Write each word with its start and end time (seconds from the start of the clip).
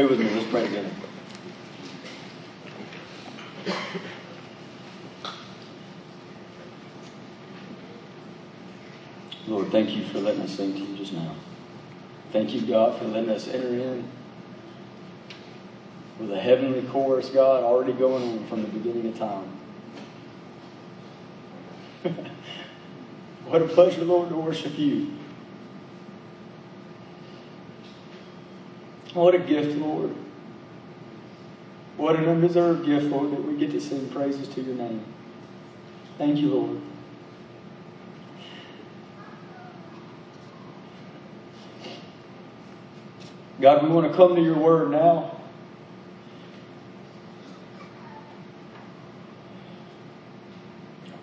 Pray 0.00 0.08
with 0.08 0.20
me. 0.20 0.30
Let's 0.30 0.50
pray 0.50 0.62
together. 0.62 0.88
Lord, 9.46 9.70
thank 9.70 9.90
you 9.90 10.06
for 10.06 10.20
letting 10.20 10.40
us 10.40 10.56
sing 10.56 10.72
to 10.72 10.78
you 10.78 10.96
just 10.96 11.12
now. 11.12 11.34
Thank 12.32 12.54
you, 12.54 12.62
God, 12.62 12.98
for 12.98 13.04
letting 13.08 13.28
us 13.28 13.46
enter 13.48 13.68
in 13.68 14.08
with 16.18 16.32
a 16.32 16.40
heavenly 16.40 16.80
chorus, 16.88 17.28
God, 17.28 17.62
already 17.62 17.92
going 17.92 18.22
on 18.22 18.46
from 18.46 18.62
the 18.62 18.68
beginning 18.68 19.08
of 19.08 19.18
time. 19.18 19.52
what 23.44 23.60
a 23.60 23.68
pleasure, 23.68 24.06
Lord, 24.06 24.30
to 24.30 24.36
worship 24.36 24.78
you. 24.78 25.19
What 29.14 29.34
a 29.34 29.38
gift, 29.38 29.76
Lord. 29.78 30.14
What 31.96 32.16
an 32.16 32.28
undeserved 32.28 32.86
gift, 32.86 33.06
Lord, 33.06 33.32
that 33.32 33.44
we 33.44 33.56
get 33.56 33.72
to 33.72 33.80
sing 33.80 34.08
praises 34.10 34.48
to 34.48 34.62
your 34.62 34.76
name. 34.76 35.04
Thank 36.16 36.38
you, 36.38 36.48
Lord. 36.48 36.80
God, 43.60 43.82
we 43.82 43.90
want 43.90 44.10
to 44.10 44.16
come 44.16 44.36
to 44.36 44.42
your 44.42 44.56
word 44.56 44.90
now. 44.90 45.38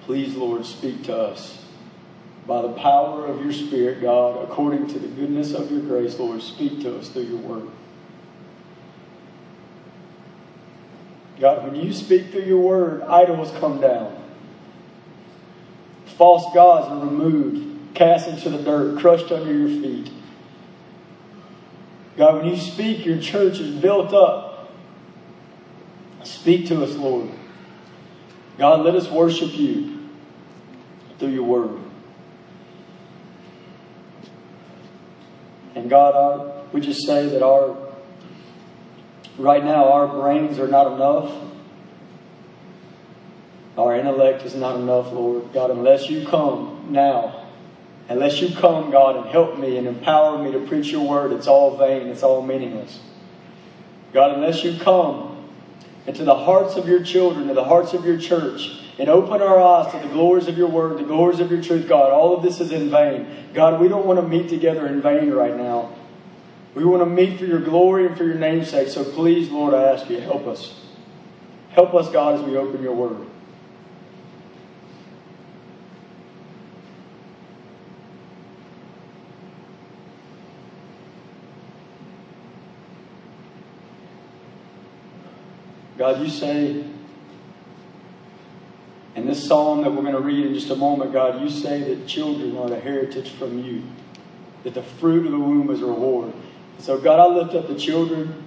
Please, 0.01 0.35
Lord, 0.35 0.65
speak 0.65 1.03
to 1.03 1.17
us. 1.17 1.66
By 2.47 2.61
the 2.61 2.71
power 2.73 3.25
of 3.25 3.43
your 3.43 3.51
Spirit, 3.51 4.01
God, 4.01 4.41
according 4.41 4.87
to 4.87 4.99
the 4.99 5.09
goodness 5.09 5.53
of 5.53 5.69
your 5.69 5.81
grace, 5.81 6.17
Lord, 6.17 6.41
speak 6.41 6.81
to 6.81 6.97
us 6.97 7.09
through 7.09 7.23
your 7.23 7.39
word. 7.39 7.67
God, 11.41 11.65
when 11.65 11.75
you 11.75 11.91
speak 11.91 12.31
through 12.31 12.45
your 12.45 12.61
word, 12.61 13.01
idols 13.01 13.51
come 13.59 13.81
down. 13.81 14.15
False 16.17 16.51
gods 16.53 16.87
are 16.87 17.05
removed, 17.05 17.93
cast 17.93 18.29
into 18.29 18.49
the 18.49 18.63
dirt, 18.63 18.97
crushed 18.97 19.29
under 19.31 19.53
your 19.53 19.67
feet. 19.81 20.09
God, 22.15 22.37
when 22.37 22.47
you 22.47 22.57
speak, 22.57 23.05
your 23.05 23.19
church 23.19 23.59
is 23.59 23.75
built 23.75 24.13
up. 24.13 24.71
Speak 26.23 26.65
to 26.67 26.81
us, 26.81 26.95
Lord. 26.95 27.29
God, 28.57 28.85
let 28.85 28.95
us 28.95 29.11
worship 29.11 29.53
you 29.53 29.99
through 31.19 31.29
your 31.29 31.43
word. 31.43 31.79
And 35.77 35.89
God, 35.89 36.15
our, 36.15 36.63
we 36.73 36.81
just 36.81 37.05
say 37.05 37.27
that 37.29 37.41
our 37.41 37.77
right 39.37 39.63
now 39.63 39.91
our 39.91 40.07
brains 40.07 40.59
are 40.59 40.67
not 40.67 40.93
enough. 40.93 41.31
Our 43.77 43.95
intellect 43.95 44.43
is 44.43 44.55
not 44.55 44.75
enough, 44.75 45.11
Lord. 45.11 45.53
God, 45.53 45.69
unless 45.69 46.09
you 46.09 46.27
come 46.27 46.87
now 46.89 47.47
Unless 48.09 48.39
you 48.39 48.55
come, 48.55 48.89
God, 48.89 49.17
and 49.17 49.25
help 49.27 49.59
me 49.59 49.77
and 49.77 49.85
empower 49.85 50.41
me 50.41 50.51
to 50.53 50.65
preach 50.65 50.87
your 50.87 51.05
word, 51.05 51.33
it's 51.33 51.47
all 51.47 51.77
vain, 51.77 52.07
it's 52.07 52.23
all 52.23 52.41
meaningless. 52.41 52.99
God, 54.13 54.31
unless 54.31 54.63
you 54.63 54.79
come 54.79 55.49
into 56.05 56.23
the 56.23 56.35
hearts 56.35 56.77
of 56.77 56.87
your 56.87 57.03
children, 57.03 57.49
to 57.49 57.53
the 57.53 57.65
hearts 57.65 57.93
of 57.93 58.05
your 58.05 58.17
church, 58.17 58.79
and 58.99 59.09
open 59.09 59.41
our 59.41 59.59
eyes 59.59 59.91
to 59.91 59.99
the 59.99 60.07
glories 60.07 60.47
of 60.47 60.57
your 60.57 60.69
word, 60.69 60.97
the 60.97 61.03
glories 61.03 61.39
of 61.39 61.51
your 61.51 61.61
truth, 61.61 61.87
God, 61.87 62.11
all 62.11 62.35
of 62.35 62.41
this 62.41 62.59
is 62.59 62.71
in 62.71 62.89
vain. 62.89 63.27
God, 63.53 63.79
we 63.79 63.87
don't 63.87 64.05
want 64.05 64.19
to 64.19 64.27
meet 64.27 64.49
together 64.49 64.87
in 64.87 65.01
vain 65.01 65.31
right 65.31 65.55
now. 65.55 65.93
We 66.73 66.83
want 66.83 67.01
to 67.01 67.05
meet 67.05 67.39
for 67.39 67.45
your 67.45 67.61
glory 67.61 68.07
and 68.07 68.17
for 68.17 68.23
your 68.23 68.35
name's 68.35 68.69
sake. 68.69 68.87
So 68.87 69.03
please, 69.03 69.49
Lord, 69.49 69.73
I 69.73 69.83
ask 69.93 70.09
you, 70.09 70.19
help 70.19 70.47
us. 70.47 70.79
Help 71.69 71.93
us, 71.93 72.09
God, 72.09 72.39
as 72.39 72.41
we 72.41 72.57
open 72.57 72.81
your 72.81 72.93
word. 72.93 73.25
God, 85.97 86.21
you 86.21 86.29
say 86.29 86.83
this 89.27 89.47
psalm 89.47 89.83
that 89.83 89.91
we're 89.91 90.01
going 90.01 90.13
to 90.13 90.19
read 90.19 90.45
in 90.45 90.53
just 90.53 90.69
a 90.69 90.75
moment, 90.75 91.13
God, 91.13 91.41
you 91.41 91.49
say 91.49 91.81
that 91.83 92.07
children 92.07 92.57
are 92.57 92.69
the 92.69 92.79
heritage 92.79 93.31
from 93.31 93.63
you, 93.63 93.83
that 94.63 94.73
the 94.73 94.83
fruit 94.83 95.25
of 95.25 95.31
the 95.31 95.39
womb 95.39 95.69
is 95.69 95.81
a 95.81 95.85
reward. 95.85 96.33
So, 96.79 96.97
God, 96.97 97.19
I 97.19 97.25
lift 97.25 97.55
up 97.55 97.67
the 97.67 97.77
children 97.77 98.43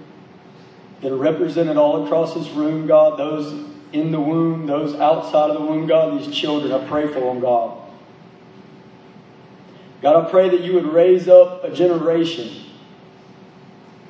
that 1.01 1.11
are 1.11 1.17
represented 1.17 1.77
all 1.77 2.05
across 2.05 2.33
this 2.33 2.49
room, 2.49 2.87
God, 2.87 3.17
those 3.17 3.67
in 3.91 4.11
the 4.11 4.21
womb, 4.21 4.67
those 4.67 4.95
outside 4.95 5.49
of 5.49 5.59
the 5.59 5.65
womb, 5.65 5.87
God, 5.87 6.19
these 6.19 6.33
children, 6.33 6.71
I 6.71 6.87
pray 6.87 7.07
for 7.07 7.19
them, 7.19 7.39
God. 7.39 7.77
God, 10.01 10.25
I 10.25 10.29
pray 10.29 10.49
that 10.49 10.61
you 10.61 10.73
would 10.73 10.85
raise 10.85 11.27
up 11.27 11.63
a 11.63 11.71
generation 11.71 12.65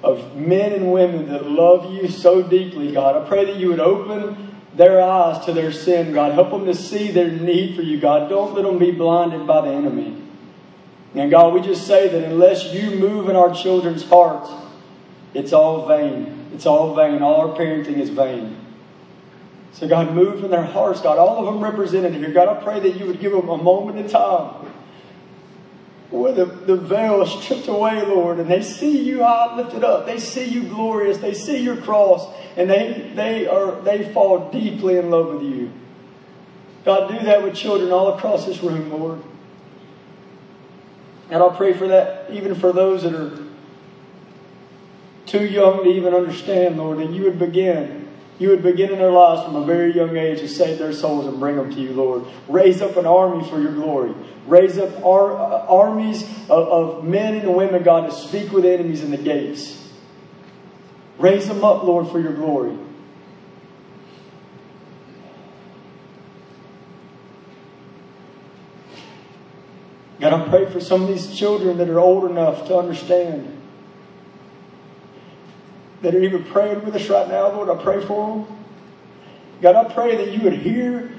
of 0.03 0.35
men 0.35 0.73
and 0.73 0.91
women 0.91 1.27
that 1.29 1.45
love 1.45 1.93
you 1.93 2.07
so 2.07 2.41
deeply, 2.41 2.91
God. 2.91 3.21
I 3.21 3.27
pray 3.27 3.45
that 3.45 3.57
you 3.57 3.69
would 3.69 3.79
open 3.79 4.50
their 4.75 5.01
eyes 5.01 5.45
to 5.45 5.53
their 5.53 5.71
sin, 5.71 6.13
God. 6.13 6.33
Help 6.33 6.51
them 6.51 6.65
to 6.65 6.75
see 6.75 7.11
their 7.11 7.29
need 7.29 7.75
for 7.75 7.81
you, 7.81 7.99
God. 7.99 8.29
Don't 8.29 8.53
let 8.53 8.63
them 8.63 8.77
be 8.77 8.91
blinded 8.91 9.45
by 9.45 9.61
the 9.61 9.73
enemy. 9.73 10.21
And 11.13 11.29
God, 11.29 11.53
we 11.53 11.61
just 11.61 11.85
say 11.85 12.07
that 12.07 12.23
unless 12.23 12.73
you 12.73 12.91
move 12.91 13.27
in 13.27 13.35
our 13.35 13.53
children's 13.53 14.07
hearts, 14.07 14.49
it's 15.33 15.51
all 15.51 15.87
vain. 15.87 16.49
It's 16.53 16.65
all 16.65 16.95
vain. 16.95 17.21
All 17.21 17.49
our 17.49 17.57
parenting 17.57 17.97
is 17.97 18.09
vain. 18.09 18.57
So, 19.73 19.87
God, 19.87 20.13
move 20.13 20.43
in 20.43 20.51
their 20.51 20.63
hearts, 20.63 21.01
God. 21.01 21.17
All 21.17 21.39
of 21.39 21.53
them 21.53 21.63
represented 21.63 22.13
here. 22.13 22.31
God, 22.31 22.57
I 22.57 22.63
pray 22.63 22.79
that 22.79 22.97
you 22.97 23.05
would 23.07 23.19
give 23.19 23.31
them 23.31 23.49
a 23.49 23.57
moment 23.57 23.97
in 23.97 24.09
time 24.09 24.70
where 26.11 26.33
the, 26.33 26.45
the 26.45 26.75
veil 26.75 27.21
is 27.21 27.31
stripped 27.41 27.67
away, 27.67 28.01
Lord, 28.05 28.39
and 28.39 28.49
they 28.49 28.61
see 28.61 29.01
you 29.01 29.23
high 29.23 29.55
lifted 29.55 29.83
up. 29.83 30.05
They 30.05 30.19
see 30.19 30.45
you 30.45 30.63
glorious. 30.63 31.17
They 31.17 31.33
see 31.33 31.57
your 31.59 31.77
cross, 31.77 32.27
and 32.57 32.69
they, 32.69 33.11
they, 33.15 33.47
are, 33.47 33.81
they 33.81 34.11
fall 34.13 34.51
deeply 34.51 34.97
in 34.97 35.09
love 35.09 35.33
with 35.33 35.43
you. 35.43 35.71
God, 36.83 37.09
do 37.09 37.25
that 37.25 37.43
with 37.43 37.55
children 37.55 37.91
all 37.91 38.13
across 38.13 38.45
this 38.45 38.61
room, 38.61 38.91
Lord. 38.91 39.21
And 41.29 41.41
I'll 41.41 41.55
pray 41.55 41.73
for 41.73 41.87
that 41.87 42.29
even 42.29 42.55
for 42.55 42.73
those 42.73 43.03
that 43.03 43.13
are 43.13 43.39
too 45.25 45.45
young 45.45 45.83
to 45.85 45.89
even 45.89 46.13
understand, 46.13 46.77
Lord, 46.77 46.97
that 46.97 47.09
you 47.09 47.23
would 47.23 47.39
begin 47.39 48.00
you 48.39 48.49
would 48.49 48.63
begin 48.63 48.91
in 48.91 48.97
their 48.97 49.11
lives 49.11 49.43
from 49.43 49.55
a 49.55 49.65
very 49.65 49.93
young 49.95 50.17
age 50.17 50.39
to 50.39 50.47
save 50.47 50.79
their 50.79 50.93
souls 50.93 51.27
and 51.27 51.39
bring 51.39 51.55
them 51.55 51.73
to 51.73 51.79
you, 51.79 51.93
Lord. 51.93 52.25
Raise 52.47 52.81
up 52.81 52.97
an 52.97 53.05
army 53.05 53.47
for 53.47 53.61
your 53.61 53.73
glory. 53.73 54.13
Raise 54.47 54.77
up 54.77 55.03
uh, 55.03 55.65
armies 55.67 56.23
of, 56.49 56.67
of 56.67 57.03
men 57.03 57.35
and 57.35 57.55
women, 57.55 57.83
God, 57.83 58.09
to 58.09 58.15
speak 58.15 58.51
with 58.51 58.65
enemies 58.65 59.03
in 59.03 59.11
the 59.11 59.17
gates. 59.17 59.89
Raise 61.19 61.47
them 61.47 61.63
up, 61.63 61.83
Lord, 61.83 62.09
for 62.09 62.19
your 62.19 62.33
glory. 62.33 62.75
God, 70.19 70.33
I 70.33 70.49
pray 70.49 70.71
for 70.71 70.79
some 70.79 71.03
of 71.03 71.07
these 71.07 71.35
children 71.35 71.77
that 71.77 71.89
are 71.89 71.99
old 71.99 72.29
enough 72.29 72.67
to 72.67 72.77
understand 72.77 73.60
that 76.01 76.15
are 76.15 76.21
even 76.21 76.43
praying 76.45 76.83
with 76.83 76.95
us 76.95 77.07
right 77.09 77.27
now, 77.27 77.51
Lord, 77.51 77.69
I 77.69 77.81
pray 77.81 78.03
for 78.05 78.37
them. 78.37 78.57
God, 79.61 79.75
I 79.75 79.93
pray 79.93 80.15
that 80.17 80.33
you 80.33 80.41
would 80.41 80.53
hear, 80.53 81.11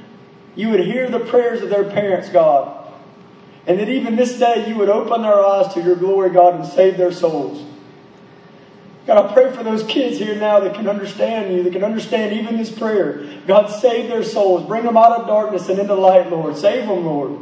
you 0.57 0.71
would 0.71 0.81
hear 0.81 1.09
the 1.09 1.21
prayers 1.21 1.63
of 1.63 1.71
their 1.71 1.85
parents, 1.85 2.29
God. 2.29 2.79
And 3.67 3.79
that 3.79 3.89
even 3.89 4.17
this 4.17 4.39
day 4.39 4.69
you 4.69 4.77
would 4.77 4.89
open 4.89 5.23
their 5.23 5.45
eyes 5.45 5.73
to 5.75 5.83
your 5.83 5.95
glory, 5.95 6.31
God, 6.31 6.57
and 6.57 6.67
save 6.67 6.97
their 6.97 7.13
souls. 7.13 7.65
God, 9.07 9.25
I 9.25 9.33
pray 9.33 9.53
for 9.53 9.63
those 9.63 9.85
kids 9.85 10.19
here 10.19 10.37
now 10.37 10.61
that 10.61 10.75
can 10.75 10.89
understand 10.89 11.55
you, 11.55 11.63
that 11.65 11.73
can 11.73 11.85
understand 11.85 12.33
even 12.33 12.57
this 12.57 12.77
prayer. 12.77 13.41
God, 13.47 13.69
save 13.69 14.09
their 14.09 14.23
souls. 14.23 14.67
Bring 14.67 14.85
them 14.85 14.97
out 14.97 15.21
of 15.21 15.27
darkness 15.27 15.69
and 15.69 15.79
into 15.79 15.95
light, 15.95 16.31
Lord. 16.31 16.57
Save 16.57 16.87
them, 16.87 17.05
Lord. 17.05 17.41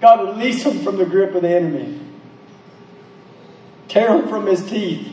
God, 0.00 0.36
release 0.36 0.64
them 0.64 0.80
from 0.80 0.96
the 0.96 1.06
grip 1.06 1.34
of 1.34 1.42
the 1.42 1.50
enemy. 1.50 2.00
Tear 3.92 4.16
him 4.16 4.26
from 4.26 4.46
his 4.46 4.64
teeth. 4.64 5.06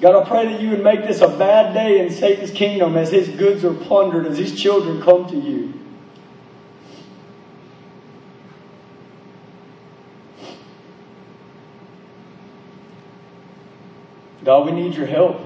God, 0.00 0.20
I 0.20 0.28
pray 0.28 0.52
that 0.52 0.60
you 0.60 0.70
would 0.70 0.82
make 0.82 1.06
this 1.06 1.20
a 1.20 1.28
bad 1.28 1.72
day 1.74 2.04
in 2.04 2.12
Satan's 2.12 2.50
kingdom 2.50 2.96
as 2.96 3.12
his 3.12 3.28
goods 3.28 3.64
are 3.64 3.72
plundered, 3.72 4.26
as 4.26 4.36
his 4.36 4.60
children 4.60 5.00
come 5.00 5.28
to 5.28 5.36
you. 5.36 5.74
God, 14.42 14.66
we 14.66 14.72
need 14.72 14.96
your 14.96 15.06
help. 15.06 15.40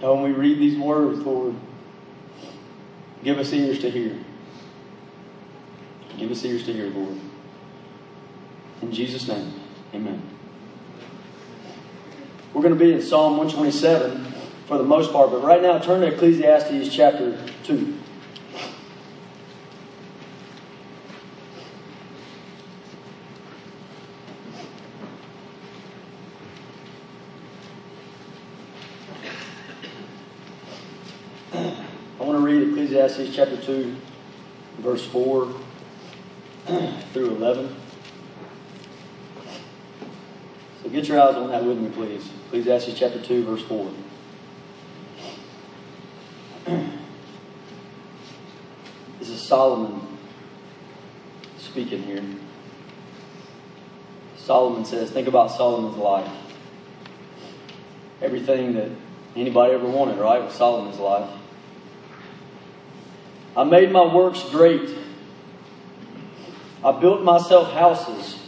God, 0.00 0.20
when 0.20 0.22
we 0.22 0.30
read 0.30 0.60
these 0.60 0.78
words, 0.78 1.18
Lord, 1.18 1.56
give 3.24 3.40
us 3.40 3.52
ears 3.52 3.80
to 3.80 3.90
hear. 3.90 4.16
Give 6.18 6.30
us 6.30 6.42
ears 6.44 6.64
to 6.64 6.72
hear, 6.72 6.88
Lord. 6.88 7.20
In 8.80 8.90
Jesus' 8.90 9.28
name, 9.28 9.52
amen. 9.94 10.22
We're 12.54 12.62
going 12.62 12.72
to 12.72 12.80
be 12.80 12.92
in 12.94 13.02
Psalm 13.02 13.36
127 13.36 14.24
for 14.66 14.78
the 14.78 14.84
most 14.84 15.12
part, 15.12 15.30
but 15.30 15.42
right 15.42 15.60
now 15.60 15.78
turn 15.78 16.00
to 16.00 16.06
Ecclesiastes 16.06 16.94
chapter 16.94 17.38
2. 17.64 17.98
I 31.52 32.22
want 32.24 32.38
to 32.38 32.44
read 32.44 32.68
Ecclesiastes 32.68 33.36
chapter 33.36 33.58
2, 33.58 33.94
verse 34.78 35.04
4 35.06 35.54
through 37.12 37.36
11. 37.36 37.76
So 40.82 40.88
get 40.88 41.06
your 41.06 41.20
eyes 41.20 41.36
on 41.36 41.48
that 41.50 41.64
with 41.64 41.78
me, 41.78 41.90
please. 41.90 42.28
Ecclesiastes 42.46 42.98
chapter 42.98 43.22
2, 43.22 43.44
verse 43.44 43.62
4. 43.62 43.92
This 49.20 49.30
is 49.30 49.48
Solomon 49.48 50.18
speaking 51.58 52.02
here. 52.02 52.22
Solomon 54.36 54.84
says, 54.84 55.10
think 55.10 55.26
about 55.26 55.50
Solomon's 55.50 55.96
life. 55.96 56.30
Everything 58.22 58.74
that 58.74 58.90
anybody 59.34 59.74
ever 59.74 59.88
wanted, 59.88 60.18
right, 60.18 60.42
was 60.42 60.54
Solomon's 60.54 60.98
life. 60.98 61.28
I 63.56 63.64
made 63.64 63.90
my 63.90 64.14
works 64.14 64.42
great. 64.50 65.05
I 66.84 66.92
built 67.00 67.22
myself 67.22 67.72
houses 67.72 68.42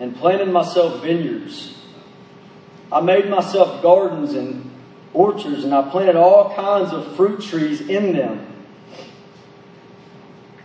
and 0.00 0.16
planted 0.16 0.48
myself 0.48 1.02
vineyards. 1.02 1.76
I 2.90 3.00
made 3.00 3.28
myself 3.28 3.82
gardens 3.82 4.34
and 4.34 4.70
orchards, 5.12 5.64
and 5.64 5.74
I 5.74 5.88
planted 5.90 6.16
all 6.16 6.54
kinds 6.54 6.92
of 6.92 7.16
fruit 7.16 7.42
trees 7.42 7.80
in 7.80 8.12
them. 8.12 8.46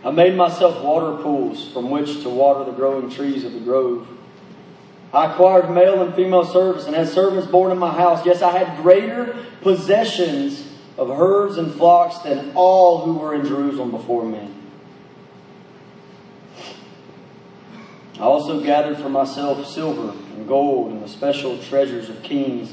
I 0.04 0.10
made 0.10 0.34
myself 0.34 0.82
water 0.82 1.22
pools 1.22 1.68
from 1.72 1.90
which 1.90 2.22
to 2.22 2.30
water 2.30 2.64
the 2.64 2.76
growing 2.76 3.10
trees 3.10 3.44
of 3.44 3.52
the 3.52 3.60
grove. 3.60 4.08
I 5.12 5.32
acquired 5.32 5.70
male 5.70 6.02
and 6.02 6.14
female 6.14 6.44
servants 6.44 6.86
and 6.86 6.94
had 6.94 7.08
servants 7.08 7.46
born 7.48 7.72
in 7.72 7.78
my 7.78 7.92
house. 7.92 8.24
Yes, 8.24 8.42
I 8.42 8.56
had 8.56 8.80
greater 8.82 9.44
possessions 9.60 10.66
of 10.96 11.08
herds 11.08 11.58
and 11.58 11.72
flocks 11.74 12.18
than 12.18 12.52
all 12.54 13.04
who 13.04 13.14
were 13.14 13.34
in 13.34 13.44
Jerusalem 13.44 13.90
before 13.90 14.24
me. 14.24 14.48
I 18.20 18.24
also 18.24 18.60
gathered 18.60 18.98
for 18.98 19.08
myself 19.08 19.66
silver 19.66 20.10
and 20.10 20.46
gold 20.46 20.92
and 20.92 21.02
the 21.02 21.08
special 21.08 21.56
treasures 21.56 22.10
of 22.10 22.22
kings 22.22 22.70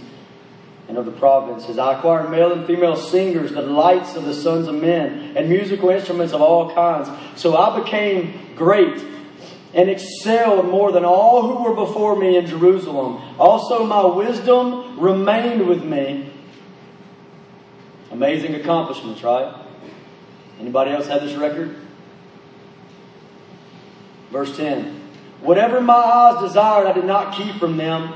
and 0.89 0.97
of 0.97 1.05
the 1.05 1.11
provinces. 1.13 1.77
I 1.77 1.97
acquired 1.97 2.29
male 2.29 2.51
and 2.51 2.67
female 2.67 2.97
singers, 2.97 3.53
the 3.53 3.61
lights 3.61 4.17
of 4.17 4.25
the 4.25 4.33
sons 4.33 4.67
of 4.67 4.75
men, 4.75 5.37
and 5.37 5.47
musical 5.47 5.89
instruments 5.89 6.33
of 6.33 6.41
all 6.41 6.75
kinds. 6.75 7.09
So 7.39 7.55
I 7.55 7.79
became 7.81 8.55
great 8.57 9.01
and 9.73 9.89
excelled 9.89 10.65
more 10.65 10.91
than 10.91 11.05
all 11.05 11.47
who 11.47 11.63
were 11.63 11.75
before 11.75 12.17
me 12.17 12.35
in 12.35 12.45
Jerusalem. 12.45 13.21
Also, 13.39 13.85
my 13.85 14.03
wisdom 14.05 14.99
remained 14.99 15.65
with 15.65 15.81
me. 15.81 16.29
Amazing 18.11 18.55
accomplishments, 18.55 19.23
right? 19.23 19.55
Anybody 20.59 20.91
else 20.91 21.07
have 21.07 21.21
this 21.21 21.35
record? 21.35 21.73
Verse 24.29 24.57
10. 24.57 25.06
Whatever 25.41 25.81
my 25.81 25.93
eyes 25.93 26.41
desired, 26.41 26.87
I 26.87 26.93
did 26.93 27.05
not 27.05 27.35
keep 27.35 27.55
from 27.55 27.77
them. 27.77 28.13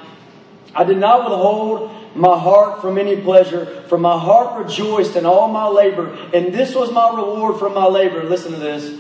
I 0.74 0.84
did 0.84 0.98
not 0.98 1.30
withhold 1.30 1.92
my 2.16 2.38
heart 2.38 2.82
from 2.82 2.98
any 2.98 3.16
pleasure, 3.22 3.84
for 3.88 3.98
my 3.98 4.18
heart 4.18 4.66
rejoiced 4.66 5.16
in 5.16 5.26
all 5.26 5.48
my 5.48 5.68
labor, 5.68 6.14
and 6.34 6.54
this 6.54 6.76
was 6.76 6.92
my 6.92 7.10
reward 7.10 7.58
from 7.58 7.74
my 7.74 7.86
labor. 7.86 8.24
Listen 8.24 8.52
to 8.54 8.60
this. 8.60 9.00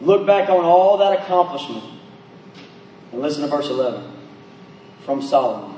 Look 0.00 0.26
back 0.26 0.48
on 0.48 0.64
all 0.64 0.98
that 0.98 1.20
accomplishment. 1.20 1.84
And 3.12 3.22
listen 3.22 3.42
to 3.42 3.48
verse 3.48 3.68
11 3.68 4.12
from 5.04 5.22
Solomon. 5.22 5.76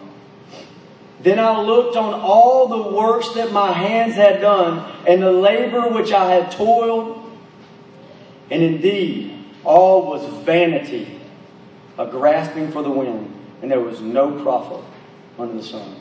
Then 1.21 1.39
I 1.39 1.61
looked 1.61 1.97
on 1.97 2.15
all 2.15 2.69
the 2.69 2.91
works 2.97 3.31
that 3.35 3.53
my 3.53 3.73
hands 3.73 4.15
had 4.15 4.41
done, 4.41 4.93
and 5.07 5.23
the 5.23 5.33
labor 5.33 5.89
which 5.89 6.13
I 6.13 6.33
had 6.33 6.53
toiled, 6.53 7.31
and 8.51 8.63
indeed 8.63 9.35
all 9.65 10.07
was 10.07 10.25
vanity, 10.45 11.18
a 11.99 12.07
grasping 12.07 12.71
for 12.71 12.83
the 12.83 12.91
wind, 12.91 13.35
and 13.61 13.71
there 13.71 13.81
was 13.81 14.01
no 14.01 14.43
profit 14.43 14.85
under 15.39 15.55
the 15.55 15.63
sun. 15.63 15.97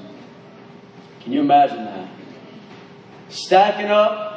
Can 1.22 1.34
you 1.34 1.42
imagine 1.42 1.84
that? 1.84 2.10
Stacking 3.30 3.88
up 3.88 4.28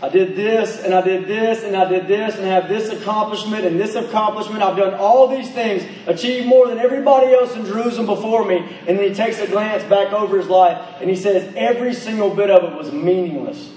I 0.00 0.08
did 0.08 0.36
this 0.36 0.84
and 0.84 0.94
I 0.94 1.00
did 1.00 1.26
this 1.26 1.64
and 1.64 1.74
I 1.74 1.88
did 1.88 2.06
this 2.06 2.36
and 2.36 2.44
have 2.44 2.68
this 2.68 2.88
accomplishment 2.88 3.64
and 3.64 3.80
this 3.80 3.96
accomplishment. 3.96 4.62
I've 4.62 4.76
done 4.76 4.94
all 4.94 5.26
these 5.26 5.50
things, 5.50 5.82
achieved 6.06 6.46
more 6.46 6.68
than 6.68 6.78
everybody 6.78 7.32
else 7.32 7.56
in 7.56 7.66
Jerusalem 7.66 8.06
before 8.06 8.44
me. 8.44 8.58
And 8.86 8.96
then 8.96 9.08
he 9.08 9.14
takes 9.14 9.40
a 9.40 9.48
glance 9.48 9.82
back 9.84 10.12
over 10.12 10.38
his 10.38 10.46
life 10.46 10.98
and 11.00 11.10
he 11.10 11.16
says 11.16 11.52
every 11.56 11.94
single 11.94 12.30
bit 12.30 12.48
of 12.48 12.62
it 12.62 12.76
was 12.76 12.92
meaningless. 12.92 13.72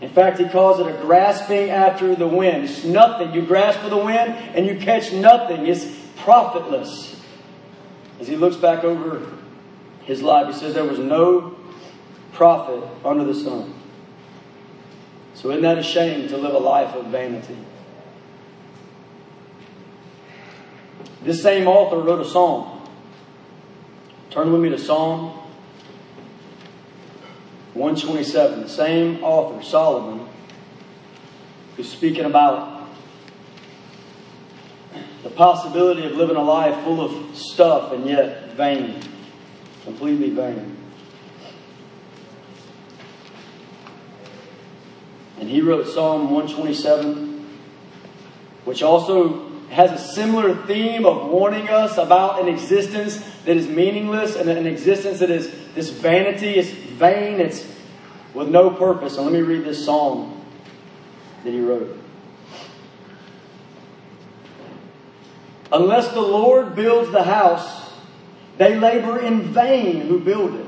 In 0.00 0.10
fact, 0.10 0.38
he 0.38 0.48
calls 0.48 0.80
it 0.80 0.86
a 0.86 0.92
grasping 1.00 1.70
after 1.70 2.14
the 2.14 2.26
wind. 2.26 2.64
It's 2.64 2.84
nothing. 2.84 3.32
You 3.32 3.42
grasp 3.42 3.80
for 3.80 3.88
the 3.88 3.96
wind 3.96 4.34
and 4.54 4.66
you 4.66 4.76
catch 4.76 5.12
nothing. 5.12 5.66
It's 5.66 5.86
profitless. 6.16 7.20
As 8.20 8.28
he 8.28 8.36
looks 8.36 8.56
back 8.56 8.84
over 8.84 9.26
his 10.02 10.22
life, 10.22 10.52
he 10.52 10.52
says 10.52 10.74
there 10.74 10.84
was 10.84 10.98
no 10.98 11.56
profit 12.32 12.82
under 13.04 13.24
the 13.24 13.34
sun. 13.34 13.72
So 15.34 15.50
isn't 15.50 15.62
that 15.62 15.78
a 15.78 15.82
shame 15.82 16.28
to 16.28 16.36
live 16.36 16.54
a 16.54 16.58
life 16.58 16.94
of 16.94 17.06
vanity? 17.06 17.56
This 21.22 21.42
same 21.42 21.66
author 21.66 21.98
wrote 21.98 22.20
a 22.20 22.28
psalm. 22.28 22.82
Turn 24.30 24.52
with 24.52 24.60
me 24.60 24.68
to 24.70 24.78
Psalm 24.78 25.43
127. 27.74 28.62
The 28.62 28.68
same 28.68 29.22
author, 29.22 29.62
Solomon, 29.62 30.26
who's 31.76 31.90
speaking 31.90 32.24
about 32.24 32.88
the 35.24 35.30
possibility 35.30 36.06
of 36.06 36.12
living 36.12 36.36
a 36.36 36.42
life 36.42 36.84
full 36.84 37.00
of 37.00 37.36
stuff 37.36 37.92
and 37.92 38.06
yet 38.06 38.52
vain, 38.52 39.00
completely 39.82 40.30
vain. 40.30 40.76
And 45.40 45.48
he 45.48 45.60
wrote 45.60 45.88
Psalm 45.88 46.30
127, 46.30 47.46
which 48.64 48.82
also 48.82 49.50
has 49.70 49.90
a 49.90 50.14
similar 50.14 50.54
theme 50.66 51.04
of 51.04 51.30
warning 51.30 51.68
us 51.68 51.98
about 51.98 52.40
an 52.40 52.48
existence 52.48 53.16
that 53.44 53.56
is 53.56 53.66
meaningless 53.66 54.36
and 54.36 54.48
an 54.48 54.66
existence 54.66 55.18
that 55.18 55.30
is 55.30 55.52
this 55.74 55.90
vanity, 55.90 56.54
it's 56.54 56.70
vain, 56.94 57.40
it's 57.40 57.66
with 58.32 58.48
no 58.48 58.70
purpose. 58.70 59.16
And 59.16 59.26
let 59.26 59.32
me 59.32 59.42
read 59.42 59.64
this 59.64 59.84
psalm 59.84 60.44
that 61.44 61.50
he 61.50 61.60
wrote. 61.60 61.98
Unless 65.72 66.12
the 66.12 66.20
Lord 66.20 66.76
builds 66.76 67.10
the 67.10 67.22
house, 67.22 67.92
they 68.58 68.78
labor 68.78 69.18
in 69.18 69.42
vain 69.42 70.02
who 70.02 70.20
build 70.20 70.54
it. 70.54 70.66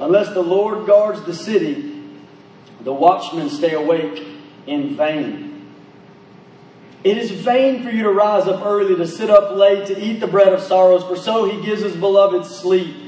Unless 0.00 0.34
the 0.34 0.42
Lord 0.42 0.86
guards 0.86 1.22
the 1.24 1.34
city, 1.34 2.02
the 2.82 2.92
watchmen 2.92 3.48
stay 3.48 3.72
awake 3.72 4.26
in 4.66 4.96
vain. 4.96 5.48
It 7.02 7.16
is 7.16 7.30
vain 7.30 7.82
for 7.82 7.90
you 7.90 8.02
to 8.04 8.10
rise 8.10 8.46
up 8.46 8.64
early, 8.64 8.94
to 8.96 9.06
sit 9.06 9.30
up 9.30 9.56
late, 9.56 9.86
to 9.86 9.98
eat 9.98 10.20
the 10.20 10.26
bread 10.26 10.52
of 10.52 10.60
sorrows, 10.60 11.04
for 11.04 11.16
so 11.16 11.48
he 11.48 11.64
gives 11.64 11.82
his 11.82 11.96
beloved 11.96 12.44
sleep. 12.44 13.07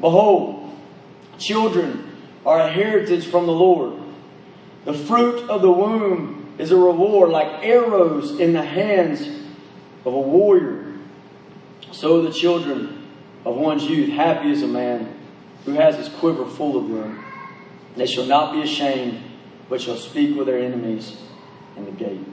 Behold, 0.00 0.70
children 1.38 2.16
are 2.44 2.60
a 2.60 2.72
heritage 2.72 3.26
from 3.26 3.46
the 3.46 3.52
Lord. 3.52 4.00
The 4.84 4.94
fruit 4.94 5.48
of 5.50 5.62
the 5.62 5.70
womb 5.70 6.54
is 6.58 6.70
a 6.70 6.76
reward, 6.76 7.30
like 7.30 7.64
arrows 7.64 8.38
in 8.38 8.52
the 8.52 8.62
hands 8.62 9.26
of 10.04 10.14
a 10.14 10.20
warrior. 10.20 10.94
So 11.92 12.22
the 12.22 12.32
children 12.32 13.08
of 13.44 13.56
one's 13.56 13.84
youth, 13.84 14.10
happy 14.10 14.50
is 14.50 14.62
a 14.62 14.68
man 14.68 15.18
who 15.64 15.72
has 15.72 15.96
his 15.96 16.08
quiver 16.08 16.46
full 16.46 16.76
of 16.76 16.88
them. 16.88 17.24
They 17.96 18.06
shall 18.06 18.26
not 18.26 18.52
be 18.52 18.62
ashamed, 18.62 19.22
but 19.68 19.80
shall 19.80 19.96
speak 19.96 20.36
with 20.36 20.46
their 20.46 20.58
enemies 20.58 21.16
in 21.76 21.84
the 21.86 21.90
gate. 21.90 22.24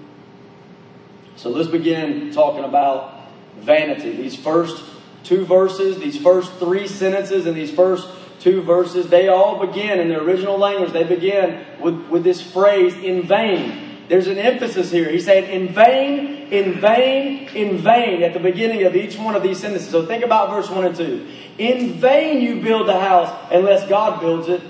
So 1.36 1.50
let's 1.50 1.70
begin 1.70 2.32
talking 2.32 2.64
about 2.64 3.30
vanity. 3.58 4.16
These 4.16 4.36
first 4.36 4.84
two 5.24 5.46
verses, 5.46 6.00
these 6.00 6.18
first 6.22 6.54
three 6.54 6.88
sentences, 6.88 7.46
and 7.46 7.56
these 7.56 7.72
first 7.72 8.08
two 8.40 8.62
verses, 8.62 9.08
they 9.08 9.30
all 9.30 9.66
begin 9.66 10.00
in 10.00 10.10
the 10.10 10.20
original 10.22 10.58
language. 10.58 10.92
They 10.92 11.04
begin 11.04 11.66
with, 11.80 12.08
with 12.10 12.24
this 12.24 12.42
phrase, 12.42 12.94
in 12.96 13.24
vain. 13.24 14.06
there's 14.10 14.28
an 14.28 14.38
emphasis 14.38 14.92
here. 14.92 15.10
He 15.10 15.20
said, 15.20 15.46
in 15.46 15.74
vain, 15.74 16.50
in 16.52 16.80
vain, 16.80 17.48
in 17.56 17.78
vain, 17.78 18.22
at 18.22 18.34
the 18.34 18.40
beginning 18.40 18.84
of 18.84 18.96
each 18.96 19.18
one 19.18 19.36
of 19.36 19.44
these 19.44 19.60
sentences. 19.60 19.90
So 19.90 20.06
think 20.06 20.24
about 20.24 20.50
verse 20.50 20.70
1 20.70 20.86
and 20.86 20.96
2. 20.96 21.28
In 21.58 21.94
vain 21.94 22.42
you 22.42 22.62
build 22.62 22.88
the 22.88 23.00
house 23.00 23.34
unless 23.52 23.88
God 23.88 24.20
builds 24.20 24.50
it. 24.50 24.62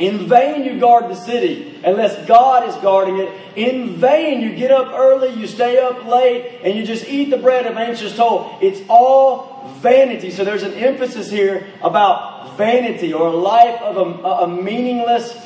In 0.00 0.26
vain 0.26 0.64
you 0.64 0.80
guard 0.80 1.10
the 1.10 1.14
city 1.14 1.78
unless 1.84 2.26
God 2.26 2.66
is 2.66 2.74
guarding 2.76 3.18
it. 3.18 3.30
In 3.54 3.96
vain 3.96 4.40
you 4.40 4.56
get 4.56 4.70
up 4.70 4.94
early, 4.94 5.38
you 5.38 5.46
stay 5.46 5.78
up 5.78 6.06
late, 6.06 6.60
and 6.64 6.74
you 6.74 6.84
just 6.84 7.06
eat 7.06 7.28
the 7.28 7.36
bread 7.36 7.66
of 7.66 7.76
anxious 7.76 8.16
toil. 8.16 8.58
It's 8.62 8.80
all 8.88 9.70
vanity. 9.80 10.30
So 10.30 10.42
there's 10.44 10.62
an 10.62 10.72
emphasis 10.72 11.30
here 11.30 11.66
about 11.82 12.56
vanity 12.56 13.12
or 13.12 13.28
a 13.28 13.36
life 13.36 13.80
of 13.82 13.96
a, 13.98 14.28
a 14.44 14.48
meaningless 14.48 15.36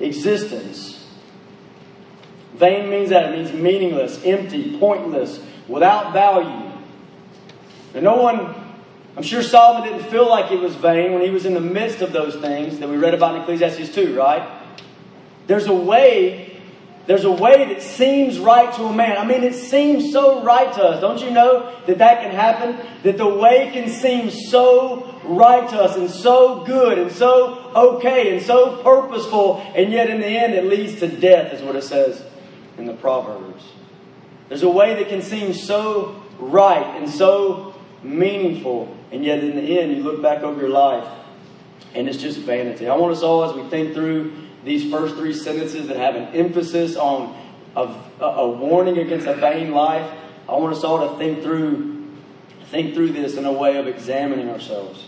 existence. 0.00 1.06
Vain 2.54 2.90
means 2.90 3.10
that. 3.10 3.32
It 3.32 3.36
means 3.36 3.52
meaningless, 3.52 4.24
empty, 4.24 4.76
pointless, 4.78 5.40
without 5.68 6.12
value. 6.12 6.72
And 7.94 8.04
no 8.04 8.16
one 8.16 8.54
I'm 9.16 9.22
sure 9.22 9.42
Solomon 9.42 9.90
didn't 9.90 10.10
feel 10.10 10.28
like 10.28 10.52
it 10.52 10.60
was 10.60 10.74
vain 10.76 11.12
when 11.12 11.22
he 11.22 11.30
was 11.30 11.44
in 11.44 11.54
the 11.54 11.60
midst 11.60 12.00
of 12.00 12.12
those 12.12 12.36
things 12.36 12.78
that 12.78 12.88
we 12.88 12.96
read 12.96 13.14
about 13.14 13.34
in 13.34 13.42
Ecclesiastes 13.42 13.94
2, 13.94 14.16
right? 14.16 14.48
There's 15.46 15.66
a 15.66 15.74
way, 15.74 16.60
there's 17.06 17.24
a 17.24 17.30
way 17.30 17.72
that 17.72 17.82
seems 17.82 18.38
right 18.38 18.72
to 18.74 18.84
a 18.84 18.92
man. 18.92 19.18
I 19.18 19.24
mean, 19.24 19.42
it 19.42 19.54
seems 19.54 20.12
so 20.12 20.44
right 20.44 20.72
to 20.74 20.82
us. 20.82 21.00
Don't 21.00 21.20
you 21.20 21.32
know 21.32 21.76
that 21.86 21.98
that 21.98 22.22
can 22.22 22.30
happen? 22.30 22.78
That 23.02 23.18
the 23.18 23.26
way 23.26 23.70
can 23.72 23.88
seem 23.88 24.30
so 24.30 25.20
right 25.24 25.68
to 25.70 25.80
us 25.80 25.96
and 25.96 26.08
so 26.08 26.64
good 26.64 26.98
and 26.98 27.10
so 27.10 27.72
okay 27.74 28.36
and 28.36 28.44
so 28.44 28.82
purposeful, 28.82 29.60
and 29.74 29.92
yet 29.92 30.08
in 30.08 30.20
the 30.20 30.26
end 30.26 30.54
it 30.54 30.64
leads 30.64 31.00
to 31.00 31.08
death, 31.08 31.52
is 31.52 31.62
what 31.62 31.74
it 31.74 31.82
says 31.82 32.24
in 32.78 32.86
the 32.86 32.94
Proverbs. 32.94 33.64
There's 34.48 34.62
a 34.62 34.70
way 34.70 34.94
that 34.94 35.08
can 35.08 35.22
seem 35.22 35.52
so 35.52 36.22
right 36.38 36.96
and 36.96 37.08
so 37.08 37.74
meaningful, 38.02 38.96
and 39.12 39.24
yet 39.24 39.42
in 39.42 39.56
the 39.56 39.80
end, 39.80 39.96
you 39.96 40.02
look 40.02 40.22
back 40.22 40.42
over 40.42 40.60
your 40.60 40.70
life 40.70 41.06
and 41.94 42.08
it's 42.08 42.18
just 42.18 42.38
vanity. 42.40 42.88
I 42.88 42.94
want 42.96 43.12
us 43.12 43.22
all, 43.22 43.44
as 43.44 43.54
we 43.54 43.68
think 43.68 43.94
through 43.94 44.32
these 44.64 44.90
first 44.90 45.16
three 45.16 45.32
sentences 45.32 45.88
that 45.88 45.96
have 45.96 46.14
an 46.14 46.34
emphasis 46.34 46.96
on 46.96 47.36
a, 47.74 47.94
a 48.24 48.48
warning 48.48 48.98
against 48.98 49.26
a 49.26 49.34
vain 49.34 49.72
life, 49.72 50.10
I 50.48 50.52
want 50.52 50.74
us 50.74 50.84
all 50.84 51.10
to 51.10 51.18
think 51.18 51.42
through 51.42 51.90
think 52.70 52.94
through 52.94 53.12
this 53.12 53.34
in 53.36 53.44
a 53.44 53.52
way 53.52 53.76
of 53.76 53.88
examining 53.88 54.48
ourselves. 54.48 55.06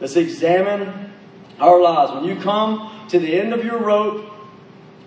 Let's 0.00 0.16
examine 0.16 1.12
our 1.60 1.80
lives. 1.80 2.12
When 2.12 2.24
you 2.24 2.36
come 2.42 3.06
to 3.10 3.18
the 3.18 3.40
end 3.40 3.52
of 3.52 3.64
your 3.64 3.78
rope 3.78 4.28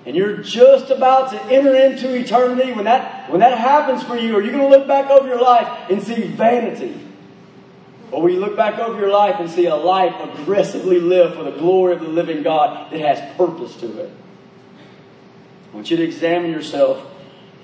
and 0.06 0.16
you're 0.16 0.38
just 0.38 0.90
about 0.90 1.32
to 1.32 1.44
enter 1.54 1.76
into 1.76 2.16
eternity, 2.16 2.72
when 2.72 2.86
that, 2.86 3.30
when 3.30 3.42
that 3.42 3.58
happens 3.58 4.02
for 4.02 4.16
you, 4.16 4.38
are 4.38 4.42
you 4.42 4.52
going 4.52 4.64
to 4.64 4.70
look 4.70 4.88
back 4.88 5.10
over 5.10 5.28
your 5.28 5.42
life 5.42 5.68
and 5.90 6.02
see 6.02 6.24
vanity? 6.28 7.07
Or 8.12 8.22
will 8.22 8.30
you 8.30 8.40
look 8.40 8.56
back 8.56 8.80
over 8.80 8.98
your 9.00 9.12
life 9.12 9.36
and 9.40 9.50
see 9.50 9.66
a 9.66 9.76
life 9.76 10.16
aggressively 10.20 11.00
lived 11.00 11.36
for 11.36 11.44
the 11.44 11.52
glory 11.52 11.94
of 11.94 12.00
the 12.00 12.08
living 12.08 12.42
God 12.42 12.92
that 12.92 13.00
has 13.02 13.36
purpose 13.36 13.76
to 13.78 14.00
it? 14.00 14.12
I 15.72 15.76
want 15.76 15.92
you 15.92 15.98
to 15.98 16.04
examine 16.04 16.52
yourself 16.52 17.06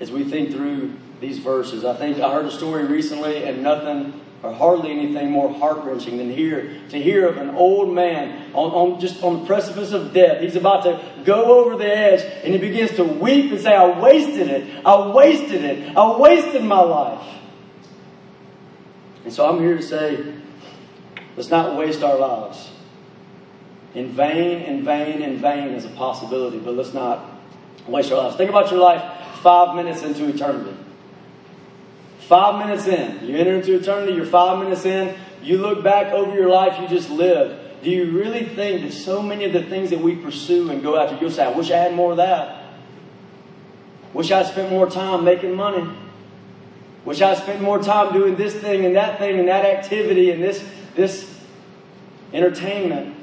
as 0.00 0.10
we 0.10 0.24
think 0.24 0.50
through 0.50 0.92
these 1.20 1.38
verses. 1.38 1.84
I 1.84 1.96
think 1.96 2.20
I 2.20 2.30
heard 2.32 2.44
a 2.44 2.50
story 2.50 2.84
recently, 2.84 3.44
and 3.44 3.62
nothing 3.62 4.20
or 4.42 4.52
hardly 4.52 4.90
anything 4.90 5.30
more 5.30 5.50
heart 5.54 5.84
wrenching 5.84 6.18
than 6.18 6.30
hear 6.30 6.78
to 6.90 7.00
hear 7.00 7.26
of 7.26 7.38
an 7.38 7.50
old 7.54 7.94
man 7.94 8.52
on, 8.52 8.70
on 8.72 9.00
just 9.00 9.22
on 9.22 9.40
the 9.40 9.46
precipice 9.46 9.92
of 9.92 10.12
death. 10.12 10.42
He's 10.42 10.56
about 10.56 10.84
to 10.84 11.02
go 11.24 11.64
over 11.64 11.78
the 11.78 11.90
edge, 11.90 12.20
and 12.44 12.52
he 12.52 12.58
begins 12.58 12.90
to 12.96 13.04
weep 13.04 13.50
and 13.50 13.60
say, 13.60 13.74
"I 13.74 13.98
wasted 13.98 14.48
it. 14.48 14.84
I 14.84 15.10
wasted 15.10 15.64
it. 15.64 15.96
I 15.96 16.18
wasted 16.18 16.62
my 16.62 16.80
life." 16.80 17.26
And 19.24 19.32
so 19.32 19.48
I'm 19.48 19.60
here 19.60 19.76
to 19.76 19.82
say, 19.82 20.34
let's 21.36 21.50
not 21.50 21.76
waste 21.76 22.02
our 22.02 22.18
lives. 22.18 22.70
In 23.94 24.08
vain, 24.08 24.60
in 24.62 24.84
vain, 24.84 25.22
in 25.22 25.38
vain 25.38 25.68
is 25.68 25.84
a 25.84 25.90
possibility, 25.90 26.58
but 26.58 26.74
let's 26.74 26.92
not 26.92 27.24
waste 27.86 28.12
our 28.12 28.18
lives. 28.18 28.36
Think 28.36 28.50
about 28.50 28.70
your 28.70 28.80
life 28.80 29.02
five 29.40 29.76
minutes 29.76 30.02
into 30.02 30.28
eternity. 30.28 30.76
Five 32.20 32.66
minutes 32.66 32.86
in. 32.86 33.26
You 33.26 33.36
enter 33.36 33.54
into 33.54 33.74
eternity, 33.76 34.14
you're 34.14 34.26
five 34.26 34.58
minutes 34.58 34.84
in. 34.84 35.14
You 35.42 35.58
look 35.58 35.84
back 35.84 36.12
over 36.12 36.34
your 36.34 36.48
life 36.48 36.80
you 36.80 36.88
just 36.88 37.10
lived. 37.10 37.82
Do 37.84 37.90
you 37.90 38.18
really 38.18 38.46
think 38.46 38.82
that 38.82 38.92
so 38.92 39.22
many 39.22 39.44
of 39.44 39.52
the 39.52 39.62
things 39.62 39.90
that 39.90 40.00
we 40.00 40.16
pursue 40.16 40.70
and 40.70 40.82
go 40.82 40.96
after, 40.96 41.16
you'll 41.18 41.30
say, 41.30 41.44
I 41.44 41.50
wish 41.50 41.70
I 41.70 41.76
had 41.76 41.94
more 41.94 42.12
of 42.12 42.16
that. 42.16 42.64
Wish 44.14 44.30
I 44.30 44.42
spent 44.44 44.70
more 44.70 44.88
time 44.88 45.24
making 45.24 45.54
money. 45.54 45.86
Wish 47.04 47.20
I 47.20 47.34
spent 47.34 47.60
more 47.60 47.78
time 47.78 48.12
doing 48.12 48.36
this 48.36 48.54
thing 48.54 48.84
and 48.84 48.96
that 48.96 49.18
thing 49.18 49.38
and 49.38 49.48
that 49.48 49.64
activity 49.64 50.30
and 50.30 50.42
this, 50.42 50.64
this 50.94 51.38
entertainment. 52.32 53.14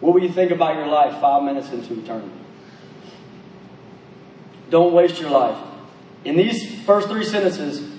What 0.00 0.14
will 0.14 0.22
you 0.22 0.32
think 0.32 0.50
about 0.50 0.76
your 0.76 0.86
life 0.86 1.20
five 1.20 1.42
minutes 1.42 1.70
into 1.70 1.98
eternity? 1.98 2.32
Don't 4.70 4.92
waste 4.92 5.20
your 5.20 5.30
life. 5.30 5.58
In 6.24 6.36
these 6.36 6.82
first 6.82 7.08
three 7.08 7.24
sentences, 7.24 7.98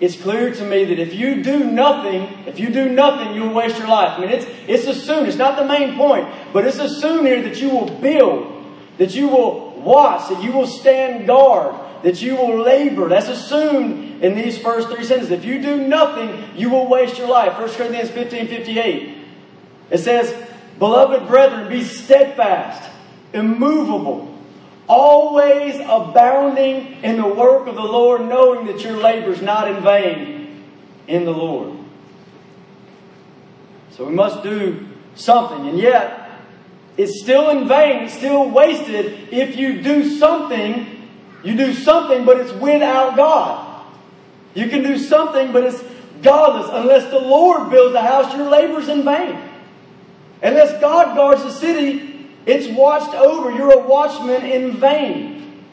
it's 0.00 0.20
clear 0.20 0.52
to 0.52 0.64
me 0.64 0.84
that 0.84 0.98
if 0.98 1.14
you 1.14 1.42
do 1.42 1.64
nothing, 1.64 2.22
if 2.46 2.58
you 2.58 2.70
do 2.70 2.88
nothing, 2.88 3.34
you'll 3.34 3.54
waste 3.54 3.78
your 3.78 3.88
life. 3.88 4.18
I 4.18 4.20
mean, 4.20 4.30
it's, 4.30 4.46
it's 4.66 4.86
assumed, 4.86 5.28
it's 5.28 5.36
not 5.36 5.56
the 5.56 5.64
main 5.64 5.96
point, 5.96 6.28
but 6.52 6.66
it's 6.66 6.78
assumed 6.78 7.26
here 7.26 7.42
that 7.42 7.60
you 7.60 7.70
will 7.70 7.88
build, 8.00 8.66
that 8.98 9.14
you 9.14 9.28
will 9.28 9.70
watch, 9.80 10.28
that 10.30 10.42
you 10.42 10.52
will 10.52 10.66
stand 10.66 11.26
guard, 11.26 11.74
that 12.04 12.20
you 12.20 12.36
will 12.36 12.60
labor. 12.60 13.08
That's 13.08 13.28
assumed 13.28 14.22
in 14.22 14.34
these 14.34 14.58
first 14.58 14.88
three 14.90 15.04
sentences. 15.04 15.32
If 15.32 15.44
you 15.44 15.60
do 15.60 15.88
nothing, 15.88 16.44
you 16.54 16.68
will 16.68 16.86
waste 16.86 17.16
your 17.16 17.28
life. 17.28 17.58
1 17.58 17.70
Corinthians 17.70 18.10
15 18.10 18.46
58. 18.46 19.18
It 19.90 19.98
says, 19.98 20.48
Beloved 20.78 21.26
brethren, 21.26 21.70
be 21.70 21.82
steadfast, 21.82 22.90
immovable, 23.32 24.38
always 24.86 25.76
abounding 25.76 27.02
in 27.02 27.16
the 27.16 27.26
work 27.28 27.66
of 27.68 27.74
the 27.74 27.80
Lord, 27.80 28.20
knowing 28.20 28.66
that 28.66 28.82
your 28.82 28.98
labor 28.98 29.32
is 29.32 29.40
not 29.40 29.66
in 29.68 29.82
vain 29.82 30.62
in 31.08 31.24
the 31.24 31.32
Lord. 31.32 31.78
So 33.92 34.04
we 34.04 34.12
must 34.12 34.42
do 34.42 34.88
something. 35.14 35.68
And 35.68 35.78
yet, 35.78 36.38
it's 36.98 37.22
still 37.22 37.48
in 37.48 37.66
vain, 37.66 38.04
it's 38.04 38.14
still 38.14 38.50
wasted 38.50 39.32
if 39.32 39.56
you 39.56 39.80
do 39.80 40.18
something 40.18 40.93
you 41.44 41.56
do 41.56 41.74
something, 41.74 42.24
but 42.24 42.38
it's 42.38 42.52
without 42.52 43.16
God. 43.16 43.84
You 44.54 44.68
can 44.68 44.82
do 44.82 44.98
something, 44.98 45.52
but 45.52 45.64
it's 45.64 45.82
godless. 46.22 46.70
Unless 46.72 47.10
the 47.10 47.18
Lord 47.18 47.70
builds 47.70 47.92
the 47.92 48.00
house, 48.00 48.34
your 48.34 48.48
labor's 48.48 48.88
in 48.88 49.04
vain. 49.04 49.38
Unless 50.42 50.80
God 50.80 51.14
guards 51.14 51.42
the 51.42 51.50
city, 51.50 52.28
it's 52.46 52.68
watched 52.68 53.14
over. 53.14 53.50
You're 53.50 53.72
a 53.72 53.86
watchman 53.86 54.44
in 54.44 54.76
vain. 54.76 55.64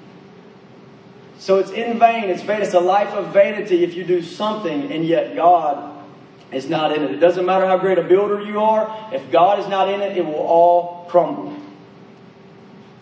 So 1.38 1.58
it's 1.58 1.72
in 1.72 1.98
vain. 2.00 2.26
It's 2.26 2.44
vain. 2.44 2.62
It's 2.62 2.74
a 2.74 2.80
life 2.80 3.10
of 3.10 3.34
vanity 3.34 3.84
if 3.84 3.96
you 3.96 4.04
do 4.04 4.22
something 4.22 4.92
and 4.92 5.06
yet 5.06 5.36
God 5.36 5.92
is 6.52 6.70
not 6.70 6.96
in 6.96 7.04
it. 7.04 7.12
It 7.12 7.20
doesn't 7.20 7.46
matter 7.46 7.66
how 7.66 7.78
great 7.78 7.98
a 7.98 8.04
builder 8.04 8.42
you 8.42 8.60
are. 8.60 9.10
If 9.14 9.32
God 9.32 9.60
is 9.60 9.68
not 9.68 9.90
in 9.90 10.02
it, 10.02 10.18
it 10.18 10.26
will 10.26 10.36
all 10.36 11.08
crumble. 11.10 11.51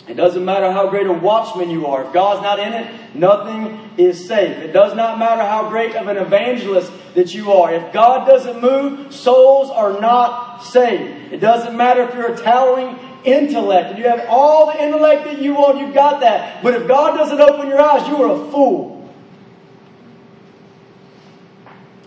It 0.09 0.15
doesn't 0.15 0.43
matter 0.43 0.71
how 0.71 0.89
great 0.89 1.05
a 1.05 1.13
watchman 1.13 1.69
you 1.69 1.85
are. 1.85 2.03
If 2.03 2.13
God's 2.13 2.41
not 2.41 2.59
in 2.59 2.73
it, 2.73 3.15
nothing 3.15 3.79
is 3.95 4.27
safe. 4.27 4.57
It 4.57 4.73
does 4.73 4.95
not 4.95 5.19
matter 5.19 5.43
how 5.43 5.69
great 5.69 5.95
of 5.95 6.07
an 6.07 6.17
evangelist 6.17 6.91
that 7.13 7.35
you 7.35 7.51
are. 7.51 7.71
If 7.71 7.93
God 7.93 8.25
doesn't 8.27 8.59
move, 8.59 9.13
souls 9.13 9.69
are 9.69 10.01
not 10.01 10.63
saved. 10.63 11.31
It 11.31 11.37
doesn't 11.37 11.77
matter 11.77 12.01
if 12.01 12.15
you're 12.15 12.33
a 12.33 12.37
towering 12.37 12.97
intellect 13.23 13.89
and 13.89 13.99
you 13.99 14.05
have 14.05 14.25
all 14.29 14.65
the 14.65 14.83
intellect 14.83 15.25
that 15.25 15.39
you 15.39 15.53
want, 15.53 15.77
you've 15.77 15.93
got 15.93 16.21
that. 16.21 16.63
But 16.63 16.73
if 16.73 16.87
God 16.87 17.15
doesn't 17.15 17.39
open 17.39 17.67
your 17.67 17.79
eyes, 17.79 18.07
you 18.07 18.23
are 18.23 18.31
a 18.31 18.51
fool. 18.51 19.13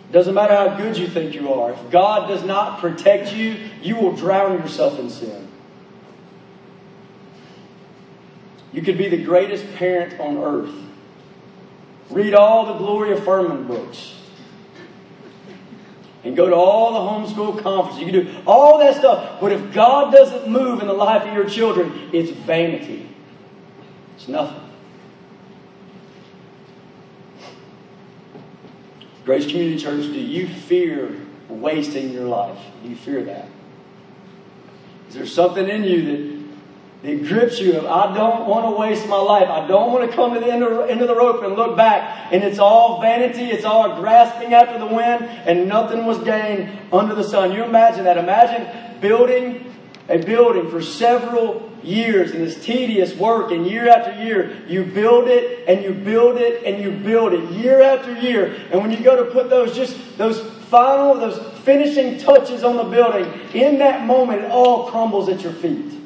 It 0.08 0.12
doesn't 0.12 0.34
matter 0.34 0.56
how 0.56 0.76
good 0.76 0.98
you 0.98 1.06
think 1.06 1.36
you 1.36 1.52
are. 1.52 1.70
If 1.70 1.90
God 1.92 2.26
does 2.26 2.42
not 2.42 2.80
protect 2.80 3.32
you, 3.32 3.58
you 3.80 3.94
will 3.94 4.16
drown 4.16 4.58
yourself 4.58 4.98
in 4.98 5.08
sin. 5.08 5.51
You 8.72 8.82
could 8.82 8.96
be 8.96 9.08
the 9.08 9.22
greatest 9.22 9.74
parent 9.74 10.18
on 10.18 10.38
earth. 10.38 10.74
Read 12.10 12.34
all 12.34 12.66
the 12.66 12.74
Gloria 12.74 13.20
Furman 13.20 13.66
books. 13.66 14.14
And 16.24 16.36
go 16.36 16.48
to 16.48 16.54
all 16.54 16.92
the 16.92 17.32
homeschool 17.34 17.62
conferences. 17.62 18.00
You 18.00 18.12
can 18.12 18.26
do 18.26 18.42
all 18.46 18.78
that 18.78 18.96
stuff. 18.96 19.40
But 19.40 19.52
if 19.52 19.72
God 19.72 20.12
doesn't 20.12 20.48
move 20.48 20.80
in 20.80 20.86
the 20.86 20.92
life 20.92 21.26
of 21.26 21.34
your 21.34 21.48
children, 21.48 22.10
it's 22.12 22.30
vanity. 22.30 23.08
It's 24.16 24.28
nothing. 24.28 24.60
Grace 29.24 29.46
Community 29.46 29.78
Church, 29.78 30.04
do 30.04 30.20
you 30.20 30.48
fear 30.48 31.20
wasting 31.48 32.12
your 32.12 32.24
life? 32.24 32.58
Do 32.82 32.88
you 32.88 32.96
fear 32.96 33.22
that? 33.24 33.48
Is 35.08 35.14
there 35.14 35.26
something 35.26 35.68
in 35.68 35.84
you 35.84 36.04
that 36.04 36.31
that 37.02 37.24
grips 37.26 37.58
you 37.58 37.86
I 37.86 38.14
don't 38.14 38.46
want 38.46 38.66
to 38.66 38.80
waste 38.80 39.08
my 39.08 39.16
life. 39.16 39.48
I 39.48 39.66
don't 39.66 39.92
want 39.92 40.08
to 40.08 40.16
come 40.16 40.34
to 40.34 40.40
the 40.40 40.46
end 40.46 40.62
of, 40.62 40.88
end 40.88 41.00
of 41.00 41.08
the 41.08 41.16
rope 41.16 41.42
and 41.42 41.54
look 41.54 41.76
back. 41.76 42.32
And 42.32 42.44
it's 42.44 42.60
all 42.60 43.00
vanity. 43.00 43.46
It's 43.46 43.64
all 43.64 44.00
grasping 44.00 44.54
after 44.54 44.78
the 44.78 44.86
wind 44.86 45.24
and 45.24 45.68
nothing 45.68 46.06
was 46.06 46.18
gained 46.18 46.78
under 46.92 47.14
the 47.14 47.24
sun. 47.24 47.52
You 47.52 47.64
imagine 47.64 48.04
that. 48.04 48.18
Imagine 48.18 49.00
building 49.00 49.72
a 50.08 50.18
building 50.18 50.70
for 50.70 50.82
several 50.82 51.70
years 51.82 52.30
and 52.30 52.40
this 52.40 52.62
tedious 52.64 53.14
work 53.14 53.50
and 53.50 53.66
year 53.66 53.88
after 53.88 54.22
year 54.22 54.62
you 54.68 54.84
build 54.84 55.26
it 55.26 55.68
and 55.68 55.82
you 55.82 55.92
build 55.92 56.36
it 56.36 56.62
and 56.64 56.82
you 56.82 56.90
build 56.90 57.32
it 57.32 57.50
year 57.50 57.80
after 57.80 58.12
year 58.20 58.54
and 58.70 58.80
when 58.80 58.90
you 58.90 59.02
go 59.02 59.24
to 59.24 59.30
put 59.32 59.50
those 59.50 59.74
just 59.74 59.96
those 60.16 60.40
final 60.66 61.14
those 61.14 61.40
finishing 61.60 62.18
touches 62.18 62.62
on 62.62 62.76
the 62.76 62.84
building 62.84 63.24
in 63.52 63.78
that 63.78 64.06
moment 64.06 64.42
it 64.42 64.50
all 64.50 64.88
crumbles 64.90 65.28
at 65.28 65.42
your 65.42 65.52
feet 65.52 66.01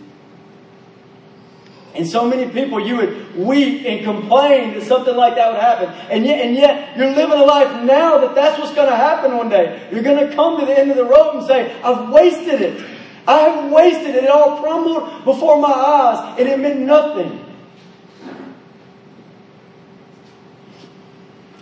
and 1.96 2.06
so 2.06 2.28
many 2.28 2.50
people, 2.50 2.78
you 2.78 2.96
would 2.96 3.36
weep 3.36 3.84
and 3.86 4.04
complain 4.04 4.74
that 4.74 4.82
something 4.82 5.16
like 5.16 5.34
that 5.36 5.52
would 5.52 5.60
happen. 5.60 5.88
And 6.10 6.24
yet, 6.24 6.44
and 6.44 6.54
yet 6.54 6.96
you're 6.96 7.10
living 7.10 7.38
a 7.38 7.44
life 7.44 7.82
now 7.84 8.18
that 8.18 8.34
that's 8.34 8.58
what's 8.58 8.74
going 8.74 8.90
to 8.90 8.96
happen 8.96 9.36
one 9.36 9.48
day. 9.48 9.88
You're 9.90 10.02
going 10.02 10.28
to 10.28 10.34
come 10.34 10.60
to 10.60 10.66
the 10.66 10.78
end 10.78 10.90
of 10.90 10.96
the 10.96 11.04
road 11.04 11.36
and 11.36 11.46
say, 11.46 11.80
I've 11.82 12.10
wasted 12.10 12.60
it. 12.60 12.84
I 13.26 13.38
have 13.38 13.72
wasted 13.72 14.14
it. 14.14 14.24
It 14.24 14.30
all 14.30 14.60
crumbled 14.60 15.24
before 15.24 15.60
my 15.60 15.72
eyes 15.72 16.38
and 16.38 16.48
it 16.48 16.58
meant 16.58 16.80
nothing. 16.80 17.44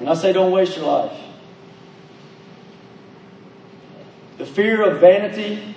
And 0.01 0.09
I 0.09 0.15
say, 0.15 0.33
don't 0.33 0.53
waste 0.53 0.77
your 0.77 0.87
life. 0.87 1.19
The 4.39 4.47
fear 4.47 4.83
of 4.91 5.01
vanity 5.01 5.75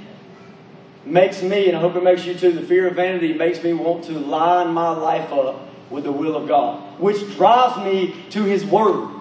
makes 1.07 1.41
me, 1.41 1.67
and 1.67 1.77
I 1.77 1.79
hope 1.79 1.95
it 1.95 2.03
makes 2.03 2.25
you 2.25 2.33
too, 2.35 2.51
the 2.51 2.61
fear 2.61 2.87
of 2.87 2.95
vanity 2.95 3.33
makes 3.33 3.63
me 3.63 3.73
want 3.73 4.05
to 4.05 4.13
line 4.13 4.73
my 4.73 4.89
life 4.89 5.31
up 5.31 5.61
with 5.89 6.03
the 6.03 6.11
will 6.11 6.35
of 6.35 6.47
God, 6.47 6.99
which 6.99 7.19
drives 7.35 7.83
me 7.83 8.15
to 8.31 8.43
His 8.43 8.65
Word. 8.65 9.13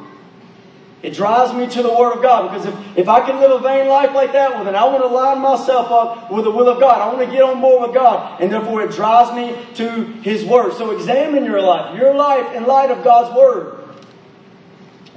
It 1.02 1.14
drives 1.14 1.52
me 1.52 1.68
to 1.68 1.82
the 1.82 1.94
Word 1.94 2.16
of 2.16 2.22
God 2.22 2.50
because 2.50 2.66
if, 2.66 2.98
if 2.98 3.08
I 3.08 3.24
can 3.24 3.38
live 3.38 3.50
a 3.50 3.58
vain 3.60 3.86
life 3.86 4.12
like 4.14 4.32
that, 4.32 4.50
well, 4.50 4.64
then 4.64 4.74
I 4.74 4.84
want 4.86 5.02
to 5.02 5.06
line 5.06 5.38
myself 5.40 5.90
up 5.90 6.32
with 6.32 6.44
the 6.44 6.50
will 6.50 6.68
of 6.68 6.80
God. 6.80 7.00
I 7.00 7.14
want 7.14 7.20
to 7.20 7.32
get 7.32 7.42
on 7.42 7.60
board 7.60 7.82
with 7.82 7.94
God. 7.94 8.40
And 8.40 8.50
therefore, 8.50 8.82
it 8.82 8.90
drives 8.90 9.34
me 9.36 9.56
to 9.74 10.04
His 10.22 10.44
Word. 10.44 10.72
So 10.72 10.90
examine 10.90 11.44
your 11.44 11.60
life, 11.60 11.96
your 11.96 12.14
life 12.14 12.52
in 12.54 12.66
light 12.66 12.90
of 12.90 13.04
God's 13.04 13.36
Word. 13.36 13.75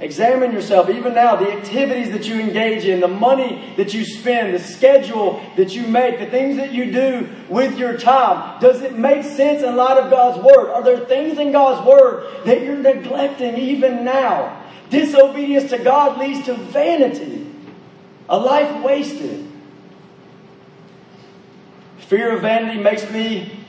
Examine 0.00 0.52
yourself, 0.52 0.88
even 0.88 1.12
now, 1.12 1.36
the 1.36 1.52
activities 1.52 2.10
that 2.12 2.26
you 2.26 2.40
engage 2.40 2.86
in, 2.86 3.00
the 3.00 3.08
money 3.08 3.74
that 3.76 3.92
you 3.92 4.02
spend, 4.02 4.54
the 4.54 4.58
schedule 4.58 5.42
that 5.56 5.74
you 5.74 5.86
make, 5.86 6.18
the 6.18 6.24
things 6.24 6.56
that 6.56 6.72
you 6.72 6.90
do 6.90 7.28
with 7.50 7.76
your 7.78 7.98
time. 7.98 8.58
Does 8.60 8.80
it 8.80 8.96
make 8.96 9.24
sense 9.24 9.62
in 9.62 9.76
light 9.76 9.98
of 9.98 10.10
God's 10.10 10.42
Word? 10.42 10.70
Are 10.70 10.82
there 10.82 11.04
things 11.04 11.38
in 11.38 11.52
God's 11.52 11.86
Word 11.86 12.46
that 12.46 12.62
you're 12.62 12.78
neglecting 12.78 13.58
even 13.58 14.02
now? 14.02 14.64
Disobedience 14.88 15.68
to 15.68 15.78
God 15.78 16.18
leads 16.18 16.46
to 16.46 16.54
vanity, 16.54 17.52
a 18.30 18.38
life 18.38 18.82
wasted. 18.82 19.46
Fear 21.98 22.36
of 22.36 22.40
vanity 22.40 22.80
makes 22.80 23.08
me 23.10 23.59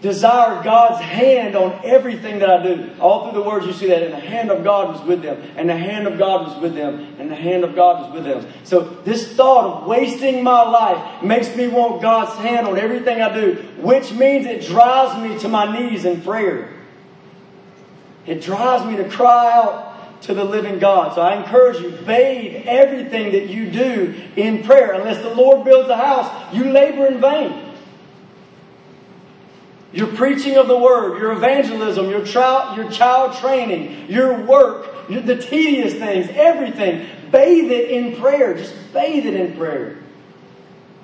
desire 0.00 0.62
God's 0.62 1.00
hand 1.02 1.56
on 1.56 1.80
everything 1.84 2.38
that 2.38 2.48
I 2.48 2.62
do. 2.62 2.90
All 3.00 3.24
through 3.24 3.42
the 3.42 3.48
words 3.48 3.66
you 3.66 3.72
see 3.72 3.88
that, 3.88 4.02
and 4.02 4.12
the 4.12 4.20
hand 4.20 4.50
of 4.50 4.62
God 4.62 4.94
was 4.94 5.06
with 5.06 5.22
them, 5.22 5.42
and 5.56 5.68
the 5.68 5.76
hand 5.76 6.06
of 6.06 6.18
God 6.18 6.46
was 6.46 6.62
with 6.62 6.74
them, 6.74 7.16
and 7.18 7.30
the 7.30 7.36
hand 7.36 7.64
of 7.64 7.74
God 7.74 8.02
was 8.02 8.14
with 8.14 8.24
them. 8.24 8.46
So 8.64 8.80
this 8.80 9.34
thought 9.34 9.64
of 9.64 9.86
wasting 9.86 10.44
my 10.44 10.62
life 10.62 11.22
makes 11.22 11.54
me 11.56 11.66
want 11.66 12.00
God's 12.00 12.38
hand 12.38 12.68
on 12.68 12.78
everything 12.78 13.20
I 13.20 13.34
do, 13.34 13.54
which 13.78 14.12
means 14.12 14.46
it 14.46 14.66
drives 14.66 15.20
me 15.20 15.38
to 15.40 15.48
my 15.48 15.76
knees 15.76 16.04
in 16.04 16.22
prayer. 16.22 16.74
It 18.24 18.42
drives 18.42 18.84
me 18.84 18.96
to 19.02 19.08
cry 19.08 19.50
out 19.52 20.22
to 20.22 20.34
the 20.34 20.44
living 20.44 20.78
God. 20.78 21.14
So 21.14 21.22
I 21.22 21.36
encourage 21.36 21.80
you, 21.80 21.90
bathe 21.90 22.64
everything 22.66 23.32
that 23.32 23.48
you 23.48 23.70
do 23.70 24.14
in 24.36 24.62
prayer. 24.62 24.92
Unless 24.92 25.22
the 25.22 25.34
Lord 25.34 25.64
builds 25.64 25.88
a 25.88 25.96
house, 25.96 26.54
you 26.54 26.64
labor 26.64 27.06
in 27.06 27.20
vain. 27.20 27.67
Your 29.92 30.08
preaching 30.08 30.56
of 30.56 30.68
the 30.68 30.76
word, 30.76 31.18
your 31.18 31.32
evangelism, 31.32 32.10
your 32.10 32.24
child, 32.24 32.76
your 32.76 32.90
child 32.90 33.36
training, 33.38 34.10
your 34.10 34.38
work, 34.44 35.08
the 35.08 35.36
tedious 35.36 35.94
things, 35.94 36.28
everything. 36.34 37.06
Bathe 37.30 37.70
it 37.70 37.90
in 37.90 38.16
prayer. 38.16 38.54
Just 38.54 38.74
bathe 38.92 39.24
it 39.26 39.34
in 39.34 39.56
prayer. 39.56 39.96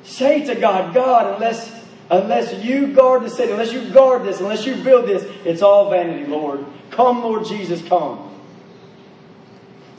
Say 0.03 0.45
to 0.45 0.55
God, 0.55 0.93
God, 0.93 1.35
unless 1.35 1.83
unless 2.11 2.63
you 2.63 2.89
guard 2.89 3.23
the 3.23 3.31
city, 3.31 3.53
unless 3.53 3.73
you 3.73 3.89
guard 3.91 4.25
this, 4.25 4.41
unless 4.41 4.67
you 4.67 4.77
build 4.77 5.07
this, 5.07 5.23
it's 5.45 5.63
all 5.63 5.91
vanity, 5.91 6.27
Lord. 6.27 6.65
Come, 6.91 7.23
Lord 7.23 7.47
Jesus, 7.47 7.83
come. 7.89 8.31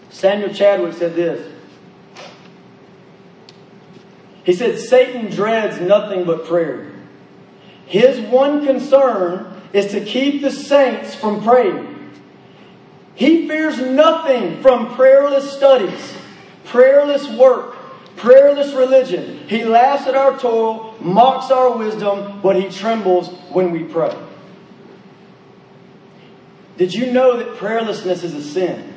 Samuel 0.10 0.54
Chadwick 0.54 0.94
said 0.94 1.16
this. 1.16 1.52
He 4.44 4.54
said, 4.54 4.80
Satan 4.80 5.32
dreads 5.32 5.82
nothing 5.82 6.24
but 6.24 6.46
prayer. 6.46 6.92
His 7.86 8.20
one 8.20 8.66
concern 8.66 9.62
is 9.74 9.92
to 9.92 10.04
keep 10.04 10.42
the 10.42 10.52
saints 10.52 11.16
from 11.16 11.44
praying. 11.44 12.12
He 13.16 13.48
fears 13.48 13.80
nothing 13.80 14.62
from 14.62 14.94
prayerless 14.96 15.54
studies, 15.54 16.14
prayerless 16.66 17.30
work, 17.30 17.76
prayerless 18.18 18.74
religion. 18.74 19.48
He 19.48 19.64
laughs 19.64 20.08
at 20.08 20.16
our 20.16 20.38
toil, 20.38 20.96
mocks 21.00 21.52
our 21.52 21.78
wisdom, 21.78 22.42
but 22.42 22.56
he 22.56 22.70
trembles 22.70 23.30
when 23.52 23.72
we 23.72 23.84
pray. 23.84 24.16
Did 26.78 26.94
you 26.94 27.12
know 27.12 27.38
that 27.38 27.56
prayerlessness 27.56 28.24
is 28.24 28.34
a 28.34 28.44
sin? 28.44 28.95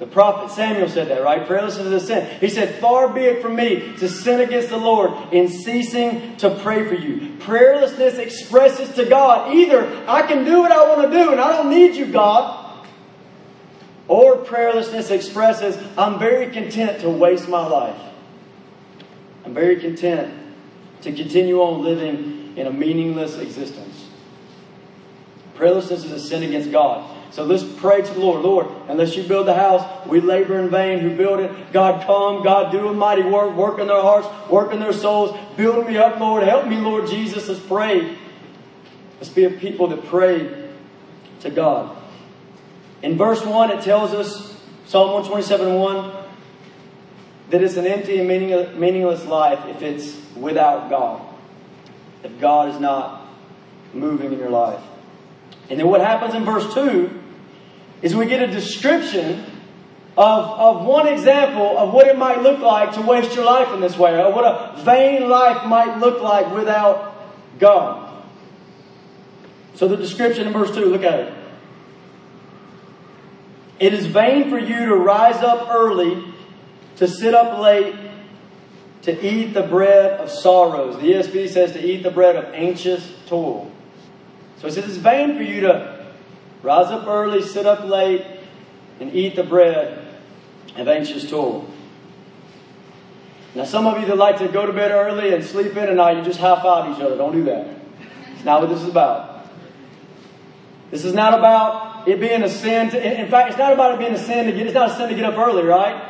The 0.00 0.06
prophet 0.06 0.50
Samuel 0.50 0.88
said 0.88 1.08
that, 1.08 1.22
right? 1.22 1.46
Prayerlessness 1.46 1.92
is 1.92 1.92
a 1.92 2.00
sin. 2.00 2.40
He 2.40 2.48
said, 2.48 2.80
Far 2.80 3.12
be 3.12 3.20
it 3.20 3.42
from 3.42 3.54
me 3.54 3.94
to 3.98 4.08
sin 4.08 4.40
against 4.40 4.70
the 4.70 4.78
Lord 4.78 5.12
in 5.30 5.46
ceasing 5.46 6.38
to 6.38 6.58
pray 6.62 6.88
for 6.88 6.94
you. 6.94 7.36
Prayerlessness 7.40 8.18
expresses 8.18 8.94
to 8.94 9.04
God 9.04 9.54
either 9.54 9.86
I 10.08 10.22
can 10.22 10.46
do 10.46 10.60
what 10.60 10.72
I 10.72 10.88
want 10.88 11.02
to 11.02 11.16
do 11.16 11.32
and 11.32 11.40
I 11.40 11.52
don't 11.52 11.68
need 11.68 11.96
you, 11.96 12.06
God. 12.06 12.86
Or 14.08 14.36
prayerlessness 14.36 15.10
expresses 15.10 15.76
I'm 15.98 16.18
very 16.18 16.50
content 16.50 17.02
to 17.02 17.10
waste 17.10 17.46
my 17.46 17.66
life. 17.66 18.00
I'm 19.44 19.52
very 19.52 19.78
content 19.78 20.34
to 21.02 21.12
continue 21.12 21.60
on 21.60 21.84
living 21.84 22.56
in 22.56 22.66
a 22.66 22.72
meaningless 22.72 23.36
existence. 23.36 24.08
Prayerlessness 25.56 26.06
is 26.06 26.10
a 26.10 26.18
sin 26.18 26.42
against 26.42 26.72
God. 26.72 27.18
So 27.30 27.44
let's 27.44 27.62
pray 27.62 28.02
to 28.02 28.12
the 28.12 28.18
Lord. 28.18 28.42
Lord, 28.42 28.66
unless 28.88 29.16
you 29.16 29.22
build 29.22 29.46
the 29.46 29.54
house, 29.54 29.84
we 30.06 30.20
labor 30.20 30.58
in 30.58 30.68
vain 30.68 30.98
who 30.98 31.16
build 31.16 31.40
it. 31.40 31.72
God, 31.72 32.04
come. 32.04 32.42
God, 32.42 32.72
do 32.72 32.88
a 32.88 32.92
mighty 32.92 33.22
work. 33.22 33.54
Work 33.54 33.78
in 33.78 33.86
their 33.86 34.02
hearts. 34.02 34.26
Work 34.50 34.72
in 34.72 34.80
their 34.80 34.92
souls. 34.92 35.38
Build 35.56 35.86
me 35.86 35.96
up, 35.96 36.18
Lord. 36.18 36.42
Help 36.42 36.66
me, 36.66 36.76
Lord 36.76 37.08
Jesus. 37.08 37.48
Let's 37.48 37.60
pray. 37.60 38.18
Let's 39.16 39.28
be 39.28 39.44
a 39.44 39.50
people 39.50 39.86
that 39.88 40.04
pray 40.06 40.68
to 41.40 41.50
God. 41.50 41.96
In 43.02 43.16
verse 43.16 43.44
1, 43.44 43.70
it 43.70 43.82
tells 43.82 44.12
us, 44.12 44.60
Psalm 44.86 45.12
127 45.12 45.74
1, 45.74 46.24
that 47.50 47.62
it's 47.62 47.76
an 47.76 47.86
empty 47.86 48.18
and 48.18 48.28
meaningless 48.28 49.24
life 49.26 49.64
if 49.66 49.82
it's 49.82 50.16
without 50.36 50.90
God. 50.90 51.22
If 52.24 52.40
God 52.40 52.74
is 52.74 52.80
not 52.80 53.28
moving 53.94 54.32
in 54.32 54.38
your 54.38 54.50
life. 54.50 54.82
And 55.70 55.78
then 55.78 55.86
what 55.88 56.00
happens 56.00 56.34
in 56.34 56.44
verse 56.44 56.74
2 56.74 57.18
is 58.02 58.14
we 58.14 58.26
get 58.26 58.42
a 58.42 58.52
description 58.52 59.44
of, 60.16 60.44
of 60.80 60.84
one 60.84 61.06
example 61.06 61.78
of 61.78 61.94
what 61.94 62.08
it 62.08 62.18
might 62.18 62.42
look 62.42 62.58
like 62.60 62.92
to 62.94 63.02
waste 63.02 63.34
your 63.34 63.44
life 63.44 63.72
in 63.72 63.80
this 63.80 63.96
way, 63.96 64.20
or 64.20 64.32
what 64.32 64.44
a 64.44 64.82
vain 64.82 65.28
life 65.28 65.64
might 65.66 65.98
look 65.98 66.20
like 66.20 66.52
without 66.52 67.14
God. 67.58 68.24
So 69.74 69.86
the 69.86 69.96
description 69.96 70.46
in 70.46 70.52
verse 70.52 70.74
2, 70.74 70.84
look 70.86 71.04
at 71.04 71.20
it. 71.20 71.34
It 73.78 73.94
is 73.94 74.06
vain 74.06 74.50
for 74.50 74.58
you 74.58 74.86
to 74.86 74.96
rise 74.96 75.36
up 75.36 75.68
early, 75.70 76.22
to 76.96 77.08
sit 77.08 77.32
up 77.34 77.58
late, 77.60 77.94
to 79.02 79.26
eat 79.26 79.54
the 79.54 79.62
bread 79.62 80.20
of 80.20 80.30
sorrows. 80.30 80.96
The 80.96 81.12
ESV 81.12 81.48
says 81.48 81.72
to 81.72 81.82
eat 81.82 82.02
the 82.02 82.10
bread 82.10 82.36
of 82.36 82.52
anxious 82.52 83.10
toil. 83.26 83.69
So 84.60 84.68
it 84.68 84.72
says 84.72 84.84
it's 84.84 84.96
vain 84.96 85.36
for 85.36 85.42
you 85.42 85.62
to 85.62 86.00
Rise 86.62 86.88
up 86.88 87.06
early, 87.06 87.42
sit 87.42 87.66
up 87.66 87.84
late, 87.84 88.24
and 89.00 89.14
eat 89.14 89.34
the 89.34 89.42
bread 89.42 90.06
of 90.76 90.88
anxious 90.88 91.28
toil. 91.28 91.68
Now, 93.54 93.64
some 93.64 93.86
of 93.86 93.98
you 93.98 94.06
that 94.06 94.16
like 94.16 94.38
to 94.38 94.48
go 94.48 94.66
to 94.66 94.72
bed 94.72 94.90
early 94.90 95.34
and 95.34 95.42
sleep 95.42 95.72
in 95.72 95.88
at 95.88 95.94
night, 95.94 96.18
you 96.18 96.22
just 96.22 96.38
high 96.38 96.62
five 96.62 96.94
each 96.94 97.02
other. 97.02 97.16
Don't 97.16 97.32
do 97.32 97.44
that. 97.44 97.66
It's 98.34 98.44
not 98.44 98.60
what 98.60 98.70
this 98.70 98.82
is 98.82 98.88
about. 98.88 99.48
This 100.90 101.04
is 101.04 101.14
not 101.14 101.38
about 101.38 102.06
it 102.06 102.20
being 102.20 102.42
a 102.42 102.48
sin. 102.48 102.90
To, 102.90 103.20
in 103.20 103.28
fact, 103.30 103.50
it's 103.50 103.58
not 103.58 103.72
about 103.72 103.94
it 103.94 103.98
being 103.98 104.12
a 104.12 104.18
sin 104.18 104.46
to 104.46 104.52
get. 104.52 104.66
It's 104.66 104.74
not 104.74 104.90
a 104.90 104.96
sin 104.96 105.08
to 105.08 105.14
get 105.14 105.24
up 105.24 105.38
early, 105.38 105.64
right? 105.64 106.09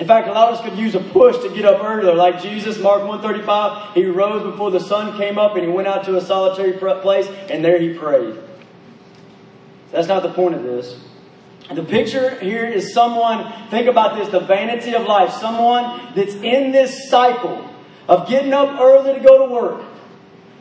In 0.00 0.06
fact, 0.06 0.28
a 0.28 0.32
lot 0.32 0.48
of 0.50 0.58
us 0.58 0.64
could 0.64 0.78
use 0.78 0.94
a 0.94 1.00
push 1.00 1.36
to 1.42 1.54
get 1.54 1.66
up 1.66 1.84
earlier. 1.84 2.14
Like 2.14 2.40
Jesus, 2.40 2.78
Mark 2.78 3.06
135, 3.06 3.94
he 3.94 4.06
rose 4.06 4.42
before 4.50 4.70
the 4.70 4.80
sun 4.80 5.14
came 5.18 5.38
up 5.38 5.56
and 5.56 5.62
he 5.62 5.70
went 5.70 5.88
out 5.88 6.04
to 6.04 6.16
a 6.16 6.22
solitary 6.22 6.72
place 6.72 7.28
and 7.50 7.62
there 7.62 7.78
he 7.78 7.92
prayed. 7.92 8.34
That's 9.92 10.08
not 10.08 10.22
the 10.22 10.32
point 10.32 10.54
of 10.54 10.62
this. 10.62 10.98
The 11.74 11.84
picture 11.84 12.40
here 12.40 12.64
is 12.64 12.94
someone, 12.94 13.52
think 13.68 13.88
about 13.88 14.16
this, 14.16 14.28
the 14.28 14.40
vanity 14.40 14.94
of 14.94 15.02
life. 15.02 15.34
Someone 15.34 16.14
that's 16.16 16.34
in 16.34 16.72
this 16.72 17.10
cycle 17.10 17.68
of 18.08 18.26
getting 18.26 18.54
up 18.54 18.80
early 18.80 19.12
to 19.12 19.20
go 19.20 19.46
to 19.46 19.52
work, 19.52 19.84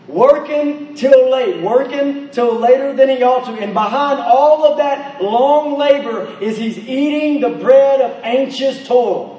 working 0.10 0.96
till 0.96 1.30
late, 1.30 1.62
working 1.62 2.30
till 2.32 2.56
later 2.60 2.94
than 2.94 3.10
he 3.10 3.22
ought 3.22 3.46
to. 3.46 3.52
And 3.52 3.74
behind 3.74 4.20
all 4.20 4.66
of 4.66 4.78
that 4.78 5.22
long 5.22 5.78
labor 5.78 6.26
is 6.42 6.58
he's 6.58 6.78
eating 6.80 7.42
the 7.42 7.52
bread 7.52 8.02
of 8.02 8.20
anxious 8.24 8.88
toil. 8.88 9.36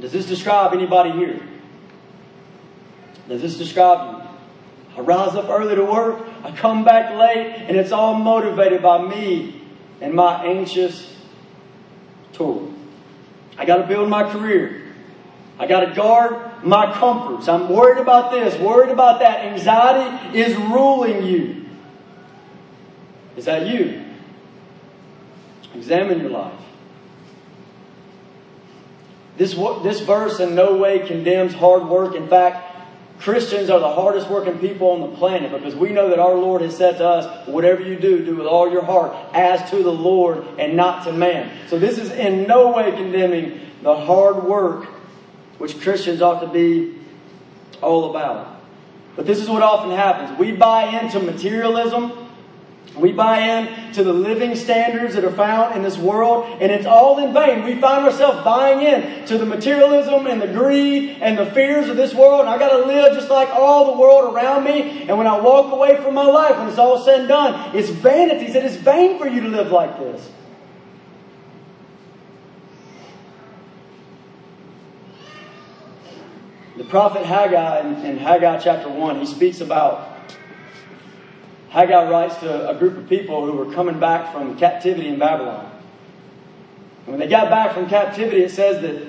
Does 0.00 0.12
this 0.12 0.26
describe 0.26 0.72
anybody 0.72 1.10
here? 1.12 1.40
Does 3.28 3.42
this 3.42 3.58
describe 3.58 4.14
you? 4.14 4.28
I 4.96 5.00
rise 5.00 5.34
up 5.34 5.48
early 5.48 5.74
to 5.74 5.84
work, 5.84 6.28
I 6.44 6.50
come 6.50 6.84
back 6.84 7.16
late, 7.16 7.64
and 7.66 7.76
it's 7.76 7.92
all 7.92 8.14
motivated 8.14 8.82
by 8.82 9.02
me 9.02 9.62
and 10.02 10.12
my 10.12 10.44
anxious 10.44 11.16
toil. 12.34 12.72
I 13.56 13.64
got 13.64 13.78
to 13.78 13.86
build 13.86 14.10
my 14.10 14.30
career. 14.30 14.82
I 15.58 15.66
got 15.66 15.80
to 15.80 15.94
guard 15.94 16.51
my 16.64 16.92
comforts. 16.92 17.48
I'm 17.48 17.68
worried 17.68 18.00
about 18.00 18.30
this, 18.30 18.58
worried 18.60 18.90
about 18.90 19.20
that. 19.20 19.44
Anxiety 19.46 20.38
is 20.38 20.56
ruling 20.56 21.26
you. 21.26 21.66
Is 23.36 23.46
that 23.46 23.66
you? 23.66 24.04
Examine 25.74 26.20
your 26.20 26.30
life. 26.30 26.60
This, 29.36 29.54
this 29.82 30.00
verse 30.00 30.40
in 30.40 30.54
no 30.54 30.76
way 30.76 31.06
condemns 31.06 31.54
hard 31.54 31.86
work. 31.86 32.14
In 32.14 32.28
fact, 32.28 32.72
Christians 33.18 33.70
are 33.70 33.78
the 33.78 33.92
hardest 33.92 34.28
working 34.28 34.58
people 34.58 34.90
on 34.90 35.00
the 35.00 35.16
planet 35.16 35.52
because 35.52 35.74
we 35.74 35.90
know 35.90 36.10
that 36.10 36.18
our 36.18 36.34
Lord 36.34 36.60
has 36.60 36.76
said 36.76 36.98
to 36.98 37.06
us, 37.06 37.48
whatever 37.48 37.80
you 37.80 37.96
do, 37.96 38.24
do 38.24 38.36
with 38.36 38.46
all 38.46 38.70
your 38.70 38.84
heart 38.84 39.16
as 39.32 39.70
to 39.70 39.82
the 39.82 39.92
Lord 39.92 40.44
and 40.58 40.76
not 40.76 41.04
to 41.04 41.12
man. 41.12 41.50
So 41.68 41.78
this 41.78 41.98
is 41.98 42.10
in 42.10 42.46
no 42.46 42.72
way 42.72 42.90
condemning 42.90 43.60
the 43.82 43.96
hard 43.96 44.42
work 44.42 44.88
which 45.62 45.80
Christians 45.80 46.20
ought 46.20 46.40
to 46.40 46.48
be 46.48 46.92
all 47.80 48.10
about. 48.10 48.60
But 49.14 49.26
this 49.26 49.38
is 49.38 49.48
what 49.48 49.62
often 49.62 49.92
happens. 49.92 50.36
We 50.36 50.50
buy 50.50 50.98
into 50.98 51.20
materialism. 51.20 52.10
We 52.96 53.12
buy 53.12 53.38
in 53.38 53.92
to 53.92 54.02
the 54.02 54.12
living 54.12 54.56
standards 54.56 55.14
that 55.14 55.22
are 55.22 55.30
found 55.30 55.76
in 55.76 55.84
this 55.84 55.96
world, 55.96 56.60
and 56.60 56.72
it's 56.72 56.84
all 56.84 57.24
in 57.24 57.32
vain. 57.32 57.62
We 57.62 57.80
find 57.80 58.04
ourselves 58.04 58.42
buying 58.42 58.82
in 58.84 59.24
to 59.26 59.38
the 59.38 59.46
materialism 59.46 60.26
and 60.26 60.42
the 60.42 60.48
greed 60.48 61.18
and 61.22 61.38
the 61.38 61.46
fears 61.46 61.88
of 61.88 61.96
this 61.96 62.12
world, 62.12 62.40
and 62.40 62.48
I 62.48 62.58
got 62.58 62.70
to 62.70 62.84
live 62.84 63.14
just 63.14 63.30
like 63.30 63.48
all 63.50 63.92
the 63.94 64.00
world 64.00 64.34
around 64.34 64.64
me. 64.64 65.06
And 65.08 65.16
when 65.16 65.28
I 65.28 65.40
walk 65.40 65.72
away 65.72 65.96
from 66.02 66.14
my 66.14 66.26
life, 66.26 66.58
when 66.58 66.66
it's 66.66 66.78
all 66.78 67.04
said 67.04 67.20
and 67.20 67.28
done, 67.28 67.76
it's 67.76 67.88
vanity. 67.88 68.46
It 68.46 68.64
is 68.64 68.74
vain 68.74 69.16
for 69.16 69.28
you 69.28 69.42
to 69.42 69.48
live 69.48 69.70
like 69.70 69.96
this. 70.00 70.28
The 76.76 76.84
prophet 76.84 77.26
Haggai 77.26 77.80
in, 77.80 78.04
in 78.04 78.18
Haggai 78.18 78.58
chapter 78.58 78.88
1, 78.88 79.20
he 79.20 79.26
speaks 79.26 79.60
about 79.60 80.12
Haggai 81.68 82.10
writes 82.10 82.36
to 82.36 82.70
a 82.70 82.74
group 82.74 82.96
of 82.98 83.08
people 83.08 83.46
who 83.46 83.52
were 83.52 83.72
coming 83.72 83.98
back 83.98 84.32
from 84.32 84.58
captivity 84.58 85.08
in 85.08 85.18
Babylon. 85.18 85.70
And 87.04 87.14
when 87.14 87.18
they 87.18 87.26
got 87.26 87.50
back 87.50 87.74
from 87.74 87.88
captivity, 87.88 88.42
it 88.42 88.50
says 88.50 88.82
that, 88.82 89.06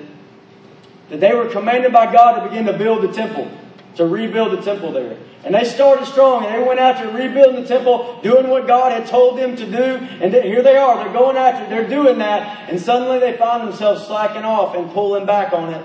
that 1.10 1.20
they 1.20 1.34
were 1.34 1.48
commanded 1.48 1.92
by 1.92 2.10
God 2.10 2.40
to 2.40 2.48
begin 2.48 2.66
to 2.66 2.72
build 2.72 3.02
the 3.02 3.12
temple, 3.12 3.50
to 3.96 4.06
rebuild 4.06 4.52
the 4.52 4.62
temple 4.62 4.92
there. 4.92 5.18
And 5.44 5.54
they 5.54 5.64
started 5.64 6.06
strong 6.06 6.46
and 6.46 6.54
they 6.54 6.66
went 6.66 6.80
after 6.80 7.10
rebuilding 7.10 7.62
the 7.62 7.68
temple, 7.68 8.18
doing 8.22 8.48
what 8.48 8.66
God 8.66 8.92
had 8.92 9.06
told 9.06 9.38
them 9.38 9.56
to 9.56 9.66
do. 9.66 9.96
And 10.22 10.32
here 10.32 10.62
they 10.62 10.76
are. 10.76 11.04
They're 11.04 11.12
going 11.12 11.36
after. 11.36 11.68
They're 11.68 11.88
doing 11.88 12.16
that. 12.18 12.70
And 12.70 12.80
suddenly 12.80 13.18
they 13.18 13.36
find 13.36 13.68
themselves 13.68 14.06
slacking 14.06 14.44
off 14.44 14.74
and 14.74 14.90
pulling 14.92 15.26
back 15.26 15.52
on 15.52 15.74
it. 15.74 15.84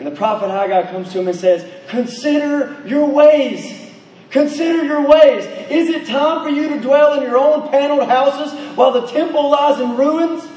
And 0.00 0.06
the 0.06 0.16
prophet 0.16 0.48
Haggai 0.48 0.90
comes 0.90 1.12
to 1.12 1.20
him 1.20 1.28
and 1.28 1.36
says, 1.36 1.70
Consider 1.88 2.82
your 2.86 3.06
ways. 3.06 3.90
Consider 4.30 4.82
your 4.82 5.06
ways. 5.06 5.44
Is 5.70 5.90
it 5.90 6.06
time 6.06 6.42
for 6.42 6.48
you 6.48 6.70
to 6.70 6.80
dwell 6.80 7.18
in 7.18 7.22
your 7.22 7.36
own 7.36 7.68
paneled 7.68 8.08
houses 8.08 8.58
while 8.76 8.92
the 8.92 9.06
temple 9.08 9.50
lies 9.50 9.78
in 9.78 9.98
ruins? 9.98 10.48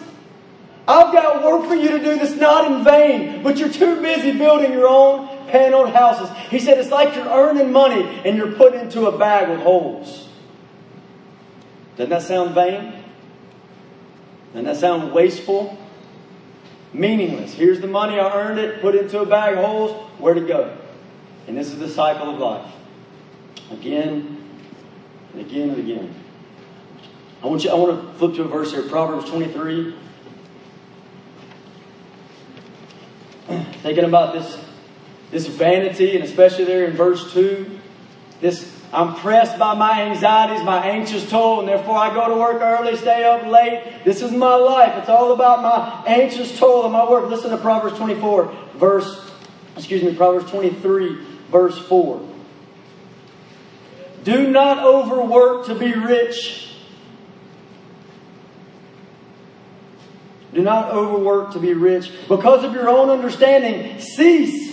I've 0.88 1.12
got 1.12 1.44
work 1.44 1.68
for 1.68 1.76
you 1.76 1.90
to 1.90 2.00
do 2.00 2.16
that's 2.16 2.36
not 2.36 2.72
in 2.72 2.86
vain, 2.86 3.44
but 3.44 3.58
you're 3.58 3.68
too 3.68 4.02
busy 4.02 4.32
building 4.32 4.72
your 4.72 4.88
own 4.88 5.28
paneled 5.50 5.90
houses. 5.90 6.30
He 6.50 6.60
said 6.60 6.78
it's 6.78 6.90
like 6.90 7.14
you're 7.14 7.28
earning 7.28 7.74
money 7.74 8.22
and 8.24 8.38
you're 8.38 8.54
put 8.54 8.74
into 8.74 9.08
a 9.08 9.18
bag 9.18 9.50
with 9.50 9.60
holes. 9.60 10.30
Doesn't 11.98 12.12
that 12.12 12.22
sound 12.22 12.56
vain? 12.56 12.94
Doesn't 14.54 14.66
that 14.66 14.78
sound 14.78 15.12
wasteful? 15.12 15.78
Meaningless. 16.94 17.54
Here's 17.54 17.82
the 17.82 17.88
money, 17.88 18.20
I 18.20 18.34
earned 18.36 18.60
it, 18.60 18.82
put 18.82 18.94
it 18.96 19.06
into 19.06 19.20
a 19.20 19.26
bag 19.26 19.58
of 19.58 19.66
holes, 19.66 20.10
where 20.20 20.34
to 20.34 20.42
go? 20.42 20.78
And 21.48 21.58
this 21.58 21.72
is 21.72 21.80
the 21.80 21.90
cycle 21.90 22.30
of 22.30 22.40
life. 22.40 22.72
Again 23.72 24.38
and 25.34 25.42
again 25.42 25.70
and 25.70 25.80
again. 25.80 26.16
I 27.42 27.48
want 27.48 27.64
you 27.64 27.72
I 27.72 27.74
want 27.74 28.00
to 28.00 28.14
flip 28.20 28.36
to 28.36 28.44
a 28.44 28.48
verse 28.48 28.72
here, 28.72 28.84
Proverbs 28.84 29.30
23. 29.30 29.96
Thinking 33.82 34.06
about 34.06 34.34
this, 34.34 34.64
this 35.32 35.48
vanity, 35.48 36.16
and 36.16 36.24
especially 36.24 36.64
there 36.64 36.86
in 36.86 36.96
verse 36.96 37.34
2, 37.34 37.80
this 38.40 38.73
I'm 38.94 39.16
pressed 39.16 39.58
by 39.58 39.74
my 39.74 40.04
anxieties, 40.04 40.64
my 40.64 40.86
anxious 40.86 41.28
toil, 41.30 41.60
and 41.60 41.68
therefore 41.68 41.98
I 41.98 42.14
go 42.14 42.30
to 42.30 42.36
work 42.36 42.62
early, 42.62 42.96
stay 42.96 43.24
up 43.24 43.46
late. 43.48 44.04
This 44.06 44.22
is 44.22 44.32
my 44.32 44.56
life. 44.56 44.96
It's 44.98 45.10
all 45.10 45.34
about 45.34 45.64
my 45.64 46.04
anxious 46.06 46.58
toil 46.60 46.84
and 46.84 46.94
my 46.94 47.10
work. 47.10 47.30
Listen 47.30 47.50
to 47.50 47.58
Proverbs 47.58 47.98
24, 47.98 48.54
verse, 48.76 49.32
excuse 49.76 50.04
me, 50.04 50.16
Proverbs 50.16 50.50
23, 50.52 51.26
verse 51.50 51.78
4. 51.88 52.30
Do 54.24 54.52
not 54.52 54.84
overwork 54.84 55.66
to 55.66 55.76
be 55.76 55.94
rich. 55.94 56.76
Do 60.54 60.62
not 60.62 60.92
overwork 60.92 61.54
to 61.54 61.60
be 61.60 61.74
rich. 61.74 62.12
Because 62.30 62.64
of 62.64 62.74
your 62.74 62.88
own 62.88 63.10
understanding, 63.10 64.00
cease 64.00 64.73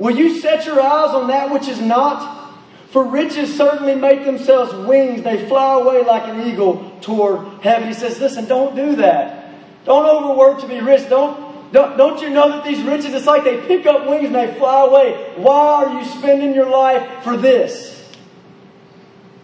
Will 0.00 0.16
you 0.16 0.40
set 0.40 0.64
your 0.64 0.80
eyes 0.80 1.14
on 1.14 1.28
that 1.28 1.52
which 1.52 1.68
is 1.68 1.78
not? 1.78 2.56
For 2.88 3.04
riches 3.04 3.54
certainly 3.54 3.94
make 3.94 4.24
themselves 4.24 4.74
wings. 4.88 5.22
They 5.22 5.46
fly 5.46 5.78
away 5.78 6.02
like 6.02 6.26
an 6.26 6.48
eagle 6.48 6.90
toward 7.02 7.46
heaven. 7.62 7.86
He 7.86 7.94
says, 7.94 8.18
listen, 8.18 8.46
don't 8.46 8.74
do 8.74 8.96
that. 8.96 9.54
Don't 9.84 10.06
overwork 10.06 10.62
to 10.62 10.66
be 10.66 10.80
rich. 10.80 11.06
Don't, 11.10 11.70
don't, 11.70 11.98
don't 11.98 12.20
you 12.22 12.30
know 12.30 12.48
that 12.48 12.64
these 12.64 12.82
riches, 12.82 13.12
it's 13.12 13.26
like 13.26 13.44
they 13.44 13.60
pick 13.66 13.84
up 13.84 14.08
wings 14.08 14.24
and 14.24 14.34
they 14.34 14.54
fly 14.54 14.86
away. 14.86 15.34
Why 15.36 15.84
are 15.84 16.00
you 16.00 16.04
spending 16.06 16.54
your 16.54 16.70
life 16.70 17.22
for 17.22 17.36
this? 17.36 18.10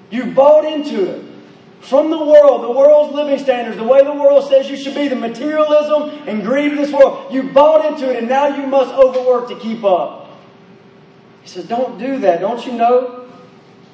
You've 0.09 0.35
bought 0.35 0.65
into 0.65 1.05
it 1.05 1.25
from 1.81 2.11
the 2.11 2.19
world, 2.19 2.65
the 2.65 2.71
world's 2.71 3.15
living 3.15 3.39
standards, 3.39 3.77
the 3.77 3.85
way 3.85 4.03
the 4.03 4.15
world 4.15 4.49
says 4.49 4.71
you 4.71 4.77
should 4.79 4.95
be, 4.95 5.09
the 5.09 5.17
materialism 5.17 6.27
and 6.27 6.43
greed 6.43 6.73
of 6.73 6.79
this 6.79 6.93
world. 6.93 7.31
You 7.31 7.43
bought 7.43 7.85
into 7.85 8.11
it 8.11 8.17
and 8.21 8.29
now 8.29 8.47
you 8.47 8.67
must 8.67 8.95
overwork 8.95 9.49
to 9.51 9.59
keep 9.59 9.85
up. 9.85 10.26
He 11.47 11.53
says, 11.53 11.69
Don't 11.69 11.97
do 11.97 12.19
that. 12.19 12.41
Don't 12.41 12.67
you 12.67 12.73
know? 12.73 13.25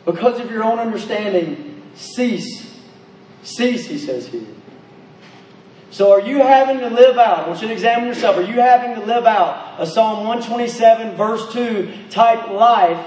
Because 0.06 0.40
of 0.40 0.50
your 0.50 0.64
own 0.64 0.78
understanding, 0.78 1.82
cease. 1.94 2.80
Cease, 3.42 3.86
he 3.86 3.98
says 3.98 4.26
here. 4.28 4.46
So, 5.90 6.12
are 6.12 6.22
you 6.22 6.38
having 6.38 6.78
to 6.78 6.88
live 6.88 7.18
out? 7.18 7.40
I 7.40 7.48
want 7.48 7.60
you 7.60 7.68
to 7.68 7.74
examine 7.74 8.08
yourself. 8.08 8.38
Are 8.38 8.42
you 8.42 8.54
having 8.54 8.94
to 8.94 9.04
live 9.04 9.26
out 9.26 9.78
a 9.78 9.86
Psalm 9.86 10.26
127, 10.26 11.14
verse 11.14 11.52
2 11.52 11.92
type 12.08 12.48
life 12.48 13.06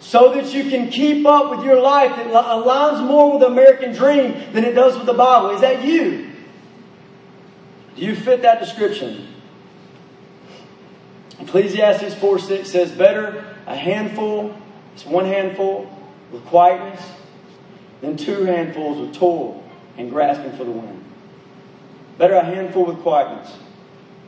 so 0.00 0.34
that 0.34 0.52
you 0.52 0.68
can 0.68 0.90
keep 0.90 1.24
up 1.24 1.50
with 1.50 1.64
your 1.64 1.80
life 1.80 2.14
that 2.14 2.26
aligns 2.26 3.02
more 3.02 3.32
with 3.32 3.40
the 3.40 3.46
American 3.46 3.94
dream 3.94 4.52
than 4.52 4.64
it 4.64 4.74
does 4.74 4.98
with 4.98 5.06
the 5.06 5.14
Bible? 5.14 5.48
Is 5.52 5.62
that 5.62 5.82
you? 5.82 6.30
Do 7.94 8.02
you 8.02 8.14
fit 8.14 8.42
that 8.42 8.60
description? 8.60 9.35
Ecclesiastes 11.40 12.14
4 12.14 12.38
6 12.38 12.70
says, 12.70 12.90
Better 12.92 13.54
a 13.66 13.76
handful, 13.76 14.56
it's 14.94 15.04
one 15.04 15.26
handful 15.26 15.90
with 16.32 16.44
quietness, 16.46 17.04
than 18.00 18.16
two 18.16 18.44
handfuls 18.44 18.98
with 18.98 19.14
toil 19.14 19.62
and 19.96 20.10
grasping 20.10 20.52
for 20.52 20.64
the 20.64 20.70
wind. 20.70 21.04
Better 22.18 22.34
a 22.34 22.44
handful 22.44 22.86
with 22.86 22.98
quietness 23.00 23.56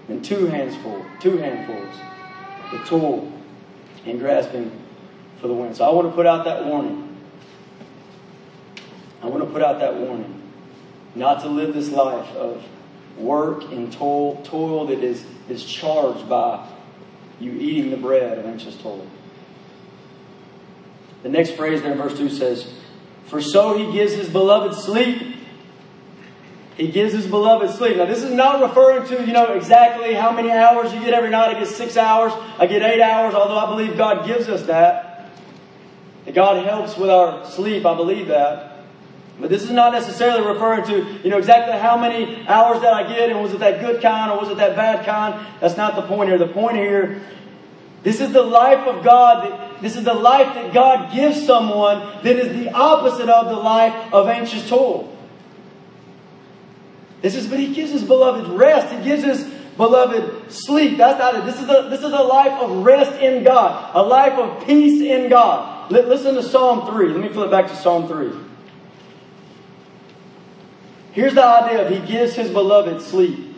than 0.06 0.22
two 0.22 0.46
handfuls, 0.46 1.06
two 1.20 1.38
handfuls 1.38 1.94
with 2.72 2.84
toil 2.86 3.32
and 4.04 4.18
grasping 4.18 4.70
for 5.40 5.48
the 5.48 5.54
wind. 5.54 5.76
So 5.76 5.84
I 5.84 5.92
want 5.92 6.08
to 6.08 6.14
put 6.14 6.26
out 6.26 6.44
that 6.44 6.64
warning. 6.66 7.16
I 9.22 9.26
want 9.26 9.44
to 9.44 9.50
put 9.50 9.62
out 9.62 9.80
that 9.80 9.94
warning. 9.94 10.34
not 11.14 11.40
to 11.42 11.48
live 11.48 11.74
this 11.74 11.90
life 11.90 12.30
of 12.36 12.62
work 13.16 13.64
and 13.72 13.92
toil, 13.92 14.36
toil 14.44 14.86
that 14.86 15.02
is, 15.02 15.24
is 15.48 15.64
charged 15.64 16.28
by 16.28 16.66
you 17.40 17.52
eating 17.52 17.90
the 17.90 17.96
bread 17.96 18.38
of 18.38 18.46
anxious 18.46 18.76
toil. 18.76 19.06
The 21.22 21.28
next 21.28 21.52
phrase 21.52 21.82
there 21.82 21.94
verse 21.94 22.16
2 22.16 22.30
says, 22.30 22.72
For 23.26 23.40
so 23.40 23.76
he 23.76 23.92
gives 23.92 24.12
his 24.12 24.28
beloved 24.28 24.74
sleep. 24.74 25.36
He 26.76 26.92
gives 26.92 27.12
his 27.12 27.26
beloved 27.26 27.76
sleep. 27.76 27.96
Now, 27.96 28.04
this 28.04 28.22
is 28.22 28.32
not 28.32 28.62
referring 28.62 29.06
to, 29.08 29.26
you 29.26 29.32
know, 29.32 29.54
exactly 29.54 30.14
how 30.14 30.30
many 30.30 30.50
hours 30.50 30.92
you 30.94 31.00
get 31.00 31.12
every 31.12 31.30
night. 31.30 31.56
I 31.56 31.58
get 31.58 31.66
six 31.66 31.96
hours, 31.96 32.32
I 32.56 32.66
get 32.66 32.82
eight 32.82 33.02
hours, 33.02 33.34
although 33.34 33.58
I 33.58 33.66
believe 33.68 33.96
God 33.96 34.26
gives 34.26 34.48
us 34.48 34.62
that. 34.66 35.28
That 36.24 36.34
God 36.34 36.64
helps 36.64 36.96
with 36.96 37.10
our 37.10 37.44
sleep, 37.50 37.84
I 37.84 37.96
believe 37.96 38.28
that. 38.28 38.77
But 39.40 39.50
this 39.50 39.62
is 39.62 39.70
not 39.70 39.92
necessarily 39.92 40.44
referring 40.46 40.84
to, 40.86 41.20
you 41.22 41.30
know, 41.30 41.38
exactly 41.38 41.78
how 41.78 41.96
many 41.96 42.46
hours 42.48 42.80
that 42.80 42.92
I 42.92 43.04
get 43.04 43.30
and 43.30 43.40
was 43.40 43.52
it 43.52 43.60
that 43.60 43.80
good 43.80 44.02
kind 44.02 44.32
or 44.32 44.40
was 44.40 44.48
it 44.48 44.56
that 44.56 44.74
bad 44.74 45.06
kind. 45.06 45.46
That's 45.60 45.76
not 45.76 45.94
the 45.94 46.02
point 46.02 46.28
here. 46.28 46.38
The 46.38 46.48
point 46.48 46.76
here, 46.76 47.22
this 48.02 48.20
is 48.20 48.32
the 48.32 48.42
life 48.42 48.86
of 48.86 49.04
God. 49.04 49.80
This 49.80 49.96
is 49.96 50.04
the 50.04 50.14
life 50.14 50.54
that 50.54 50.74
God 50.74 51.14
gives 51.14 51.46
someone 51.46 52.00
that 52.24 52.36
is 52.36 52.48
the 52.52 52.72
opposite 52.72 53.28
of 53.28 53.46
the 53.46 53.56
life 53.56 54.12
of 54.12 54.28
anxious 54.28 54.68
toil. 54.68 55.16
This 57.22 57.36
is, 57.36 57.46
but 57.46 57.60
He 57.60 57.72
gives 57.72 57.92
His 57.92 58.02
beloved 58.02 58.48
rest. 58.58 58.92
He 58.92 59.04
gives 59.04 59.22
His 59.22 59.44
beloved 59.76 60.50
sleep. 60.52 60.98
That's 60.98 61.18
not 61.18 61.36
it. 61.36 61.44
This 61.44 61.60
is 61.60 61.68
a, 61.68 61.88
this 61.90 62.00
is 62.00 62.12
a 62.12 62.22
life 62.22 62.60
of 62.60 62.84
rest 62.84 63.20
in 63.20 63.44
God, 63.44 63.94
a 63.94 64.02
life 64.02 64.32
of 64.32 64.66
peace 64.66 65.00
in 65.00 65.28
God. 65.28 65.92
Listen 65.92 66.34
to 66.34 66.42
Psalm 66.42 66.92
3. 66.92 67.08
Let 67.10 67.20
me 67.20 67.28
flip 67.28 67.50
back 67.52 67.68
to 67.68 67.76
Psalm 67.76 68.08
3. 68.08 68.47
Here's 71.12 71.34
the 71.34 71.44
idea 71.44 71.86
of 71.86 71.92
He 71.92 72.06
gives 72.06 72.34
His 72.34 72.50
beloved 72.50 73.02
sleep. 73.02 73.48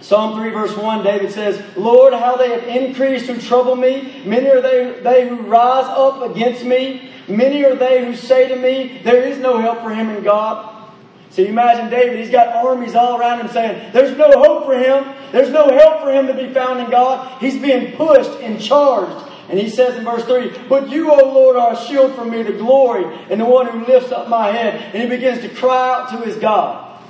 Psalm 0.00 0.40
3, 0.40 0.50
verse 0.50 0.74
1, 0.74 1.04
David 1.04 1.30
says, 1.30 1.62
Lord, 1.76 2.14
how 2.14 2.36
they 2.36 2.48
have 2.48 2.64
increased 2.64 3.26
who 3.26 3.38
trouble 3.38 3.76
me. 3.76 4.22
Many 4.24 4.48
are 4.48 4.62
they, 4.62 5.00
they 5.02 5.28
who 5.28 5.42
rise 5.42 5.84
up 5.84 6.22
against 6.30 6.64
me. 6.64 7.10
Many 7.28 7.62
are 7.64 7.74
they 7.74 8.06
who 8.06 8.16
say 8.16 8.48
to 8.48 8.56
me, 8.56 9.02
There 9.04 9.22
is 9.22 9.38
no 9.38 9.58
help 9.58 9.82
for 9.82 9.90
him 9.90 10.08
in 10.08 10.24
God. 10.24 10.90
So 11.28 11.42
you 11.42 11.48
imagine 11.48 11.90
David, 11.90 12.18
he's 12.18 12.30
got 12.30 12.56
armies 12.56 12.94
all 12.94 13.20
around 13.20 13.40
him 13.40 13.48
saying, 13.48 13.92
There's 13.92 14.16
no 14.16 14.30
hope 14.30 14.64
for 14.64 14.78
him. 14.78 15.14
There's 15.30 15.50
no 15.50 15.68
help 15.68 16.00
for 16.00 16.10
him 16.10 16.26
to 16.26 16.34
be 16.34 16.54
found 16.54 16.80
in 16.80 16.90
God. 16.90 17.38
He's 17.40 17.60
being 17.60 17.94
pushed 17.94 18.40
and 18.40 18.58
charged 18.58 19.28
and 19.48 19.58
he 19.58 19.70
says 19.70 19.96
in 19.96 20.04
verse 20.04 20.24
3, 20.24 20.68
But 20.68 20.90
you, 20.90 21.10
O 21.10 21.32
Lord, 21.32 21.56
are 21.56 21.72
a 21.72 21.76
shield 21.76 22.14
for 22.14 22.24
me 22.24 22.42
to 22.42 22.52
glory, 22.52 23.04
and 23.30 23.40
the 23.40 23.46
one 23.46 23.66
who 23.66 23.86
lifts 23.86 24.12
up 24.12 24.28
my 24.28 24.50
head. 24.50 24.94
And 24.94 25.02
he 25.02 25.08
begins 25.08 25.40
to 25.40 25.48
cry 25.48 25.94
out 25.94 26.10
to 26.10 26.18
his 26.18 26.36
God. 26.36 27.00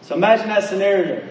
So 0.00 0.14
imagine 0.14 0.48
that 0.48 0.64
scenario. 0.64 1.28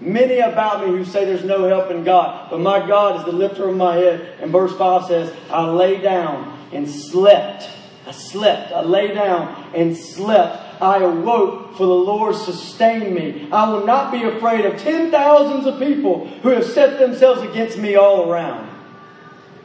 Many 0.00 0.38
about 0.38 0.86
me 0.86 0.96
who 0.96 1.04
say 1.04 1.24
there's 1.24 1.44
no 1.44 1.68
help 1.68 1.90
in 1.90 2.04
God, 2.04 2.50
but 2.50 2.60
my 2.60 2.84
God 2.86 3.18
is 3.18 3.24
the 3.24 3.32
lifter 3.32 3.68
of 3.68 3.76
my 3.76 3.96
head. 3.96 4.36
And 4.40 4.50
verse 4.50 4.76
5 4.76 5.06
says, 5.06 5.36
I 5.50 5.64
lay 5.64 6.00
down 6.00 6.58
and 6.72 6.88
slept. 6.88 7.68
I 8.06 8.12
slept. 8.12 8.72
I 8.72 8.82
lay 8.82 9.14
down 9.14 9.72
and 9.74 9.96
slept. 9.96 10.82
I 10.82 10.98
awoke, 10.98 11.76
for 11.76 11.86
the 11.86 11.94
Lord 11.94 12.34
sustained 12.34 13.14
me. 13.14 13.48
I 13.52 13.68
will 13.70 13.86
not 13.86 14.10
be 14.10 14.24
afraid 14.24 14.64
of 14.64 14.80
ten 14.80 15.10
thousands 15.12 15.66
of 15.66 15.78
people 15.78 16.26
who 16.26 16.48
have 16.48 16.64
set 16.64 16.98
themselves 16.98 17.42
against 17.42 17.78
me 17.78 17.94
all 17.94 18.28
around. 18.28 18.71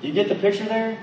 Do 0.01 0.07
you 0.07 0.13
get 0.13 0.29
the 0.29 0.35
picture 0.35 0.65
there? 0.65 0.97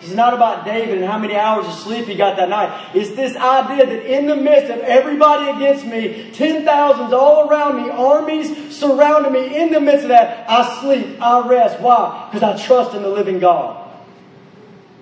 This 0.00 0.10
is 0.10 0.16
not 0.16 0.32
about 0.32 0.64
David 0.64 0.98
and 0.98 1.06
how 1.06 1.18
many 1.18 1.34
hours 1.34 1.66
of 1.66 1.74
sleep 1.74 2.06
he 2.06 2.14
got 2.14 2.36
that 2.36 2.48
night. 2.48 2.94
It's 2.94 3.10
this 3.16 3.34
idea 3.36 3.84
that 3.84 4.06
in 4.06 4.26
the 4.26 4.36
midst 4.36 4.70
of 4.70 4.78
everybody 4.80 5.50
against 5.50 5.84
me, 5.84 6.30
ten 6.32 6.64
thousands 6.64 7.12
all 7.12 7.48
around 7.48 7.82
me, 7.82 7.90
armies 7.90 8.76
surrounding 8.76 9.32
me, 9.32 9.60
in 9.60 9.72
the 9.72 9.80
midst 9.80 10.04
of 10.04 10.10
that, 10.10 10.48
I 10.48 10.80
sleep, 10.80 11.20
I 11.20 11.48
rest. 11.48 11.80
Why? 11.80 12.28
Because 12.30 12.44
I 12.44 12.64
trust 12.64 12.94
in 12.94 13.02
the 13.02 13.08
living 13.08 13.40
God. 13.40 13.86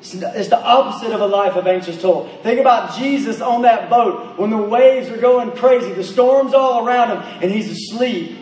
It's 0.00 0.48
the 0.48 0.62
opposite 0.62 1.12
of 1.12 1.20
a 1.20 1.26
life 1.26 1.56
of 1.56 1.66
anxious 1.66 2.00
toil. 2.00 2.28
Think 2.42 2.60
about 2.60 2.96
Jesus 2.96 3.40
on 3.42 3.62
that 3.62 3.90
boat 3.90 4.38
when 4.38 4.50
the 4.50 4.56
waves 4.56 5.10
are 5.10 5.18
going 5.18 5.50
crazy, 5.50 5.92
the 5.92 6.04
storm's 6.04 6.54
all 6.54 6.86
around 6.86 7.10
him, 7.10 7.18
and 7.42 7.50
he's 7.50 7.70
asleep. 7.70 8.38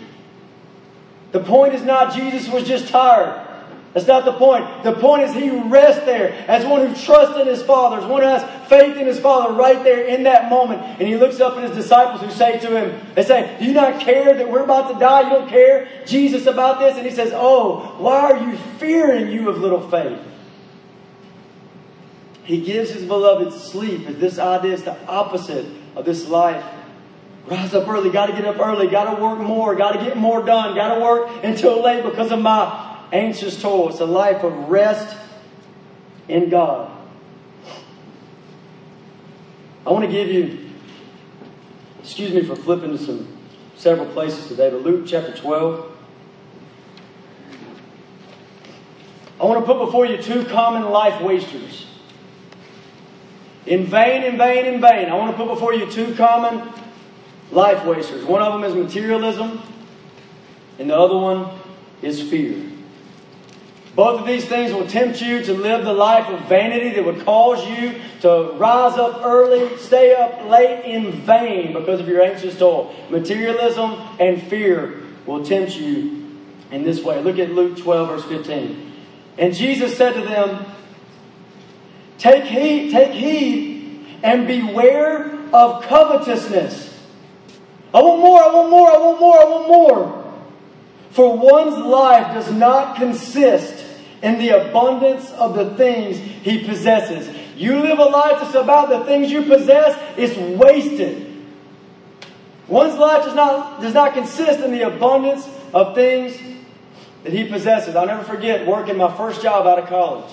The 1.32 1.40
point 1.40 1.74
is 1.74 1.82
not 1.82 2.14
Jesus 2.14 2.48
was 2.52 2.64
just 2.64 2.88
tired. 2.88 3.43
That's 3.94 4.08
not 4.08 4.24
the 4.24 4.32
point. 4.32 4.82
The 4.82 4.94
point 4.94 5.22
is 5.22 5.34
he 5.34 5.50
rests 5.50 6.04
there 6.04 6.32
as 6.48 6.66
one 6.66 6.84
who 6.84 7.00
trusts 7.00 7.38
in 7.40 7.46
his 7.46 7.62
Father, 7.62 7.98
as 7.98 8.04
one 8.04 8.22
who 8.22 8.28
has 8.28 8.42
faith 8.68 8.96
in 8.96 9.06
his 9.06 9.20
Father 9.20 9.54
right 9.54 9.84
there 9.84 10.04
in 10.04 10.24
that 10.24 10.50
moment. 10.50 10.82
And 10.82 11.06
he 11.06 11.14
looks 11.14 11.38
up 11.38 11.56
at 11.56 11.62
his 11.62 11.76
disciples 11.76 12.20
who 12.20 12.28
say 12.32 12.58
to 12.58 12.76
him, 12.76 13.00
they 13.14 13.22
say, 13.22 13.56
Do 13.60 13.64
you 13.64 13.72
not 13.72 14.00
care 14.00 14.34
that 14.34 14.50
we're 14.50 14.64
about 14.64 14.92
to 14.92 14.98
die? 14.98 15.22
You 15.22 15.30
don't 15.30 15.48
care, 15.48 15.88
Jesus, 16.06 16.46
about 16.46 16.80
this? 16.80 16.96
And 16.96 17.06
he 17.06 17.12
says, 17.12 17.30
Oh, 17.32 17.94
why 17.98 18.32
are 18.32 18.50
you 18.50 18.56
fearing, 18.78 19.30
you 19.30 19.48
of 19.48 19.58
little 19.58 19.88
faith? 19.88 20.18
He 22.42 22.62
gives 22.62 22.90
his 22.90 23.04
beloved 23.04 23.52
sleep. 23.52 24.08
And 24.08 24.16
this 24.16 24.40
idea 24.40 24.72
is 24.72 24.82
the 24.82 25.00
opposite 25.06 25.66
of 25.94 26.04
this 26.04 26.28
life. 26.28 26.64
Rise 27.46 27.72
up 27.74 27.86
early, 27.86 28.10
got 28.10 28.26
to 28.26 28.32
get 28.32 28.44
up 28.44 28.58
early, 28.58 28.88
got 28.88 29.14
to 29.14 29.22
work 29.22 29.38
more, 29.38 29.76
got 29.76 29.92
to 29.92 30.04
get 30.04 30.16
more 30.16 30.44
done, 30.44 30.74
got 30.74 30.96
to 30.96 31.00
work 31.00 31.30
until 31.44 31.80
late 31.80 32.02
because 32.02 32.32
of 32.32 32.40
my 32.40 32.93
anxious 33.12 33.60
toil. 33.60 33.90
It's 33.90 34.00
a 34.00 34.06
life 34.06 34.42
of 34.42 34.68
rest 34.68 35.16
in 36.28 36.48
God. 36.48 36.90
I 39.86 39.90
want 39.90 40.04
to 40.04 40.10
give 40.10 40.28
you, 40.28 40.70
excuse 42.00 42.32
me 42.32 42.42
for 42.42 42.56
flipping 42.56 42.96
to 42.96 42.98
some 42.98 43.28
several 43.76 44.06
places 44.06 44.48
today, 44.48 44.70
but 44.70 44.82
Luke 44.82 45.04
chapter 45.06 45.36
12. 45.36 45.92
I 49.40 49.44
want 49.44 49.60
to 49.60 49.66
put 49.66 49.84
before 49.84 50.06
you 50.06 50.16
two 50.22 50.44
common 50.46 50.90
life 50.90 51.20
wasters. 51.20 51.86
In 53.66 53.86
vain, 53.86 54.22
in 54.22 54.38
vain, 54.38 54.66
in 54.66 54.80
vain. 54.80 55.08
I 55.08 55.14
want 55.14 55.32
to 55.32 55.36
put 55.36 55.52
before 55.52 55.74
you 55.74 55.90
two 55.90 56.14
common 56.14 56.72
life 57.50 57.84
wasters. 57.84 58.24
One 58.24 58.42
of 58.42 58.52
them 58.52 58.64
is 58.64 58.74
materialism, 58.74 59.60
and 60.78 60.90
the 60.90 60.96
other 60.96 61.16
one 61.16 61.50
is 62.00 62.22
fear. 62.22 62.73
Both 63.94 64.20
of 64.20 64.26
these 64.26 64.44
things 64.46 64.72
will 64.72 64.88
tempt 64.88 65.20
you 65.20 65.42
to 65.44 65.54
live 65.54 65.84
the 65.84 65.92
life 65.92 66.26
of 66.28 66.48
vanity 66.48 66.90
that 66.90 67.04
would 67.04 67.24
cause 67.24 67.64
you 67.68 68.00
to 68.22 68.52
rise 68.56 68.98
up 68.98 69.24
early, 69.24 69.76
stay 69.78 70.14
up 70.14 70.48
late 70.50 70.84
in 70.84 71.12
vain 71.12 71.72
because 71.72 72.00
of 72.00 72.08
your 72.08 72.20
anxious 72.20 72.58
toil. 72.58 72.94
Materialism 73.08 73.92
and 74.18 74.42
fear 74.42 75.00
will 75.26 75.44
tempt 75.44 75.76
you 75.76 76.40
in 76.72 76.82
this 76.82 77.04
way. 77.04 77.22
Look 77.22 77.38
at 77.38 77.50
Luke 77.50 77.78
12, 77.78 78.08
verse 78.08 78.24
15. 78.24 78.92
And 79.38 79.54
Jesus 79.54 79.96
said 79.96 80.14
to 80.14 80.22
them, 80.22 80.66
Take 82.18 82.44
heed, 82.44 82.90
take 82.90 83.12
heed, 83.12 84.06
and 84.24 84.46
beware 84.46 85.38
of 85.52 85.84
covetousness. 85.84 86.98
I 87.92 88.02
want 88.02 88.20
more, 88.20 88.42
I 88.42 88.52
want 88.52 88.70
more, 88.70 88.90
I 88.90 88.96
want 88.96 89.20
more, 89.20 89.38
I 89.38 89.44
want 89.44 89.68
more. 89.68 90.34
For 91.10 91.36
one's 91.36 91.76
life 91.76 92.34
does 92.34 92.50
not 92.50 92.96
consist 92.96 93.83
in 94.24 94.38
the 94.38 94.48
abundance 94.48 95.30
of 95.32 95.54
the 95.54 95.74
things 95.76 96.16
he 96.16 96.64
possesses. 96.64 97.28
You 97.56 97.78
live 97.80 97.98
a 97.98 98.04
life 98.04 98.40
that's 98.40 98.54
about 98.54 98.88
the 98.88 99.04
things 99.04 99.30
you 99.30 99.42
possess, 99.42 100.00
it's 100.16 100.34
wasted. 100.58 101.30
One's 102.66 102.98
life 102.98 103.24
does 103.24 103.34
not, 103.34 103.82
does 103.82 103.92
not 103.92 104.14
consist 104.14 104.60
in 104.60 104.72
the 104.72 104.82
abundance 104.82 105.46
of 105.74 105.94
things 105.94 106.40
that 107.22 107.34
he 107.34 107.44
possesses. 107.44 107.94
I'll 107.94 108.06
never 108.06 108.24
forget 108.24 108.66
working 108.66 108.96
my 108.96 109.14
first 109.14 109.42
job 109.42 109.66
out 109.66 109.78
of 109.78 109.88
college. 109.90 110.32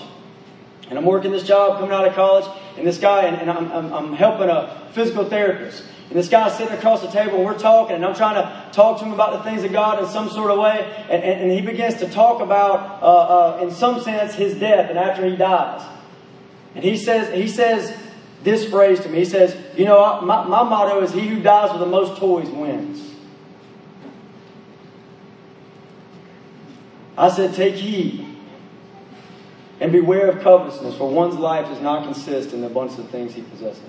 And 0.88 0.98
I'm 0.98 1.04
working 1.04 1.30
this 1.30 1.46
job 1.46 1.78
coming 1.78 1.92
out 1.92 2.08
of 2.08 2.14
college, 2.14 2.46
and 2.78 2.86
this 2.86 2.98
guy, 2.98 3.26
and, 3.26 3.36
and 3.36 3.50
I'm, 3.50 3.70
I'm, 3.72 3.92
I'm 3.92 4.12
helping 4.14 4.48
a 4.48 4.88
physical 4.92 5.26
therapist. 5.26 5.84
And 6.08 6.18
this 6.18 6.28
guy's 6.28 6.56
sitting 6.56 6.74
across 6.74 7.00
the 7.00 7.08
table 7.08 7.36
and 7.36 7.44
we're 7.44 7.58
talking, 7.58 7.96
and 7.96 8.04
I'm 8.04 8.14
trying 8.14 8.34
to 8.34 8.72
talk 8.72 8.98
to 8.98 9.04
him 9.04 9.12
about 9.12 9.32
the 9.32 9.50
things 9.50 9.64
of 9.64 9.72
God 9.72 10.02
in 10.02 10.08
some 10.08 10.28
sort 10.28 10.50
of 10.50 10.58
way. 10.58 10.80
And, 11.08 11.22
and, 11.22 11.42
and 11.42 11.50
he 11.50 11.60
begins 11.62 11.96
to 11.96 12.08
talk 12.08 12.42
about, 12.42 13.02
uh, 13.02 13.06
uh, 13.06 13.60
in 13.62 13.70
some 13.70 14.00
sense, 14.00 14.34
his 14.34 14.54
death 14.58 14.90
and 14.90 14.98
after 14.98 15.24
he 15.24 15.36
dies. 15.36 15.86
And 16.74 16.84
he 16.84 16.96
says, 16.96 17.32
he 17.34 17.48
says 17.48 17.96
this 18.42 18.68
phrase 18.68 19.00
to 19.00 19.08
me. 19.08 19.18
He 19.18 19.24
says, 19.24 19.56
You 19.76 19.84
know, 19.84 20.20
my, 20.20 20.44
my 20.44 20.62
motto 20.62 21.02
is 21.02 21.12
he 21.12 21.28
who 21.28 21.40
dies 21.40 21.70
with 21.70 21.80
the 21.80 21.86
most 21.86 22.18
toys 22.18 22.48
wins. 22.48 23.10
I 27.16 27.30
said, 27.30 27.54
Take 27.54 27.74
heed 27.74 28.26
and 29.80 29.90
beware 29.90 30.30
of 30.30 30.42
covetousness, 30.42 30.96
for 30.96 31.10
one's 31.10 31.34
life 31.34 31.66
does 31.66 31.80
not 31.80 32.04
consist 32.04 32.52
in 32.52 32.60
the 32.60 32.68
abundance 32.68 32.98
of 32.98 33.10
things 33.10 33.34
he 33.34 33.42
possesses. 33.42 33.82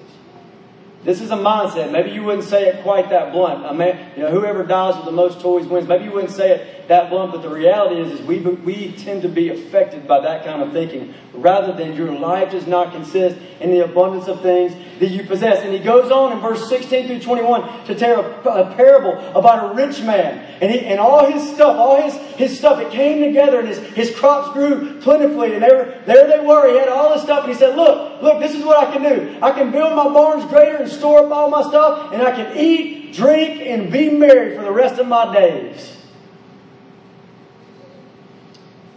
This 1.04 1.20
is 1.20 1.32
a 1.32 1.36
mindset. 1.36 1.92
Maybe 1.92 2.12
you 2.12 2.24
wouldn't 2.24 2.46
say 2.46 2.68
it 2.68 2.82
quite 2.82 3.10
that 3.10 3.34
blunt. 3.34 3.66
I 3.66 3.74
mean, 3.74 3.98
you 4.16 4.24
know, 4.24 4.32
whoever 4.32 4.63
dies 4.63 4.96
with 4.96 5.06
the 5.06 5.12
most 5.12 5.42
toys 5.42 5.68
wins. 5.68 5.88
Maybe 5.88 6.06
you 6.06 6.12
wouldn't 6.12 6.32
say 6.32 6.52
it 6.52 6.83
that 6.88 7.10
blunt, 7.10 7.32
but 7.32 7.41
the 7.41 7.50
reality 7.50 8.02
is, 8.02 8.19
is 8.19 8.26
we, 8.26 8.39
we 8.39 8.91
tend 8.93 9.22
to 9.22 9.30
be 9.30 9.50
affected 9.50 10.08
by 10.08 10.19
that 10.19 10.43
kind 10.43 10.62
of 10.62 10.74
thinking 10.74 11.13
rather 11.34 11.74
than 11.74 11.96
your 11.96 12.12
life 12.12 12.52
does 12.52 12.67
not 12.67 12.91
consist 12.91 13.38
in 13.60 13.72
the 13.72 13.84
abundance 13.84 14.28
of 14.28 14.41
things 14.41 14.74
that 15.00 15.08
you 15.08 15.24
possess. 15.24 15.63
And 15.63 15.74
he 15.74 15.80
goes 15.80 16.12
on 16.12 16.34
in 16.34 16.39
verse 16.39 16.67
16 16.69 17.08
through 17.08 17.19
21 17.19 17.86
to 17.86 17.96
tell 17.96 18.19
a, 18.22 18.74
parable 18.76 19.17
about 19.38 19.72
a 19.72 19.76
rich 19.76 20.02
man. 20.02 20.39
And, 20.62 20.72
he, 20.72 20.82
and 20.82 21.00
all 21.00 21.32
his 21.32 21.43
stuff, 21.54 21.78
all 21.78 22.02
his, 22.02 22.15
his 22.36 22.58
stuff, 22.58 22.80
it 22.80 22.91
came 22.91 23.22
together 23.22 23.60
and 23.60 23.67
his, 23.67 23.80
his 23.93 24.15
crops 24.15 24.54
grew 24.54 25.00
plentifully. 25.02 25.54
And 25.54 25.63
they 25.63 25.69
were, 25.69 26.02
there 26.06 26.28
they 26.28 26.46
were. 26.46 26.69
He 26.69 26.78
had 26.78 26.89
all 26.89 27.13
this 27.13 27.24
stuff 27.24 27.46
and 27.46 27.54
he 27.54 27.58
said, 27.58 27.76
look, 27.76 28.22
look, 28.22 28.39
this 28.39 28.54
is 28.54 28.63
what 28.63 28.86
I 28.86 28.91
can 28.91 29.02
do. 29.02 29.38
I 29.41 29.52
can 29.52 29.72
build 29.72 29.96
my 29.96 30.10
barns 30.10 30.46
greater 30.46 30.78
and 30.78 30.91
store 30.91 31.26
up 31.26 31.32
all 31.32 31.50
my 31.50 31.63
stuff 31.63 32.13
and 32.13 32.22
I 32.22 32.32
can 32.32 32.58
eat, 32.58 33.13
drink, 33.13 33.62
and 33.62 33.91
be 33.91 34.10
merry 34.10 34.56
for 34.56 34.63
the 34.63 34.72
rest 34.72 35.00
of 35.00 35.08
my 35.08 35.34
days. 35.34 35.98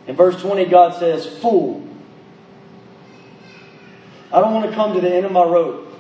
In 0.06 0.14
verse 0.14 0.40
20, 0.40 0.66
God 0.66 0.98
says, 0.98 1.26
Fool. 1.38 1.86
I 4.32 4.40
don't 4.40 4.54
want 4.54 4.68
to 4.68 4.74
come 4.74 4.94
to 4.94 5.00
the 5.00 5.12
end 5.12 5.24
of 5.24 5.32
my 5.32 5.44
rope, 5.44 5.92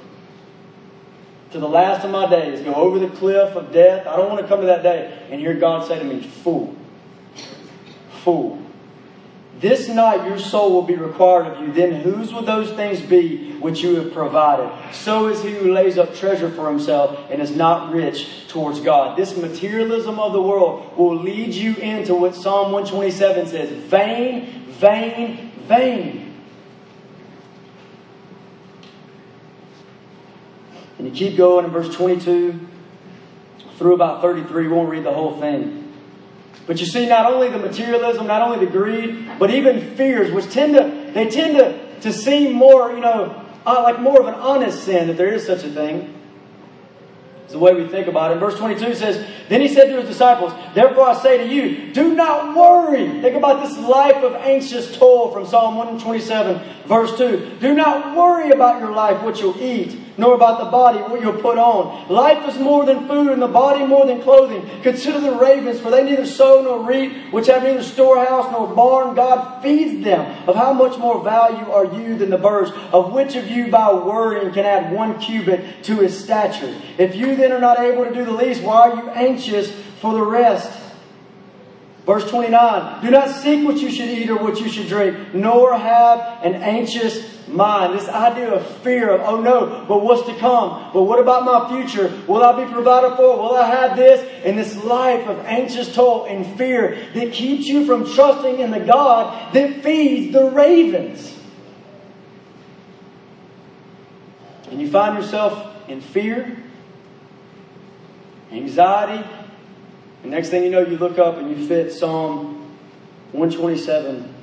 to 1.52 1.58
the 1.58 1.68
last 1.68 2.04
of 2.04 2.10
my 2.10 2.28
days, 2.28 2.60
go 2.60 2.74
over 2.74 2.98
the 2.98 3.08
cliff 3.08 3.54
of 3.56 3.72
death. 3.72 4.06
I 4.06 4.16
don't 4.16 4.28
want 4.28 4.40
to 4.42 4.48
come 4.48 4.60
to 4.60 4.66
that 4.66 4.82
day 4.82 5.26
and 5.30 5.40
hear 5.40 5.54
God 5.54 5.86
say 5.86 5.98
to 5.98 6.04
me, 6.04 6.22
Fool. 6.22 6.74
Fool. 8.24 8.65
This 9.58 9.88
night 9.88 10.28
your 10.28 10.38
soul 10.38 10.72
will 10.72 10.82
be 10.82 10.96
required 10.96 11.46
of 11.46 11.60
you. 11.60 11.72
Then 11.72 12.02
whose 12.02 12.32
will 12.32 12.42
those 12.42 12.70
things 12.72 13.00
be 13.00 13.52
which 13.52 13.82
you 13.82 13.96
have 13.96 14.12
provided? 14.12 14.70
So 14.92 15.28
is 15.28 15.42
he 15.42 15.52
who 15.52 15.72
lays 15.72 15.96
up 15.96 16.14
treasure 16.14 16.50
for 16.50 16.68
himself 16.68 17.18
and 17.30 17.40
is 17.40 17.56
not 17.56 17.92
rich 17.92 18.48
towards 18.48 18.80
God. 18.80 19.16
This 19.16 19.36
materialism 19.36 20.20
of 20.20 20.34
the 20.34 20.42
world 20.42 20.96
will 20.98 21.16
lead 21.16 21.54
you 21.54 21.74
into 21.76 22.14
what 22.14 22.34
Psalm 22.34 22.72
127 22.72 23.46
says 23.46 23.70
vain, 23.84 24.64
vain, 24.72 25.52
vain. 25.66 26.34
And 30.98 31.06
you 31.06 31.12
keep 31.12 31.36
going 31.36 31.64
in 31.64 31.70
verse 31.70 31.94
22 31.94 32.58
through 33.76 33.94
about 33.94 34.20
33. 34.20 34.68
We 34.68 34.72
won't 34.72 34.90
read 34.90 35.04
the 35.04 35.12
whole 35.12 35.38
thing. 35.40 35.85
But 36.66 36.80
you 36.80 36.86
see, 36.86 37.06
not 37.06 37.32
only 37.32 37.48
the 37.48 37.58
materialism, 37.58 38.26
not 38.26 38.42
only 38.42 38.64
the 38.64 38.70
greed, 38.70 39.38
but 39.38 39.50
even 39.50 39.94
fears, 39.94 40.32
which 40.32 40.50
tend 40.50 40.74
to 40.74 41.12
they 41.14 41.30
tend 41.30 41.56
to, 41.58 42.00
to 42.00 42.12
seem 42.12 42.52
more, 42.52 42.92
you 42.92 43.00
know, 43.00 43.42
uh, 43.64 43.82
like 43.82 44.00
more 44.00 44.20
of 44.20 44.26
an 44.26 44.34
honest 44.34 44.84
sin, 44.84 45.06
that 45.08 45.16
there 45.16 45.32
is 45.32 45.46
such 45.46 45.64
a 45.64 45.70
thing. 45.70 46.12
It's 47.44 47.52
the 47.52 47.60
way 47.60 47.74
we 47.74 47.86
think 47.86 48.08
about 48.08 48.32
it. 48.32 48.40
Verse 48.40 48.58
22 48.58 48.96
says, 48.96 49.24
Then 49.48 49.60
he 49.60 49.68
said 49.68 49.84
to 49.84 50.00
his 50.00 50.08
disciples, 50.08 50.52
Therefore 50.74 51.10
I 51.10 51.14
say 51.14 51.38
to 51.38 51.46
you, 51.46 51.92
do 51.92 52.12
not 52.12 52.56
worry. 52.56 53.06
Think 53.22 53.36
about 53.36 53.62
this 53.62 53.78
life 53.78 54.16
of 54.16 54.34
anxious 54.34 54.96
toil 54.96 55.30
from 55.30 55.46
Psalm 55.46 55.76
127, 55.76 56.60
verse 56.88 57.16
2. 57.16 57.58
Do 57.60 57.74
not 57.74 58.16
worry 58.16 58.50
about 58.50 58.80
your 58.80 58.90
life, 58.90 59.22
what 59.22 59.40
you'll 59.40 59.60
eat 59.62 59.96
nor 60.18 60.34
about 60.34 60.58
the 60.58 60.70
body 60.70 60.98
what 60.98 61.20
you'll 61.20 61.40
put 61.40 61.58
on. 61.58 62.08
Life 62.08 62.48
is 62.48 62.60
more 62.60 62.84
than 62.86 63.06
food, 63.06 63.30
and 63.30 63.42
the 63.42 63.48
body 63.48 63.84
more 63.84 64.06
than 64.06 64.22
clothing. 64.22 64.68
Consider 64.82 65.20
the 65.20 65.32
ravens, 65.32 65.80
for 65.80 65.90
they 65.90 66.04
neither 66.04 66.26
sow 66.26 66.62
nor 66.62 66.86
reap, 66.86 67.32
which 67.32 67.46
have 67.48 67.62
neither 67.62 67.82
storehouse 67.82 68.50
nor 68.52 68.74
barn. 68.74 69.14
God 69.14 69.62
feeds 69.62 70.04
them. 70.04 70.48
Of 70.48 70.56
how 70.56 70.72
much 70.72 70.98
more 70.98 71.22
value 71.22 71.70
are 71.70 71.84
you 71.84 72.16
than 72.16 72.30
the 72.30 72.38
birds? 72.38 72.70
Of 72.92 73.12
which 73.12 73.36
of 73.36 73.48
you 73.48 73.70
by 73.70 73.92
worrying 73.92 74.52
can 74.52 74.64
add 74.64 74.92
one 74.92 75.18
cubit 75.18 75.84
to 75.84 75.96
his 75.96 76.18
stature? 76.18 76.74
If 76.98 77.14
you 77.16 77.36
then 77.36 77.52
are 77.52 77.60
not 77.60 77.78
able 77.78 78.04
to 78.04 78.14
do 78.14 78.24
the 78.24 78.32
least, 78.32 78.62
why 78.62 78.90
are 78.90 78.96
you 78.96 79.10
anxious 79.10 79.70
for 80.00 80.14
the 80.14 80.22
rest? 80.22 80.85
Verse 82.06 82.30
29 82.30 83.02
Do 83.04 83.10
not 83.10 83.28
seek 83.30 83.66
what 83.66 83.78
you 83.78 83.90
should 83.90 84.08
eat 84.08 84.30
or 84.30 84.36
what 84.36 84.60
you 84.60 84.68
should 84.68 84.86
drink, 84.86 85.34
nor 85.34 85.76
have 85.76 86.20
an 86.44 86.54
anxious 86.54 87.48
mind. 87.48 87.98
This 87.98 88.08
idea 88.08 88.54
of 88.54 88.64
fear 88.78 89.10
of, 89.10 89.22
oh 89.22 89.40
no, 89.40 89.84
but 89.88 90.02
what's 90.02 90.26
to 90.28 90.34
come? 90.38 90.92
But 90.92 91.02
what 91.02 91.18
about 91.18 91.44
my 91.44 91.68
future? 91.68 92.22
Will 92.28 92.44
I 92.44 92.64
be 92.64 92.72
provided 92.72 93.16
for? 93.16 93.36
Will 93.36 93.56
I 93.56 93.66
have 93.66 93.96
this? 93.96 94.20
And 94.44 94.56
this 94.56 94.76
life 94.84 95.26
of 95.26 95.40
anxious 95.40 95.92
toil 95.92 96.26
and 96.26 96.46
fear 96.56 97.10
that 97.14 97.32
keeps 97.32 97.66
you 97.66 97.84
from 97.84 98.08
trusting 98.14 98.60
in 98.60 98.70
the 98.70 98.80
God 98.80 99.52
that 99.52 99.82
feeds 99.82 100.32
the 100.32 100.50
ravens. 100.50 101.36
And 104.70 104.80
you 104.80 104.88
find 104.88 105.16
yourself 105.16 105.88
in 105.88 106.00
fear, 106.00 106.56
anxiety, 108.52 109.28
and 110.26 110.32
next 110.32 110.48
thing 110.48 110.64
you 110.64 110.70
know, 110.70 110.80
you 110.80 110.98
look 110.98 111.20
up 111.20 111.36
and 111.36 111.48
you 111.48 111.68
fit 111.68 111.92
Psalm 111.92 112.68
127, 113.30 114.34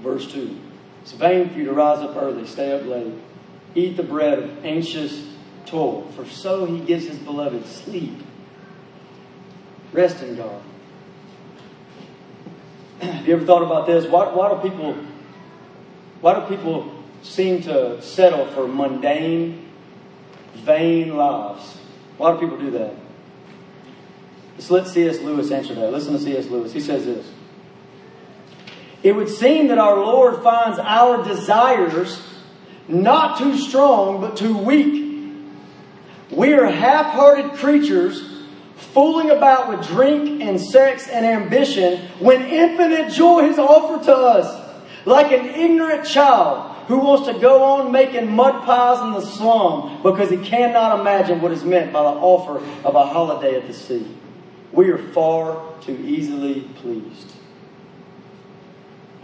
verse 0.00 0.30
2. 0.30 0.60
It's 1.00 1.12
vain 1.12 1.48
for 1.48 1.58
you 1.58 1.64
to 1.64 1.72
rise 1.72 2.00
up 2.00 2.14
early, 2.14 2.46
stay 2.46 2.78
up 2.78 2.84
late, 2.84 3.14
eat 3.74 3.96
the 3.96 4.02
bread 4.02 4.38
of 4.38 4.66
anxious 4.66 5.26
toil, 5.64 6.02
for 6.14 6.26
so 6.26 6.66
he 6.66 6.80
gives 6.80 7.06
his 7.06 7.16
beloved 7.16 7.64
sleep. 7.64 8.18
Rest 9.94 10.22
in 10.22 10.36
God. 10.36 10.60
Have 13.00 13.26
you 13.26 13.32
ever 13.32 13.46
thought 13.46 13.62
about 13.62 13.86
this? 13.86 14.04
Why, 14.04 14.30
why 14.30 14.50
do 14.54 14.68
people 14.68 14.94
why 16.20 16.38
do 16.38 16.54
people 16.54 17.02
seem 17.22 17.62
to 17.62 18.02
settle 18.02 18.44
for 18.48 18.68
mundane, 18.68 19.70
vain 20.52 21.16
lives? 21.16 21.78
Why 22.18 22.32
do 22.32 22.40
people 22.40 22.58
do 22.58 22.72
that? 22.72 23.07
Let's 24.58 24.70
let 24.72 24.88
C.S. 24.88 25.20
Lewis 25.20 25.52
answer 25.52 25.72
that. 25.76 25.92
Listen 25.92 26.14
to 26.14 26.18
C.S. 26.18 26.48
Lewis. 26.48 26.72
He 26.72 26.80
says 26.80 27.04
this. 27.04 27.30
It 29.04 29.14
would 29.14 29.28
seem 29.28 29.68
that 29.68 29.78
our 29.78 29.96
Lord 29.98 30.42
finds 30.42 30.80
our 30.80 31.22
desires 31.22 32.20
not 32.88 33.38
too 33.38 33.56
strong, 33.56 34.20
but 34.20 34.36
too 34.36 34.58
weak. 34.58 35.44
We 36.32 36.54
are 36.54 36.66
half 36.66 37.12
hearted 37.12 37.52
creatures 37.52 38.20
fooling 38.74 39.30
about 39.30 39.68
with 39.68 39.86
drink 39.86 40.42
and 40.42 40.60
sex 40.60 41.06
and 41.06 41.24
ambition 41.24 42.08
when 42.18 42.42
infinite 42.42 43.12
joy 43.12 43.44
is 43.44 43.60
offered 43.60 44.02
to 44.06 44.12
us. 44.16 44.82
Like 45.04 45.30
an 45.30 45.46
ignorant 45.46 46.04
child 46.04 46.74
who 46.88 46.98
wants 46.98 47.28
to 47.28 47.38
go 47.38 47.62
on 47.62 47.92
making 47.92 48.34
mud 48.34 48.64
pies 48.64 49.00
in 49.02 49.12
the 49.12 49.20
slum 49.20 50.02
because 50.02 50.30
he 50.30 50.38
cannot 50.38 50.98
imagine 50.98 51.40
what 51.40 51.52
is 51.52 51.62
meant 51.62 51.92
by 51.92 52.02
the 52.02 52.08
offer 52.08 52.58
of 52.84 52.96
a 52.96 53.06
holiday 53.06 53.54
at 53.54 53.68
the 53.68 53.72
sea. 53.72 54.17
We 54.72 54.90
are 54.90 54.98
far 55.12 55.62
too 55.80 55.96
easily 55.96 56.62
pleased. 56.76 57.32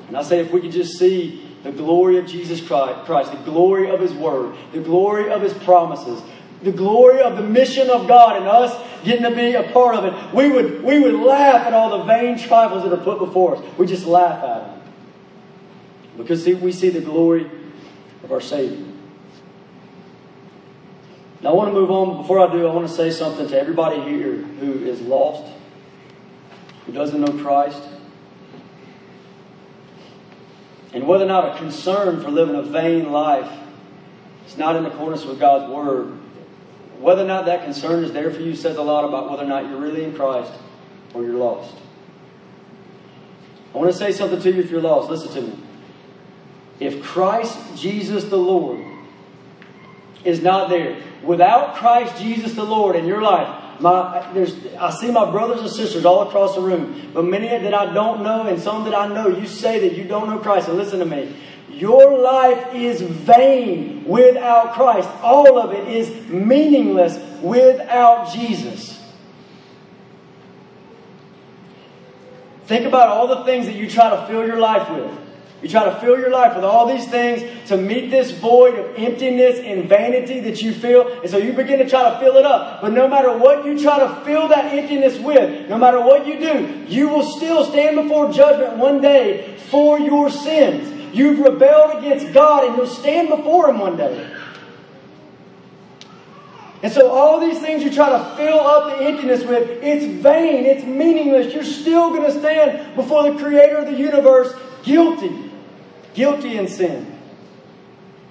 And 0.08 0.16
I 0.16 0.22
say, 0.22 0.40
if 0.40 0.52
we 0.52 0.60
could 0.60 0.72
just 0.72 0.98
see 0.98 1.46
the 1.62 1.72
glory 1.72 2.18
of 2.18 2.26
Jesus 2.26 2.60
Christ, 2.66 3.06
the 3.06 3.42
glory 3.44 3.90
of 3.90 4.00
His 4.00 4.12
Word, 4.12 4.56
the 4.72 4.80
glory 4.80 5.30
of 5.30 5.42
His 5.42 5.52
promises, 5.54 6.22
the 6.62 6.72
glory 6.72 7.20
of 7.20 7.36
the 7.36 7.42
mission 7.42 7.90
of 7.90 8.08
God 8.08 8.36
and 8.36 8.46
us 8.46 8.74
getting 9.04 9.24
to 9.24 9.34
be 9.34 9.54
a 9.54 9.70
part 9.72 9.96
of 9.96 10.04
it, 10.04 10.34
we 10.34 10.50
would, 10.50 10.82
we 10.82 10.98
would 10.98 11.14
laugh 11.14 11.66
at 11.66 11.72
all 11.72 11.98
the 11.98 12.04
vain 12.04 12.38
trifles 12.38 12.82
that 12.84 12.92
are 12.92 13.02
put 13.04 13.18
before 13.18 13.56
us. 13.56 13.78
We 13.78 13.86
just 13.86 14.06
laugh 14.06 14.42
at 14.42 14.66
them. 14.66 14.82
Because 16.16 16.44
see, 16.44 16.54
we 16.54 16.72
see 16.72 16.90
the 16.90 17.00
glory 17.00 17.50
of 18.22 18.32
our 18.32 18.40
Savior. 18.40 18.93
Now, 21.44 21.50
I 21.50 21.52
want 21.52 21.68
to 21.68 21.74
move 21.74 21.90
on. 21.90 22.16
Before 22.22 22.40
I 22.40 22.50
do, 22.50 22.66
I 22.66 22.72
want 22.72 22.88
to 22.88 22.92
say 22.94 23.10
something 23.10 23.46
to 23.46 23.60
everybody 23.60 24.00
here 24.00 24.32
who 24.32 24.84
is 24.84 25.00
lost, 25.02 25.44
who 26.86 26.92
doesn't 26.92 27.20
know 27.20 27.44
Christ 27.44 27.82
and 30.94 31.08
whether 31.08 31.24
or 31.24 31.28
not 31.28 31.54
a 31.54 31.58
concern 31.58 32.22
for 32.22 32.30
living 32.30 32.54
a 32.54 32.62
vain 32.62 33.10
life 33.10 33.50
is 34.46 34.56
not 34.56 34.76
in 34.76 34.86
accordance 34.86 35.24
with 35.24 35.40
God's 35.40 35.70
Word, 35.70 36.16
whether 37.00 37.24
or 37.24 37.26
not 37.26 37.46
that 37.46 37.64
concern 37.64 38.04
is 38.04 38.12
there 38.12 38.30
for 38.30 38.40
you 38.40 38.54
says 38.54 38.76
a 38.76 38.82
lot 38.82 39.04
about 39.04 39.28
whether 39.28 39.42
or 39.42 39.48
not 39.48 39.68
you're 39.68 39.80
really 39.80 40.04
in 40.04 40.14
Christ 40.14 40.52
or 41.12 41.24
you're 41.24 41.34
lost. 41.34 41.74
I 43.74 43.78
want 43.78 43.90
to 43.90 43.98
say 43.98 44.12
something 44.12 44.40
to 44.40 44.52
you 44.52 44.62
if 44.62 44.70
you're 44.70 44.80
lost. 44.80 45.10
Listen 45.10 45.32
to 45.32 45.42
me. 45.42 45.62
If 46.78 47.02
Christ 47.02 47.58
Jesus 47.76 48.24
the 48.24 48.38
Lord 48.38 48.93
is 50.24 50.42
not 50.42 50.68
there, 50.68 51.02
without 51.22 51.76
Christ 51.76 52.20
Jesus 52.20 52.54
the 52.54 52.64
Lord 52.64 52.96
in 52.96 53.06
your 53.06 53.22
life, 53.22 53.80
my, 53.80 54.30
there's, 54.32 54.54
I 54.76 54.90
see 54.90 55.10
my 55.10 55.30
brothers 55.30 55.60
and 55.60 55.70
sisters 55.70 56.04
all 56.04 56.26
across 56.28 56.54
the 56.54 56.60
room, 56.60 57.10
but 57.12 57.24
many 57.24 57.48
that 57.48 57.74
I 57.74 57.92
don't 57.92 58.22
know 58.22 58.46
and 58.46 58.60
some 58.60 58.84
that 58.84 58.94
I 58.94 59.12
know, 59.12 59.28
you 59.28 59.46
say 59.46 59.88
that 59.88 59.96
you 59.96 60.04
don't 60.04 60.28
know 60.28 60.38
Christ. 60.38 60.68
And 60.68 60.78
listen 60.78 61.00
to 61.00 61.04
me. 61.04 61.34
Your 61.70 62.18
life 62.18 62.74
is 62.74 63.02
vain 63.02 64.04
without 64.04 64.74
Christ. 64.74 65.08
All 65.22 65.58
of 65.58 65.72
it 65.72 65.88
is 65.88 66.28
meaningless 66.28 67.18
without 67.42 68.32
Jesus. 68.32 69.02
Think 72.66 72.86
about 72.86 73.08
all 73.08 73.26
the 73.26 73.44
things 73.44 73.66
that 73.66 73.74
you 73.74 73.90
try 73.90 74.10
to 74.10 74.26
fill 74.26 74.46
your 74.46 74.58
life 74.58 74.88
with 74.90 75.23
You 75.64 75.70
try 75.70 75.84
to 75.84 75.98
fill 75.98 76.18
your 76.18 76.28
life 76.28 76.54
with 76.54 76.64
all 76.64 76.86
these 76.86 77.06
things 77.06 77.42
to 77.68 77.78
meet 77.78 78.10
this 78.10 78.32
void 78.32 78.78
of 78.78 78.98
emptiness 78.98 79.58
and 79.60 79.88
vanity 79.88 80.40
that 80.40 80.60
you 80.60 80.74
feel. 80.74 81.08
And 81.22 81.30
so 81.30 81.38
you 81.38 81.54
begin 81.54 81.78
to 81.78 81.88
try 81.88 82.10
to 82.10 82.20
fill 82.20 82.36
it 82.36 82.44
up. 82.44 82.82
But 82.82 82.92
no 82.92 83.08
matter 83.08 83.34
what 83.34 83.64
you 83.64 83.80
try 83.80 83.98
to 83.98 84.14
fill 84.26 84.46
that 84.48 84.74
emptiness 84.74 85.18
with, 85.18 85.70
no 85.70 85.78
matter 85.78 86.02
what 86.02 86.26
you 86.26 86.38
do, 86.38 86.84
you 86.86 87.08
will 87.08 87.22
still 87.22 87.64
stand 87.64 87.96
before 87.96 88.30
judgment 88.30 88.76
one 88.76 89.00
day 89.00 89.56
for 89.70 89.98
your 89.98 90.28
sins. 90.28 91.16
You've 91.16 91.38
rebelled 91.38 91.96
against 91.96 92.34
God 92.34 92.66
and 92.66 92.76
you'll 92.76 92.86
stand 92.86 93.30
before 93.30 93.70
Him 93.70 93.78
one 93.78 93.96
day. 93.96 94.36
And 96.82 96.92
so 96.92 97.10
all 97.10 97.40
these 97.40 97.58
things 97.60 97.82
you 97.82 97.90
try 97.90 98.10
to 98.10 98.36
fill 98.36 98.60
up 98.60 98.98
the 98.98 99.06
emptiness 99.06 99.42
with, 99.44 99.82
it's 99.82 100.04
vain, 100.04 100.66
it's 100.66 100.84
meaningless. 100.84 101.54
You're 101.54 101.64
still 101.64 102.10
going 102.10 102.30
to 102.30 102.38
stand 102.38 102.96
before 102.96 103.32
the 103.32 103.38
creator 103.38 103.78
of 103.78 103.86
the 103.86 103.96
universe 103.96 104.54
guilty 104.82 105.43
guilty 106.14 106.56
in 106.56 106.68
sin. 106.68 107.18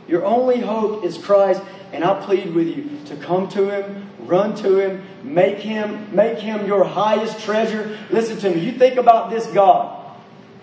Your 0.08 0.26
only 0.26 0.60
hope 0.60 1.04
is 1.04 1.18
Christ, 1.18 1.62
and 1.92 2.04
I 2.04 2.26
plead 2.26 2.54
with 2.54 2.68
you 2.68 2.90
to 3.06 3.16
come 3.18 3.48
to 3.50 3.70
Him, 3.70 4.10
run 4.20 4.56
to 4.56 4.80
Him, 4.80 5.04
make 5.24 5.60
Him, 5.60 6.14
make 6.14 6.40
Him 6.40 6.66
your 6.66 6.84
highest 6.84 7.40
treasure. 7.40 7.98
Listen 8.10 8.38
to 8.40 8.50
me. 8.50 8.62
You 8.62 8.74
think 8.74 8.98
about 8.98 9.30
this 9.30 9.48
God. 9.48 10.00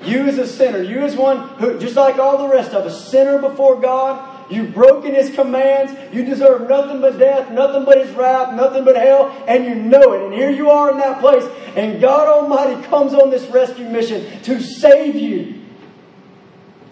You 0.02 0.26
as 0.26 0.38
a 0.38 0.46
sinner, 0.46 0.82
you 0.82 1.00
as 1.00 1.14
one 1.14 1.48
who, 1.58 1.78
just 1.78 1.94
like 1.94 2.18
all 2.18 2.38
the 2.38 2.48
rest 2.48 2.72
of 2.72 2.86
us, 2.86 3.10
sinner 3.10 3.38
before 3.38 3.80
God. 3.80 4.28
You've 4.50 4.74
broken 4.74 5.14
His 5.14 5.32
commands. 5.32 5.92
You 6.12 6.24
deserve 6.24 6.68
nothing 6.68 7.00
but 7.00 7.18
death, 7.18 7.52
nothing 7.52 7.84
but 7.84 8.04
His 8.04 8.10
wrath, 8.16 8.54
nothing 8.54 8.84
but 8.84 8.96
hell, 8.96 9.30
and 9.46 9.64
you 9.64 9.76
know 9.76 10.12
it. 10.14 10.24
And 10.24 10.34
here 10.34 10.50
you 10.50 10.70
are 10.70 10.90
in 10.90 10.98
that 10.98 11.20
place, 11.20 11.44
and 11.76 12.00
God 12.00 12.26
Almighty 12.26 12.82
comes 12.88 13.14
on 13.14 13.30
this 13.30 13.46
rescue 13.46 13.88
mission 13.88 14.42
to 14.42 14.60
save 14.60 15.14
you. 15.14 15.59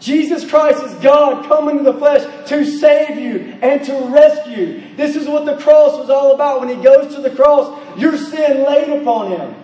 Jesus 0.00 0.48
Christ 0.48 0.82
is 0.84 0.94
God 1.02 1.46
coming 1.46 1.78
in 1.78 1.84
the 1.84 1.94
flesh 1.94 2.48
to 2.48 2.64
save 2.64 3.18
you 3.18 3.58
and 3.60 3.84
to 3.84 3.92
rescue. 4.10 4.80
This 4.96 5.16
is 5.16 5.26
what 5.26 5.44
the 5.44 5.56
cross 5.56 5.98
was 5.98 6.08
all 6.08 6.34
about. 6.34 6.60
When 6.60 6.68
he 6.68 6.76
goes 6.76 7.14
to 7.16 7.20
the 7.20 7.34
cross, 7.34 7.98
your 7.98 8.16
sin 8.16 8.64
laid 8.64 9.00
upon 9.00 9.32
him. 9.32 9.54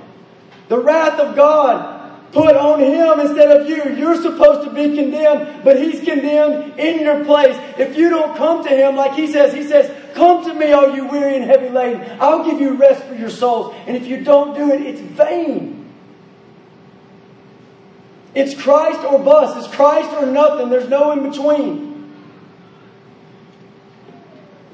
The 0.68 0.78
wrath 0.78 1.20
of 1.20 1.36
God 1.36 2.32
put 2.32 2.56
on 2.56 2.80
him 2.80 3.20
instead 3.20 3.60
of 3.60 3.68
you. 3.68 3.94
You're 3.96 4.20
supposed 4.20 4.68
to 4.68 4.74
be 4.74 4.96
condemned, 4.96 5.62
but 5.62 5.80
he's 5.80 6.04
condemned 6.04 6.78
in 6.80 7.00
your 7.00 7.24
place. 7.24 7.56
If 7.78 7.96
you 7.96 8.10
don't 8.10 8.36
come 8.36 8.64
to 8.64 8.70
him 8.70 8.96
like 8.96 9.12
he 9.12 9.28
says, 9.28 9.54
he 9.54 9.62
says, 9.62 9.94
Come 10.14 10.44
to 10.44 10.54
me, 10.54 10.72
all 10.72 10.94
you 10.94 11.06
weary 11.06 11.36
and 11.36 11.44
heavy 11.44 11.68
laden. 11.68 12.18
I'll 12.20 12.44
give 12.44 12.60
you 12.60 12.74
rest 12.74 13.04
for 13.04 13.14
your 13.14 13.30
souls. 13.30 13.74
And 13.86 13.96
if 13.96 14.06
you 14.06 14.22
don't 14.22 14.54
do 14.56 14.72
it, 14.72 14.82
it's 14.82 15.00
vain. 15.00 15.83
It's 18.34 18.60
Christ 18.60 19.00
or 19.04 19.18
bust. 19.18 19.56
It's 19.56 19.74
Christ 19.74 20.10
or 20.12 20.26
nothing. 20.26 20.68
There's 20.68 20.88
no 20.88 21.12
in 21.12 21.28
between. 21.28 22.12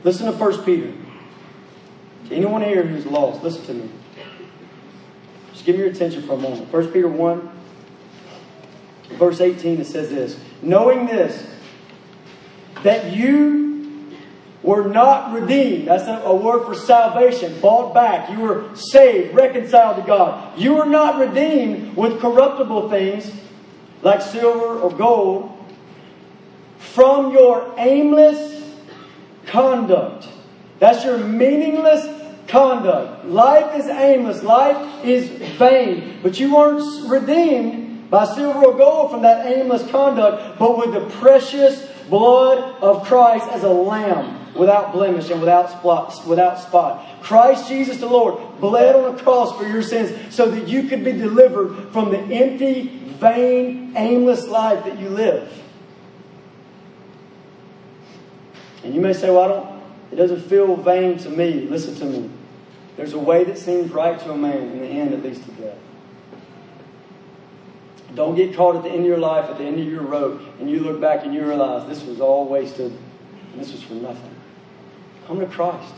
Listen 0.03 0.27
to 0.27 0.33
1 0.33 0.65
Peter. 0.65 0.93
To 2.29 2.35
anyone 2.35 2.63
here 2.63 2.83
who's 2.85 3.05
lost, 3.05 3.43
listen 3.43 3.65
to 3.67 3.75
me. 3.75 3.91
Just 5.53 5.65
give 5.67 5.77
me 5.77 5.83
your 5.83 5.91
attention 5.91 6.23
for 6.23 6.35
a 6.35 6.39
moment. 6.39 6.73
1 6.73 6.89
Peter 6.89 7.09
1, 7.09 7.51
verse 9.11 9.41
18, 9.41 9.81
it 9.81 9.87
says 9.87 10.09
this 10.09 10.41
Knowing 10.63 11.07
this, 11.07 11.47
that 12.83 13.13
you 13.13 14.11
were 14.63 14.89
not 14.89 15.35
redeemed. 15.39 15.89
That's 15.89 16.05
a, 16.05 16.23
a, 16.25 16.35
word 16.35 16.65
for 16.65 16.75
salvation, 16.75 17.61
bought 17.61 17.93
back. 17.93 18.31
You 18.31 18.41
were 18.41 18.75
saved, 18.75 19.35
reconciled 19.35 19.97
to 19.97 20.03
God. 20.03 20.59
You 20.59 20.75
were 20.75 20.87
not 20.87 21.19
redeemed 21.19 21.97
with 21.97 22.21
corruptible 22.21 22.89
things 22.89 23.31
like 24.03 24.23
silver 24.23 24.81
or 24.81 24.91
gold, 24.91 25.57
from 26.79 27.33
your 27.33 27.75
aimless 27.79 28.63
conduct. 29.47 30.29
That's 30.79 31.05
your 31.05 31.19
meaningless 31.19 32.07
conduct. 32.49 33.27
Life 33.27 33.79
is 33.79 33.87
aimless, 33.87 34.43
life 34.43 35.05
is 35.05 35.29
vain. 35.29 36.19
But 36.23 36.41
you 36.41 36.55
weren't 36.55 37.09
redeemed 37.09 38.11
by 38.11 38.25
silver 38.25 38.65
or 38.65 38.77
gold 38.77 39.11
from 39.11 39.23
that 39.23 39.47
aimless 39.47 39.89
conduct, 39.91 40.59
but 40.59 40.79
with 40.79 40.93
the 40.93 41.09
precious 41.19 41.87
blood 42.09 42.59
of 42.83 43.07
Christ 43.07 43.47
as 43.51 43.63
a 43.63 43.69
lamb 43.69 44.39
without 44.55 44.93
blemish 44.93 45.31
and 45.31 45.41
without 45.41 45.71
spot, 45.71 46.27
without 46.27 46.59
spot. 46.59 47.23
Christ 47.23 47.69
Jesus 47.69 47.99
the 47.99 48.07
Lord 48.07 48.61
bled 48.61 48.97
on 48.97 49.15
a 49.15 49.19
cross 49.23 49.57
for 49.57 49.67
your 49.67 49.83
sins 49.83 50.35
so 50.35 50.51
that 50.51 50.69
you 50.69 50.85
could 50.85 51.05
be 51.05 51.13
delivered 51.13 51.93
from 51.93 52.11
the 52.11 52.19
empty 52.19 52.89
vain, 53.21 53.93
aimless 53.97 54.47
life 54.47 54.85
that 54.85 54.99
you 54.99 55.09
live. 55.09 55.53
And 58.83 58.95
you 58.95 59.01
may 59.01 59.13
say, 59.13 59.31
well, 59.31 59.45
I 59.45 59.49
don't, 59.49 59.83
it 60.13 60.17
doesn't 60.17 60.43
feel 60.49 60.75
vain 60.77 61.19
to 61.19 61.31
me. 61.31 61.67
Listen 61.69 61.95
to 61.97 62.05
me. 62.05 62.31
There's 62.97 63.13
a 63.13 63.19
way 63.19 63.45
that 63.45 63.59
seems 63.59 63.93
right 63.93 64.19
to 64.21 64.33
a 64.33 64.37
man, 64.37 64.57
in 64.57 64.81
the 64.81 64.87
end, 64.87 65.15
at 65.15 65.23
least 65.23 65.45
to 65.45 65.51
death. 65.53 65.79
Don't 68.15 68.35
get 68.35 68.57
caught 68.57 68.77
at 68.77 68.83
the 68.83 68.91
end 68.91 69.01
of 69.01 69.07
your 69.07 69.19
life, 69.19 69.49
at 69.49 69.59
the 69.59 69.65
end 69.65 69.79
of 69.79 69.87
your 69.87 70.03
rope, 70.03 70.43
and 70.59 70.69
you 70.69 70.81
look 70.81 71.01
back 71.01 71.25
and 71.25 71.33
you 71.33 71.47
realize 71.47 71.89
this 71.89 72.03
was 72.05 72.21
all 72.21 72.49
wasted 72.49 72.93
and 73.53 73.61
this 73.61 73.73
was 73.73 73.83
for 73.83 73.95
nothing. 73.95 74.39
Come 75.31 75.39
to 75.39 75.47
Christ. 75.47 75.95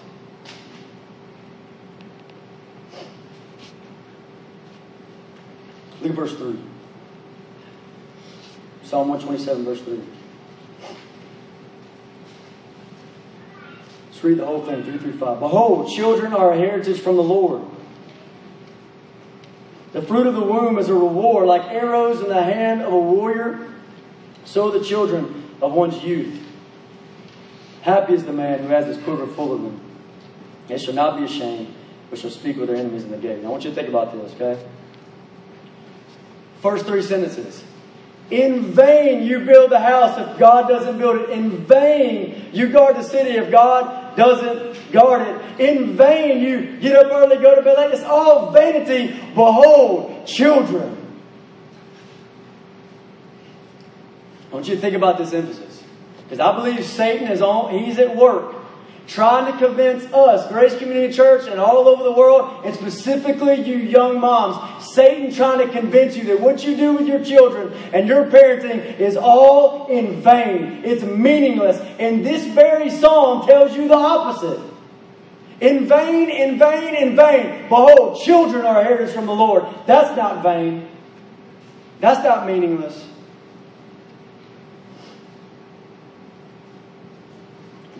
Look 6.02 6.10
at 6.10 6.16
verse 6.16 6.36
3. 6.36 6.58
Psalm 8.82 9.08
127, 9.08 9.64
verse 9.64 9.80
3. 9.80 10.00
Let's 14.10 14.22
read 14.22 14.36
the 14.36 14.44
whole 14.44 14.66
thing, 14.66 14.82
3 14.82 14.98
through 14.98 15.16
5. 15.16 15.40
Behold, 15.40 15.90
children 15.90 16.34
are 16.34 16.52
a 16.52 16.56
heritage 16.58 17.00
from 17.00 17.16
the 17.16 17.22
Lord. 17.22 17.62
The 19.94 20.02
fruit 20.02 20.26
of 20.26 20.34
the 20.34 20.44
womb 20.44 20.78
is 20.78 20.90
a 20.90 20.94
reward, 20.94 21.46
like 21.46 21.62
arrows 21.72 22.20
in 22.20 22.28
the 22.28 22.42
hand 22.42 22.82
of 22.82 22.92
a 22.92 23.00
warrior, 23.00 23.66
so 24.44 24.70
the 24.70 24.84
children 24.84 25.56
of 25.62 25.72
one's 25.72 26.04
youth. 26.04 26.41
Happy 27.82 28.14
is 28.14 28.24
the 28.24 28.32
man 28.32 28.60
who 28.60 28.68
has 28.68 28.86
his 28.86 28.96
quiver 28.98 29.26
full 29.26 29.52
of 29.52 29.62
them. 29.62 29.80
They 30.68 30.78
shall 30.78 30.94
not 30.94 31.18
be 31.18 31.24
ashamed, 31.24 31.74
but 32.10 32.18
shall 32.18 32.30
speak 32.30 32.56
with 32.56 32.68
their 32.68 32.76
enemies 32.76 33.04
in 33.04 33.10
the 33.10 33.16
gate. 33.16 33.42
Now, 33.42 33.48
I 33.48 33.50
want 33.50 33.64
you 33.64 33.70
to 33.70 33.76
think 33.76 33.88
about 33.88 34.12
this, 34.12 34.32
okay? 34.34 34.64
First 36.60 36.86
three 36.86 37.02
sentences. 37.02 37.64
In 38.30 38.72
vain 38.72 39.24
you 39.24 39.40
build 39.40 39.70
the 39.70 39.80
house 39.80 40.16
if 40.16 40.38
God 40.38 40.68
doesn't 40.68 40.96
build 40.96 41.22
it. 41.22 41.30
In 41.30 41.66
vain 41.66 42.50
you 42.52 42.68
guard 42.68 42.96
the 42.96 43.02
city 43.02 43.30
if 43.30 43.50
God 43.50 44.16
doesn't 44.16 44.92
guard 44.92 45.22
it. 45.22 45.60
In 45.60 45.96
vain 45.96 46.40
you 46.40 46.78
get 46.78 46.96
up 46.96 47.12
early, 47.12 47.36
go 47.36 47.54
to 47.56 47.62
bed 47.62 47.76
late. 47.76 47.90
It's 47.92 48.04
all 48.04 48.52
vanity. 48.52 49.08
Behold, 49.34 50.24
children. 50.26 50.98
I 54.50 54.54
want 54.54 54.68
you 54.68 54.76
to 54.76 54.80
think 54.80 54.94
about 54.94 55.18
this 55.18 55.32
emphasis. 55.32 55.71
Because 56.32 56.48
I 56.48 56.56
believe 56.56 56.86
Satan 56.86 57.28
is 57.28 57.42
on, 57.42 57.78
he's 57.78 57.98
at 57.98 58.16
work 58.16 58.54
trying 59.06 59.52
to 59.52 59.58
convince 59.58 60.10
us, 60.14 60.50
Grace 60.50 60.74
Community 60.78 61.12
Church, 61.12 61.46
and 61.46 61.60
all 61.60 61.86
over 61.86 62.02
the 62.02 62.12
world, 62.12 62.64
and 62.64 62.74
specifically 62.74 63.56
you 63.56 63.76
young 63.76 64.18
moms, 64.18 64.94
Satan 64.94 65.30
trying 65.30 65.58
to 65.58 65.70
convince 65.70 66.16
you 66.16 66.24
that 66.24 66.40
what 66.40 66.64
you 66.64 66.74
do 66.74 66.94
with 66.94 67.06
your 67.06 67.22
children 67.22 67.74
and 67.92 68.08
your 68.08 68.24
parenting 68.30 68.98
is 68.98 69.14
all 69.14 69.88
in 69.88 70.22
vain. 70.22 70.80
It's 70.86 71.02
meaningless. 71.02 71.78
And 71.98 72.24
this 72.24 72.46
very 72.46 72.88
psalm 72.88 73.46
tells 73.46 73.76
you 73.76 73.86
the 73.86 73.94
opposite. 73.94 74.60
In 75.60 75.86
vain, 75.86 76.30
in 76.30 76.58
vain, 76.58 76.94
in 76.94 77.14
vain. 77.14 77.68
Behold, 77.68 78.22
children 78.22 78.64
are 78.64 78.82
heritage 78.82 79.14
from 79.14 79.26
the 79.26 79.34
Lord. 79.34 79.66
That's 79.86 80.16
not 80.16 80.42
vain. 80.42 80.88
That's 82.00 82.24
not 82.24 82.46
meaningless. 82.46 83.11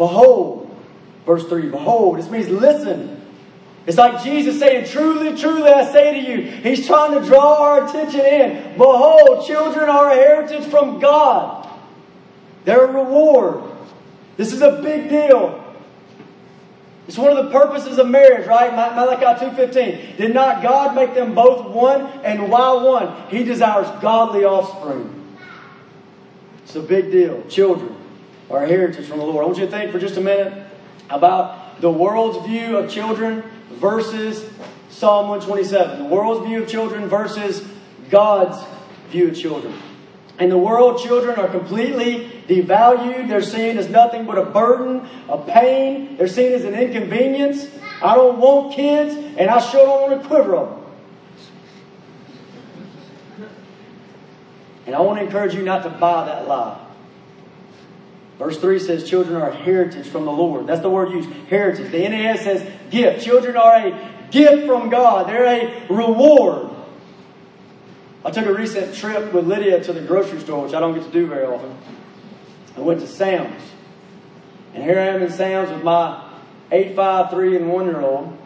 Behold, 0.03 0.69
Verse 1.25 1.47
3 1.49 1.71
Behold, 1.71 2.19
this 2.19 2.29
means 2.29 2.49
listen. 2.49 3.21
It's 3.87 3.97
like 3.97 4.25
Jesus 4.25 4.59
saying, 4.59 4.87
Truly, 4.87 5.39
truly, 5.39 5.71
I 5.71 5.85
say 5.93 6.21
to 6.21 6.29
you. 6.29 6.51
He's 6.51 6.89
trying 6.89 7.21
to 7.21 7.25
draw 7.25 7.63
our 7.63 7.87
attention 7.87 8.21
in. 8.21 8.77
Behold, 8.77 9.47
children 9.47 9.89
are 9.89 10.11
a 10.11 10.15
heritage 10.17 10.65
from 10.65 10.99
God, 10.99 11.69
they're 12.65 12.85
a 12.85 12.93
reward. 12.93 13.63
This 14.37 14.53
is 14.53 14.61
a 14.61 14.83
big 14.83 15.09
deal. 15.09 15.61
It's 17.07 17.19
one 17.19 17.37
of 17.37 17.45
the 17.45 17.53
purposes 17.53 17.99
of 17.99 18.09
marriage, 18.09 18.49
right? 18.49 18.73
Malachi 18.73 19.45
2.15. 19.45 20.17
Did 20.17 20.35
not 20.35 20.63
God 20.63 20.97
make 20.97 21.15
them 21.15 21.35
both 21.35 21.71
one? 21.71 22.07
And 22.25 22.51
why 22.51 22.73
one? 22.73 23.29
He 23.29 23.45
desires 23.45 23.87
godly 24.01 24.45
offspring. 24.45 25.37
It's 26.65 26.75
a 26.75 26.81
big 26.81 27.13
deal. 27.13 27.43
Children 27.49 28.02
a 28.59 28.67
heritage 28.67 29.07
from 29.07 29.19
the 29.19 29.25
Lord. 29.25 29.45
I 29.45 29.47
want 29.47 29.59
you 29.59 29.67
to 29.67 29.71
think 29.71 29.93
for 29.93 29.99
just 29.99 30.17
a 30.17 30.21
minute 30.21 30.67
about 31.09 31.81
the 31.81 31.91
world's 31.91 32.47
view 32.47 32.77
of 32.77 32.91
children 32.91 33.43
versus 33.71 34.49
Psalm 34.91 35.29
127. 35.29 35.99
The 35.99 36.05
world's 36.05 36.47
view 36.47 36.63
of 36.63 36.69
children 36.69 37.09
versus 37.09 37.67
God's 38.11 38.63
view 39.11 39.29
of 39.29 39.37
children. 39.37 39.75
In 40.39 40.49
the 40.49 40.59
world, 40.59 41.03
children 41.03 41.39
are 41.39 41.49
completely 41.49 42.43
devalued. 42.49 43.29
They're 43.29 43.43
seen 43.43 43.79
as 43.79 43.89
nothing 43.89 44.27
but 44.27 44.39
a 44.39 44.45
burden, 44.45 45.09
a 45.29 45.39
pain. 45.39 46.17
They're 46.17 46.27
seen 46.27 46.53
as 46.53 46.65
an 46.65 46.75
inconvenience. 46.75 47.67
I 48.03 48.15
don't 48.15 48.39
want 48.39 48.75
kids, 48.75 49.15
and 49.15 49.49
I 49.51 49.61
sure 49.61 49.85
don't 49.85 50.11
want 50.11 50.23
to 50.23 50.29
quiver 50.29 50.57
them. 50.57 50.79
And 54.87 54.97
I 54.97 55.01
want 55.01 55.21
to 55.21 55.25
encourage 55.25 55.55
you 55.55 55.63
not 55.63 55.85
to 55.85 55.91
buy 55.91 56.27
that 56.27 56.49
lie. 56.49 56.82
Verse 58.43 58.59
3 58.59 58.81
says, 58.81 59.09
Children 59.09 59.41
are 59.41 59.51
a 59.51 59.55
heritage 59.55 60.09
from 60.09 60.25
the 60.25 60.33
Lord. 60.33 60.67
That's 60.67 60.81
the 60.81 60.91
word 60.91 61.13
used, 61.13 61.31
heritage. 61.49 61.93
The 61.93 62.09
NAS 62.09 62.41
says 62.41 62.69
gift. 62.91 63.25
Children 63.25 63.57
are 63.57 63.77
a 63.77 64.29
gift 64.33 64.67
from 64.67 64.91
God, 64.91 65.29
they're 65.29 65.47
a 65.47 65.87
reward. 65.89 66.71
I 68.25 68.33
took 68.33 68.47
a 68.47 68.53
recent 68.53 68.97
trip 68.97 69.33
with 69.33 69.47
Lydia 69.47 69.85
to 69.85 69.93
the 69.93 70.01
grocery 70.01 70.41
store, 70.41 70.65
which 70.65 70.75
I 70.75 70.81
don't 70.81 70.93
get 70.93 71.05
to 71.05 71.13
do 71.13 71.29
very 71.29 71.47
often. 71.47 71.77
I 72.77 72.81
went 72.81 72.99
to 73.01 73.07
Sam's. 73.07 73.63
And 74.75 74.83
here 74.83 74.99
I 74.99 75.07
am 75.07 75.23
in 75.23 75.31
Sam's 75.31 75.71
with 75.71 75.85
my 75.85 76.29
8, 76.73 76.97
5, 76.97 77.31
3, 77.31 77.57
and 77.59 77.71
1 77.71 77.85
year 77.87 78.01
old, 78.01 78.37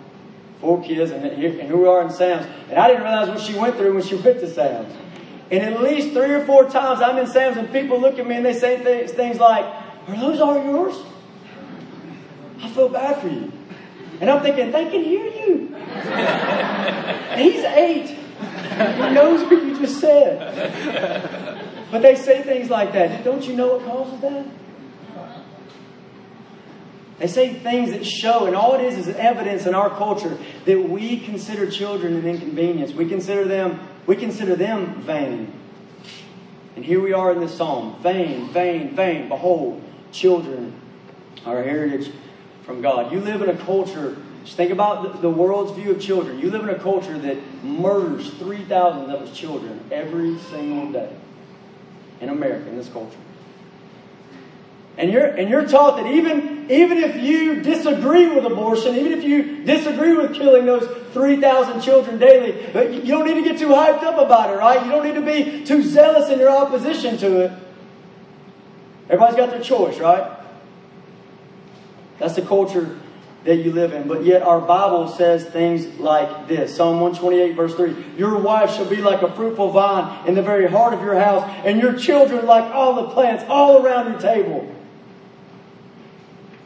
four 0.61 0.83
kids, 0.83 1.11
and, 1.11 1.25
and 1.25 1.39
here 1.39 1.77
we 1.77 1.89
are 1.89 2.03
in 2.03 2.11
Sam's. 2.11 2.45
And 2.69 2.79
I 2.79 2.89
didn't 2.89 3.03
realize 3.03 3.29
what 3.29 3.41
she 3.41 3.55
went 3.55 3.77
through 3.77 3.95
when 3.95 4.03
she 4.03 4.17
went 4.17 4.41
to 4.41 4.53
Sam's. 4.53 4.95
And 5.51 5.63
at 5.63 5.81
least 5.81 6.11
three 6.11 6.33
or 6.33 6.45
four 6.45 6.69
times 6.69 7.01
I'm 7.01 7.17
in 7.17 7.27
Sam's 7.27 7.57
and 7.57 7.73
people 7.73 7.99
look 7.99 8.19
at 8.19 8.27
me 8.27 8.35
and 8.35 8.45
they 8.45 8.53
say 8.53 8.83
th- 8.83 9.11
things 9.11 9.39
like, 9.39 9.86
Are 10.09 10.17
those 10.17 10.41
all 10.41 10.63
yours? 10.63 11.03
I 12.63 12.71
feel 12.71 12.89
bad 12.89 13.21
for 13.21 13.29
you. 13.29 13.53
And 14.21 14.31
I'm 14.31 14.43
thinking, 14.43 14.71
They 14.71 14.85
can 14.91 15.03
hear 15.05 15.27
you. 15.27 15.75
he's 17.37 17.65
eight. 17.65 18.09
He 18.09 19.15
knows 19.15 19.43
what 19.43 19.63
you 19.65 19.79
just 19.79 20.01
said. 20.01 21.63
But 21.91 22.03
they 22.03 22.15
say 22.15 22.43
things 22.43 22.69
like 22.71 22.93
that. 22.93 23.25
Don't 23.25 23.47
you 23.47 23.55
know 23.55 23.77
what 23.77 23.85
causes 23.87 24.21
that? 24.21 24.47
They 27.19 27.27
say 27.29 27.55
things 27.55 27.93
that 27.93 28.05
show, 28.05 28.45
and 28.47 28.55
all 28.55 28.75
it 28.75 28.83
is 28.83 29.07
is 29.07 29.17
evidence 29.17 29.65
in 29.65 29.75
our 29.75 29.89
culture 29.89 30.37
that 30.67 30.79
we 30.79 31.19
consider 31.21 31.71
children 31.71 32.15
an 32.15 32.27
inconvenience. 32.27 32.93
We 32.93 33.09
consider 33.09 33.47
them, 33.47 33.81
we 34.07 34.17
consider 34.17 34.55
them 34.55 35.01
vain. 35.03 35.53
And 36.75 36.85
here 36.85 37.01
we 37.01 37.15
are 37.15 37.33
in 37.33 37.41
this 37.41 37.57
psalm. 37.57 37.97
Vain, 38.03 38.51
vain, 38.51 38.95
vain. 38.95 39.29
Behold, 39.29 39.83
children 40.13 40.75
a 41.55 41.63
heritage 41.63 42.11
from 42.65 42.83
God. 42.83 43.13
You 43.13 43.21
live 43.21 43.43
in 43.43 43.49
a 43.49 43.57
culture, 43.57 44.17
just 44.45 44.57
think 44.57 44.73
about 44.73 45.23
the 45.23 45.31
world's 45.31 45.73
view 45.73 45.93
of 45.93 46.01
children. 46.01 46.41
You 46.41 46.51
live 46.51 46.63
in 46.63 46.71
a 46.71 46.79
culture 46.79 47.17
that 47.17 47.37
murders 47.63 48.31
3,000 48.35 49.11
of 49.11 49.23
its 49.23 49.37
children 49.37 49.81
every 49.93 50.39
single 50.39 50.91
day 50.91 51.15
in 52.21 52.29
America, 52.29 52.69
in 52.69 52.77
this 52.77 52.89
culture. 52.89 53.19
And 54.99 55.13
you're, 55.13 55.27
and 55.27 55.51
you're 55.51 55.67
taught 55.67 55.99
that 55.99 56.07
even, 56.07 56.71
even 56.71 56.99
if 56.99 57.23
you 57.23 57.61
disagree 57.61 58.29
with 58.29 58.47
abortion, 58.47 58.97
even 58.97 59.13
if 59.13 59.25
you 59.25 59.63
disagree 59.65 60.17
with 60.17 60.35
killing 60.35 60.65
those 60.65 60.89
3,000 61.13 61.83
children 61.83 62.19
daily, 62.19 62.53
you 63.05 63.13
don't 63.13 63.27
need 63.27 63.35
to 63.35 63.43
get 63.43 63.59
too 63.59 63.69
hyped 63.69 64.03
up 64.03 64.19
about 64.19 64.51
it, 64.51 64.57
right? 64.57 64.85
You 64.85 64.91
don't 64.91 65.05
need 65.05 65.15
to 65.15 65.21
be 65.21 65.65
too 65.65 65.83
zealous 65.83 66.31
in 66.31 66.39
your 66.39 66.51
opposition 66.51 67.19
to 67.19 67.41
it. 67.43 67.53
Everybody's 69.09 69.37
got 69.37 69.51
their 69.51 69.63
choice, 69.63 69.99
right? 69.99 70.39
That's 72.19 72.35
the 72.35 72.43
culture 72.43 72.99
that 73.45 73.57
you 73.57 73.73
live 73.73 73.93
in. 73.93 74.09
But 74.09 74.25
yet 74.25 74.43
our 74.43 74.61
Bible 74.61 75.09
says 75.09 75.45
things 75.45 75.87
like 75.99 76.49
this 76.49 76.77
Psalm 76.77 77.01
128, 77.01 77.53
verse 77.55 77.75
3 77.75 77.95
Your 78.19 78.39
wife 78.39 78.75
shall 78.75 78.89
be 78.89 78.97
like 78.97 79.23
a 79.23 79.33
fruitful 79.35 79.71
vine 79.71 80.29
in 80.29 80.35
the 80.35 80.43
very 80.43 80.69
heart 80.69 80.93
of 80.93 81.01
your 81.03 81.19
house, 81.19 81.49
and 81.65 81.81
your 81.81 81.95
children 81.95 82.47
like 82.47 82.65
all 82.75 82.95
the 82.95 83.11
plants 83.11 83.45
all 83.49 83.85
around 83.85 84.11
your 84.11 84.21
table. 84.21 84.73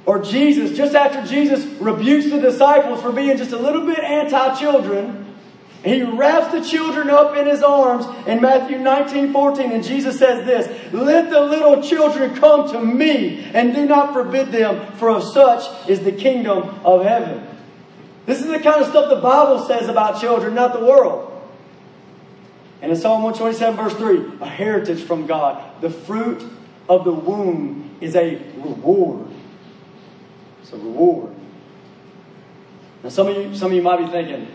Or 0.06 0.18
Jesus, 0.18 0.76
just 0.76 0.94
after 0.94 1.24
Jesus 1.30 1.64
rebukes 1.80 2.30
the 2.30 2.40
disciples 2.40 3.02
for 3.02 3.12
being 3.12 3.36
just 3.36 3.52
a 3.52 3.58
little 3.58 3.86
bit 3.86 3.98
anti 3.98 4.58
children, 4.58 5.29
he 5.84 6.02
wraps 6.02 6.52
the 6.52 6.60
children 6.60 7.08
up 7.08 7.34
in 7.36 7.46
his 7.46 7.62
arms 7.62 8.04
in 8.26 8.42
Matthew 8.42 8.78
19 8.78 9.32
14. 9.32 9.72
And 9.72 9.82
Jesus 9.82 10.18
says 10.18 10.44
this 10.44 10.92
Let 10.92 11.30
the 11.30 11.40
little 11.40 11.82
children 11.82 12.34
come 12.34 12.70
to 12.72 12.80
me 12.84 13.44
and 13.54 13.74
do 13.74 13.86
not 13.86 14.12
forbid 14.12 14.52
them, 14.52 14.92
for 14.96 15.08
of 15.08 15.24
such 15.24 15.88
is 15.88 16.00
the 16.00 16.12
kingdom 16.12 16.80
of 16.84 17.04
heaven. 17.04 17.46
This 18.26 18.40
is 18.40 18.46
the 18.46 18.58
kind 18.58 18.82
of 18.82 18.88
stuff 18.88 19.08
the 19.08 19.20
Bible 19.20 19.64
says 19.66 19.88
about 19.88 20.20
children, 20.20 20.54
not 20.54 20.74
the 20.74 20.84
world. 20.84 21.28
And 22.82 22.92
in 22.92 22.96
Psalm 22.96 23.22
127, 23.22 23.76
verse 23.76 23.94
3, 23.94 24.38
a 24.40 24.48
heritage 24.48 25.02
from 25.02 25.26
God. 25.26 25.80
The 25.80 25.90
fruit 25.90 26.42
of 26.88 27.04
the 27.04 27.12
womb 27.12 27.96
is 28.00 28.16
a 28.16 28.36
reward. 28.56 29.28
It's 30.62 30.72
a 30.72 30.76
reward. 30.76 31.34
Now, 33.02 33.08
some 33.08 33.28
of 33.28 33.36
you, 33.36 33.54
some 33.54 33.70
of 33.70 33.76
you 33.76 33.82
might 33.82 33.98
be 33.98 34.06
thinking, 34.06 34.48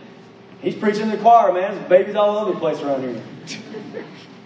he's 0.61 0.75
preaching 0.75 1.09
the 1.09 1.17
choir, 1.17 1.53
man. 1.53 1.75
There's 1.75 1.89
babies 1.89 2.15
all 2.15 2.37
over 2.37 2.53
the 2.53 2.59
place 2.59 2.81
around 2.81 3.01
here. 3.01 3.21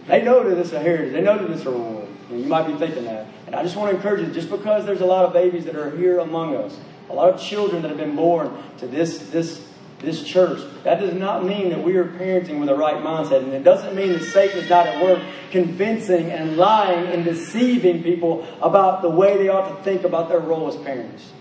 they 0.07 0.21
know 0.23 0.47
that 0.47 0.57
it's 0.57 0.71
a 0.71 0.79
heritage. 0.79 1.13
They 1.13 1.21
know 1.21 1.37
that 1.37 1.49
it's 1.51 1.65
a 1.65 1.71
reward. 1.71 2.07
And 2.29 2.41
you 2.41 2.47
might 2.47 2.67
be 2.67 2.75
thinking 2.75 3.05
that. 3.05 3.27
And 3.47 3.55
I 3.55 3.63
just 3.63 3.75
want 3.75 3.89
to 3.89 3.95
encourage 3.95 4.27
you, 4.27 4.33
just 4.33 4.49
because 4.49 4.85
there's 4.85 5.01
a 5.01 5.05
lot 5.05 5.25
of 5.25 5.33
babies 5.33 5.65
that 5.65 5.75
are 5.75 5.95
here 5.97 6.19
among 6.19 6.55
us, 6.55 6.77
a 7.09 7.13
lot 7.13 7.33
of 7.33 7.41
children 7.41 7.81
that 7.81 7.89
have 7.89 7.97
been 7.97 8.15
born 8.15 8.55
to 8.77 8.87
this, 8.87 9.29
this, 9.29 9.67
this 9.99 10.23
church, 10.23 10.59
that 10.83 10.99
does 10.99 11.15
not 11.15 11.43
mean 11.43 11.69
that 11.69 11.83
we 11.83 11.95
are 11.97 12.05
parenting 12.05 12.59
with 12.59 12.69
the 12.69 12.75
right 12.75 12.97
mindset. 12.97 13.43
And 13.43 13.53
it 13.53 13.63
doesn't 13.63 13.95
mean 13.95 14.13
that 14.13 14.23
Satan 14.23 14.59
is 14.59 14.69
not 14.69 14.85
at 14.85 15.01
work 15.03 15.23
convincing 15.49 16.29
and 16.29 16.57
lying 16.57 17.07
and 17.07 17.25
deceiving 17.25 18.03
people 18.03 18.47
about 18.61 19.01
the 19.01 19.09
way 19.09 19.37
they 19.37 19.49
ought 19.49 19.75
to 19.75 19.83
think 19.83 20.03
about 20.03 20.29
their 20.29 20.39
role 20.39 20.67
as 20.67 20.75
parents. 20.75 21.31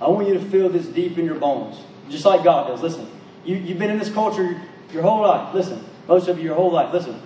I 0.00 0.08
want 0.08 0.28
you 0.28 0.34
to 0.34 0.40
feel 0.40 0.68
this 0.68 0.86
deep 0.86 1.18
in 1.18 1.24
your 1.24 1.34
bones, 1.34 1.80
just 2.08 2.24
like 2.24 2.44
God 2.44 2.68
does. 2.68 2.82
Listen, 2.82 3.08
you, 3.44 3.56
you've 3.56 3.78
been 3.78 3.90
in 3.90 3.98
this 3.98 4.12
culture 4.12 4.60
your 4.92 5.02
whole 5.02 5.22
life. 5.22 5.54
Listen, 5.54 5.84
most 6.06 6.28
of 6.28 6.38
you 6.38 6.44
your 6.44 6.54
whole 6.54 6.72
life. 6.72 6.92
Listen, 6.92 7.20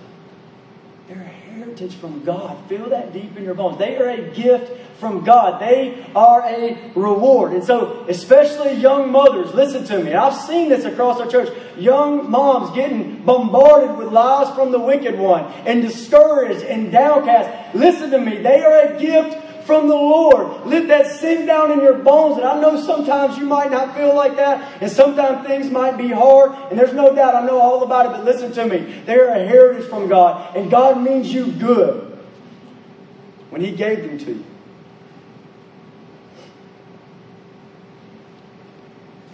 they're 1.07 1.21
a 1.21 1.23
heritage 1.23 1.95
from 1.95 2.23
God. 2.23 2.57
Feel 2.67 2.89
that 2.89 3.13
deep 3.13 3.37
in 3.37 3.43
your 3.43 3.53
bones. 3.53 3.77
They 3.77 3.97
are 3.97 4.09
a 4.09 4.31
gift 4.31 4.71
from 4.99 5.23
God. 5.23 5.61
They 5.61 6.05
are 6.15 6.41
a 6.45 6.91
reward. 6.95 7.53
And 7.53 7.63
so, 7.63 8.05
especially 8.07 8.73
young 8.75 9.11
mothers, 9.11 9.53
listen 9.53 9.83
to 9.85 10.03
me. 10.03 10.13
I've 10.13 10.33
seen 10.33 10.69
this 10.69 10.85
across 10.85 11.19
our 11.19 11.29
church. 11.29 11.49
Young 11.77 12.31
moms 12.31 12.73
getting 12.75 13.23
bombarded 13.23 13.97
with 13.97 14.13
lies 14.13 14.53
from 14.55 14.71
the 14.71 14.79
wicked 14.79 15.19
one 15.19 15.43
and 15.65 15.81
discouraged 15.81 16.63
and 16.63 16.91
downcast. 16.91 17.75
Listen 17.75 18.11
to 18.11 18.19
me. 18.19 18.37
They 18.37 18.63
are 18.63 18.93
a 18.93 18.99
gift 18.99 19.42
from 19.65 19.87
the 19.87 19.95
Lord. 19.95 20.65
Let 20.65 20.87
that 20.87 21.07
sink 21.07 21.45
down 21.45 21.71
in 21.71 21.79
your 21.79 21.95
bones. 21.95 22.37
And 22.37 22.45
I 22.45 22.59
know 22.59 22.79
sometimes 22.81 23.37
you 23.37 23.45
might 23.45 23.71
not 23.71 23.95
feel 23.95 24.15
like 24.15 24.35
that, 24.35 24.81
and 24.81 24.91
sometimes 24.91 25.47
things 25.47 25.69
might 25.69 25.97
be 25.97 26.09
hard, 26.09 26.51
and 26.69 26.79
there's 26.79 26.93
no 26.93 27.13
doubt 27.13 27.35
I 27.35 27.45
know 27.45 27.59
all 27.59 27.83
about 27.83 28.05
it, 28.05 28.09
but 28.09 28.23
listen 28.23 28.51
to 28.53 28.67
me. 28.67 29.01
They're 29.05 29.29
a 29.29 29.45
heritage 29.45 29.89
from 29.89 30.07
God, 30.07 30.55
and 30.55 30.69
God 30.69 31.01
means 31.01 31.33
you 31.33 31.51
good 31.51 32.17
when 33.49 33.61
He 33.61 33.71
gave 33.71 34.03
them 34.03 34.17
to 34.19 34.33
you. 34.33 34.45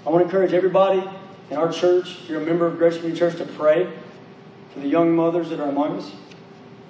I 0.05 0.11
want 0.11 0.21
to 0.21 0.25
encourage 0.25 0.53
everybody 0.53 1.03
in 1.49 1.57
our 1.57 1.71
church, 1.71 2.19
if 2.21 2.30
you're 2.30 2.41
a 2.41 2.45
member 2.45 2.65
of 2.65 2.77
Grace 2.77 2.95
Community 2.95 3.19
Church, 3.19 3.38
to 3.38 3.45
pray 3.45 3.91
for 4.73 4.80
the 4.80 4.88
young 4.88 5.15
mothers 5.15 5.49
that 5.49 5.59
are 5.59 5.69
among 5.69 5.97
us, 5.97 6.11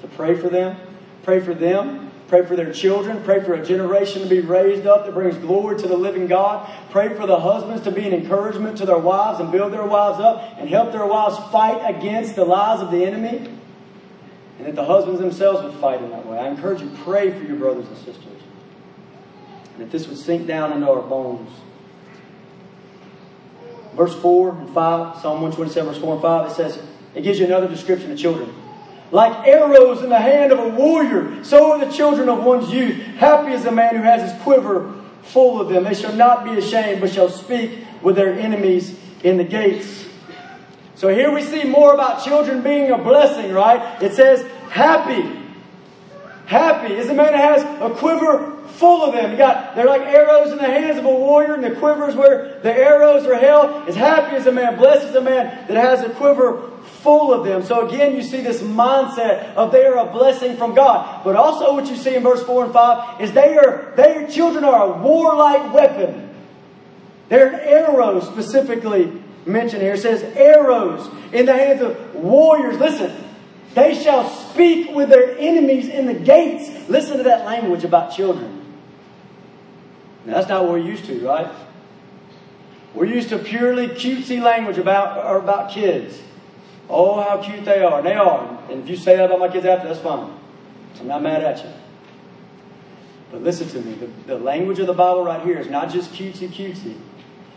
to 0.01 0.07
pray 0.07 0.35
for 0.35 0.49
them. 0.49 0.77
Pray 1.23 1.39
for 1.39 1.53
them 1.53 2.08
Pray 2.29 2.45
for 2.45 2.55
their 2.55 2.71
children. 2.71 3.23
Pray 3.23 3.43
for 3.43 3.55
a 3.55 3.65
generation 3.65 4.21
to 4.21 4.29
be 4.29 4.39
raised 4.39 4.85
up 4.85 5.05
that 5.05 5.15
brings 5.15 5.35
glory 5.37 5.77
to 5.79 5.87
the 5.87 5.97
living 5.97 6.27
God. 6.27 6.71
Pray 6.91 7.09
for 7.15 7.25
the 7.25 7.39
husbands 7.39 7.83
to 7.83 7.91
be 7.91 8.05
an 8.05 8.13
encouragement 8.13 8.77
to 8.77 8.85
their 8.85 8.99
wives 8.99 9.39
and 9.39 9.51
build 9.51 9.73
their 9.73 9.85
wives 9.85 10.19
up 10.19 10.57
and 10.59 10.69
help 10.69 10.91
their 10.91 11.07
wives 11.07 11.37
fight 11.51 11.81
against 11.89 12.35
the 12.35 12.45
lies 12.45 12.81
of 12.81 12.91
the 12.91 13.03
enemy. 13.03 13.51
And 14.59 14.67
that 14.67 14.75
the 14.75 14.85
husbands 14.85 15.19
themselves 15.19 15.63
would 15.63 15.73
fight 15.81 16.03
in 16.03 16.11
that 16.11 16.27
way. 16.27 16.37
I 16.37 16.49
encourage 16.49 16.81
you, 16.81 16.91
pray 17.03 17.31
for 17.31 17.43
your 17.43 17.55
brothers 17.55 17.87
and 17.87 17.97
sisters. 17.97 18.43
And 19.73 19.81
that 19.81 19.91
this 19.91 20.07
would 20.07 20.17
sink 20.17 20.45
down 20.45 20.71
into 20.71 20.87
our 20.87 21.01
bones. 21.01 21.49
Verse 23.95 24.13
4 24.21 24.49
and 24.51 24.69
5, 24.69 25.21
Psalm 25.21 25.41
127, 25.41 25.93
verse 25.93 26.01
4 26.01 26.13
and 26.13 26.21
5, 26.21 26.51
it 26.51 26.53
says, 26.53 26.79
it 27.15 27.21
gives 27.21 27.39
you 27.39 27.45
another 27.45 27.67
description 27.67 28.11
of 28.11 28.19
children. 28.19 28.53
Like 29.11 29.47
arrows 29.47 30.03
in 30.03 30.09
the 30.09 30.19
hand 30.19 30.51
of 30.51 30.59
a 30.59 30.69
warrior, 30.69 31.43
so 31.43 31.71
are 31.71 31.83
the 31.83 31.91
children 31.91 32.29
of 32.29 32.43
one's 32.43 32.71
youth. 32.71 32.95
Happy 32.95 33.53
is 33.53 33.63
the 33.63 33.71
man 33.71 33.95
who 33.95 34.03
has 34.03 34.31
his 34.31 34.41
quiver 34.43 34.93
full 35.23 35.59
of 35.59 35.69
them. 35.69 35.83
They 35.83 35.95
shall 35.95 36.13
not 36.13 36.43
be 36.43 36.51
ashamed, 36.51 37.01
but 37.01 37.11
shall 37.11 37.29
speak 37.29 37.85
with 38.01 38.15
their 38.15 38.33
enemies 38.33 38.97
in 39.23 39.37
the 39.37 39.43
gates. 39.43 40.05
So 40.95 41.07
here 41.07 41.31
we 41.33 41.41
see 41.41 41.63
more 41.63 41.93
about 41.93 42.23
children 42.23 42.61
being 42.61 42.91
a 42.91 42.97
blessing, 42.97 43.51
right? 43.51 44.01
It 44.01 44.13
says, 44.13 44.45
happy. 44.69 45.37
Happy 46.45 46.93
is 46.93 47.07
the 47.07 47.13
man 47.13 47.33
who 47.33 47.39
has 47.39 47.63
a 47.63 47.95
quiver 47.95 48.57
full 48.67 49.03
of 49.03 49.13
them. 49.13 49.31
You 49.31 49.37
got 49.37 49.75
they're 49.75 49.85
like 49.85 50.01
arrows 50.01 50.51
in 50.51 50.57
the 50.57 50.63
hands 50.63 50.97
of 50.97 51.05
a 51.05 51.09
warrior, 51.09 51.53
and 51.53 51.63
the 51.63 51.71
quivers 51.71 52.15
where 52.15 52.59
the 52.61 52.73
arrows 52.73 53.25
are 53.25 53.35
held. 53.35 53.87
As 53.87 53.95
happy 53.95 54.35
as 54.35 54.47
a 54.47 54.51
man, 54.51 54.77
blessed 54.77 55.09
is 55.09 55.15
a 55.15 55.21
man 55.21 55.67
that 55.67 55.77
has 55.77 56.01
a 56.01 56.09
quiver 56.09 56.71
full 56.89 57.33
of 57.33 57.45
them. 57.45 57.63
So 57.63 57.87
again, 57.87 58.15
you 58.15 58.21
see 58.21 58.41
this 58.41 58.61
mindset 58.61 59.53
of 59.55 59.71
they 59.71 59.85
are 59.85 59.97
a 59.97 60.11
blessing 60.11 60.57
from 60.57 60.75
God. 60.75 61.23
But 61.23 61.35
also 61.35 61.73
what 61.73 61.87
you 61.87 61.95
see 61.95 62.15
in 62.15 62.23
verse 62.23 62.43
4 62.43 62.65
and 62.65 62.73
5 62.73 63.21
is 63.21 63.31
they 63.31 63.57
are 63.57 63.93
their 63.95 64.27
children 64.27 64.63
are 64.63 64.93
a 64.93 64.97
warlike 65.01 65.73
weapon. 65.73 66.29
They're 67.29 67.61
arrows 67.61 68.27
specifically 68.27 69.21
mentioned 69.45 69.81
here. 69.81 69.93
It 69.93 70.01
says 70.01 70.23
arrows 70.35 71.09
in 71.31 71.45
the 71.45 71.53
hands 71.53 71.81
of 71.81 72.15
warriors. 72.15 72.77
Listen, 72.77 73.15
they 73.75 74.01
shall 74.01 74.27
speak 74.29 74.95
with 74.95 75.09
their 75.09 75.37
enemies 75.37 75.87
in 75.87 76.05
the 76.05 76.13
gates. 76.13 76.89
Listen 76.89 77.17
to 77.17 77.23
that 77.23 77.45
language 77.45 77.83
about 77.83 78.11
children. 78.11 78.65
Now, 80.25 80.35
that's 80.35 80.49
not 80.49 80.63
what 80.63 80.73
we're 80.73 80.79
used 80.79 81.05
to, 81.05 81.25
right? 81.25 81.51
We're 82.93 83.05
used 83.05 83.29
to 83.29 83.37
purely 83.37 83.87
cutesy 83.87 84.41
language 84.41 84.77
about, 84.77 85.43
about 85.43 85.71
kids. 85.71 86.19
Oh, 86.89 87.21
how 87.21 87.41
cute 87.41 87.65
they 87.65 87.83
are. 87.83 87.99
And 87.99 88.07
They 88.07 88.15
are. 88.15 88.59
And 88.69 88.83
if 88.83 88.89
you 88.89 88.97
say 88.97 89.15
that 89.15 89.25
about 89.25 89.39
my 89.39 89.47
kids 89.49 89.65
after, 89.65 89.87
that's 89.87 89.99
fine. 89.99 90.33
I'm 90.99 91.07
not 91.07 91.21
mad 91.21 91.43
at 91.43 91.63
you. 91.63 91.71
But 93.31 93.43
listen 93.43 93.69
to 93.69 93.81
me. 93.81 93.93
The, 93.93 94.07
the 94.33 94.39
language 94.39 94.79
of 94.79 94.87
the 94.87 94.93
Bible 94.93 95.23
right 95.23 95.45
here 95.45 95.59
is 95.59 95.69
not 95.69 95.91
just 95.91 96.11
cutesy 96.11 96.49
cutesy. 96.49 96.97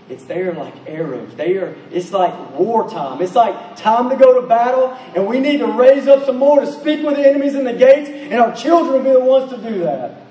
It's 0.09 0.25
there 0.25 0.53
like 0.53 0.75
arrows. 0.87 1.35
They 1.37 1.57
are, 1.57 1.75
it's 1.91 2.13
like 2.13 2.59
wartime. 2.59 3.23
It's 3.23 3.35
like 3.35 3.77
time 3.77 4.11
to 4.11 4.17
go 4.17 4.39
to 4.41 4.47
battle, 4.47 4.91
and 5.15 5.27
we 5.27 5.41
need 5.41 5.59
to 5.59 5.67
raise 5.67 6.07
up 6.07 6.27
some 6.27 6.37
more 6.37 6.61
to 6.61 6.71
speak 6.71 7.05
with 7.05 7.17
the 7.17 7.27
enemies 7.27 7.55
in 7.55 7.65
the 7.65 7.73
gates, 7.73 8.11
and 8.11 8.35
our 8.35 8.55
children 8.55 8.93
will 8.93 9.03
be 9.03 9.11
the 9.13 9.25
ones 9.25 9.51
to 9.51 9.57
do 9.57 9.79
that. 9.81 10.23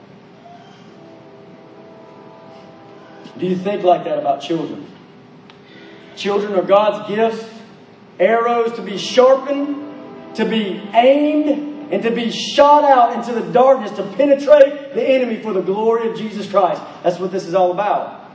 Do 3.39 3.47
you 3.47 3.55
think 3.55 3.81
like 3.81 4.03
that 4.03 4.19
about 4.19 4.41
children? 4.41 4.85
Children 6.15 6.53
are 6.53 6.61
God's 6.63 7.09
gifts, 7.09 7.43
arrows 8.21 8.73
to 8.73 8.81
be 8.81 8.97
sharpened, 8.97 10.35
to 10.35 10.45
be 10.45 10.77
aimed, 10.93 11.91
and 11.91 12.01
to 12.03 12.11
be 12.11 12.31
shot 12.31 12.85
out 12.85 13.17
into 13.17 13.37
the 13.37 13.51
darkness 13.51 13.91
to 13.91 14.03
penetrate 14.15 14.93
the 14.93 15.03
enemy 15.03 15.41
for 15.41 15.51
the 15.51 15.61
glory 15.61 16.09
of 16.09 16.17
Jesus 16.17 16.49
Christ. 16.49 16.81
That's 17.03 17.19
what 17.19 17.31
this 17.31 17.45
is 17.45 17.53
all 17.53 17.71
about. 17.71 18.31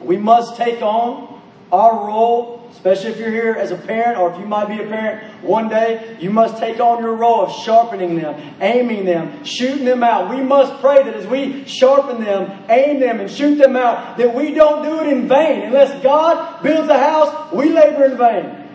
We 0.00 0.16
must 0.16 0.56
take 0.56 0.82
on 0.82 1.40
our 1.70 2.06
role, 2.06 2.57
especially 2.72 3.10
if 3.10 3.18
you're 3.18 3.30
here 3.30 3.54
as 3.54 3.70
a 3.70 3.76
parent 3.76 4.18
or 4.18 4.32
if 4.32 4.38
you 4.38 4.46
might 4.46 4.68
be 4.68 4.80
a 4.80 4.86
parent 4.86 5.42
one 5.42 5.68
day, 5.68 6.16
you 6.20 6.30
must 6.30 6.58
take 6.58 6.78
on 6.80 7.02
your 7.02 7.14
role 7.14 7.46
of 7.46 7.52
sharpening 7.64 8.16
them, 8.16 8.54
aiming 8.60 9.04
them, 9.04 9.44
shooting 9.44 9.84
them 9.84 10.02
out. 10.02 10.30
We 10.30 10.42
must 10.42 10.80
pray 10.80 11.02
that 11.02 11.14
as 11.14 11.26
we 11.26 11.66
sharpen 11.66 12.22
them, 12.22 12.64
aim 12.68 13.00
them, 13.00 13.20
and 13.20 13.30
shoot 13.30 13.56
them 13.56 13.76
out, 13.76 14.18
that 14.18 14.34
we 14.34 14.54
don't 14.54 14.82
do 14.82 15.00
it 15.00 15.12
in 15.12 15.28
vain. 15.28 15.62
Unless 15.62 16.02
God 16.02 16.62
builds 16.62 16.88
a 16.88 16.98
house, 16.98 17.52
we 17.52 17.70
labor 17.70 18.04
in 18.04 18.16
vain. 18.16 18.68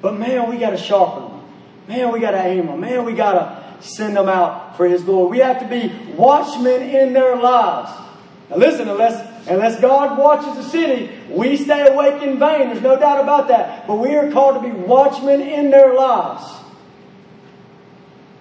But 0.00 0.18
man, 0.18 0.48
we 0.50 0.58
got 0.58 0.70
to 0.70 0.76
sharpen 0.76 1.30
them. 1.30 1.44
Man, 1.88 2.12
we 2.12 2.20
got 2.20 2.32
to 2.32 2.44
aim 2.44 2.66
them. 2.66 2.80
Man, 2.80 3.04
we 3.04 3.14
got 3.14 3.32
to 3.32 3.86
send 3.86 4.16
them 4.16 4.28
out 4.28 4.76
for 4.76 4.86
His 4.86 5.02
glory. 5.02 5.30
We 5.30 5.38
have 5.38 5.60
to 5.60 5.68
be 5.68 5.94
watchmen 6.14 6.82
in 6.82 7.12
their 7.12 7.36
lives. 7.36 8.07
Now 8.50 8.56
listen, 8.56 8.88
unless 8.88 9.28
Unless 9.48 9.80
God 9.80 10.18
watches 10.18 10.56
the 10.56 10.70
city, 10.70 11.10
we 11.30 11.56
stay 11.56 11.86
awake 11.86 12.22
in 12.22 12.38
vain. 12.38 12.68
There's 12.68 12.82
no 12.82 12.98
doubt 12.98 13.22
about 13.22 13.48
that. 13.48 13.86
But 13.86 13.96
we 13.96 14.14
are 14.14 14.30
called 14.30 14.62
to 14.62 14.68
be 14.68 14.74
watchmen 14.74 15.40
in 15.40 15.70
their 15.70 15.94
lives. 15.94 16.44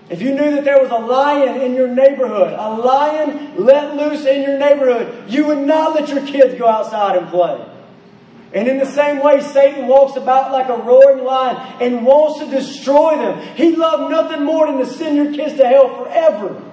If 0.10 0.22
you 0.22 0.34
knew 0.34 0.51
that 0.51 0.66
there 0.66 0.82
was 0.82 0.89
a 0.89 0.97
lion 0.97 1.62
in 1.62 1.74
your 1.76 1.88
neighborhood, 1.88 2.53
a 2.53 2.70
lion 2.76 3.55
let 3.58 3.95
loose 3.95 4.26
in 4.26 4.41
your 4.41 4.58
neighborhood, 4.58 5.30
you 5.30 5.47
would 5.47 5.60
not 5.60 5.95
let 5.95 6.10
your 6.10 6.26
kids 6.26 6.55
go 6.55 6.68
outside 6.68 7.18
and 7.18 7.28
play. 7.28 7.66
And 8.53 8.68
in 8.68 8.78
the 8.78 8.86
same 8.86 9.22
way, 9.22 9.41
Satan 9.41 9.88
walks 9.88 10.18
about 10.18 10.51
like 10.51 10.70
a 10.70 10.78
roaring 10.78 11.24
lion 11.24 11.58
and 11.82 12.05
wants 12.05 12.39
to 12.39 12.49
destroy 12.49 13.18
them. 13.18 13.55
He 13.55 13.76
loved 13.76 14.12
nothing 14.12 14.43
more 14.43 14.68
than 14.68 14.78
to 14.78 14.86
send 14.86 15.18
your 15.18 15.34
kids 15.34 15.55
to 15.58 15.68
hell 15.68 16.03
forever. 16.03 16.64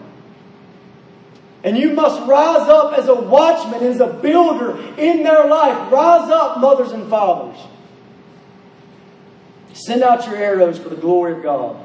And 1.64 1.78
you 1.78 1.94
must 1.94 2.20
rise 2.28 2.68
up 2.68 2.92
as 2.92 3.08
a 3.08 3.14
watchman, 3.14 3.82
as 3.82 3.98
a 3.98 4.06
builder 4.06 4.78
in 4.98 5.22
their 5.22 5.46
life. 5.46 5.90
Rise 5.90 6.30
up, 6.30 6.60
mothers 6.60 6.92
and 6.92 7.08
fathers. 7.08 7.58
Send 9.72 10.02
out 10.02 10.26
your 10.26 10.36
arrows 10.36 10.78
for 10.78 10.90
the 10.90 10.96
glory 10.96 11.32
of 11.32 11.42
God. 11.42 11.80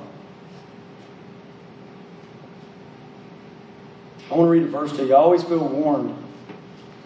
I 4.29 4.35
want 4.35 4.47
to 4.47 4.51
read 4.51 4.63
a 4.63 4.67
verse 4.67 4.91
to 4.97 5.05
you. 5.05 5.15
I 5.15 5.17
always 5.17 5.43
feel 5.43 5.65
warned. 5.65 6.15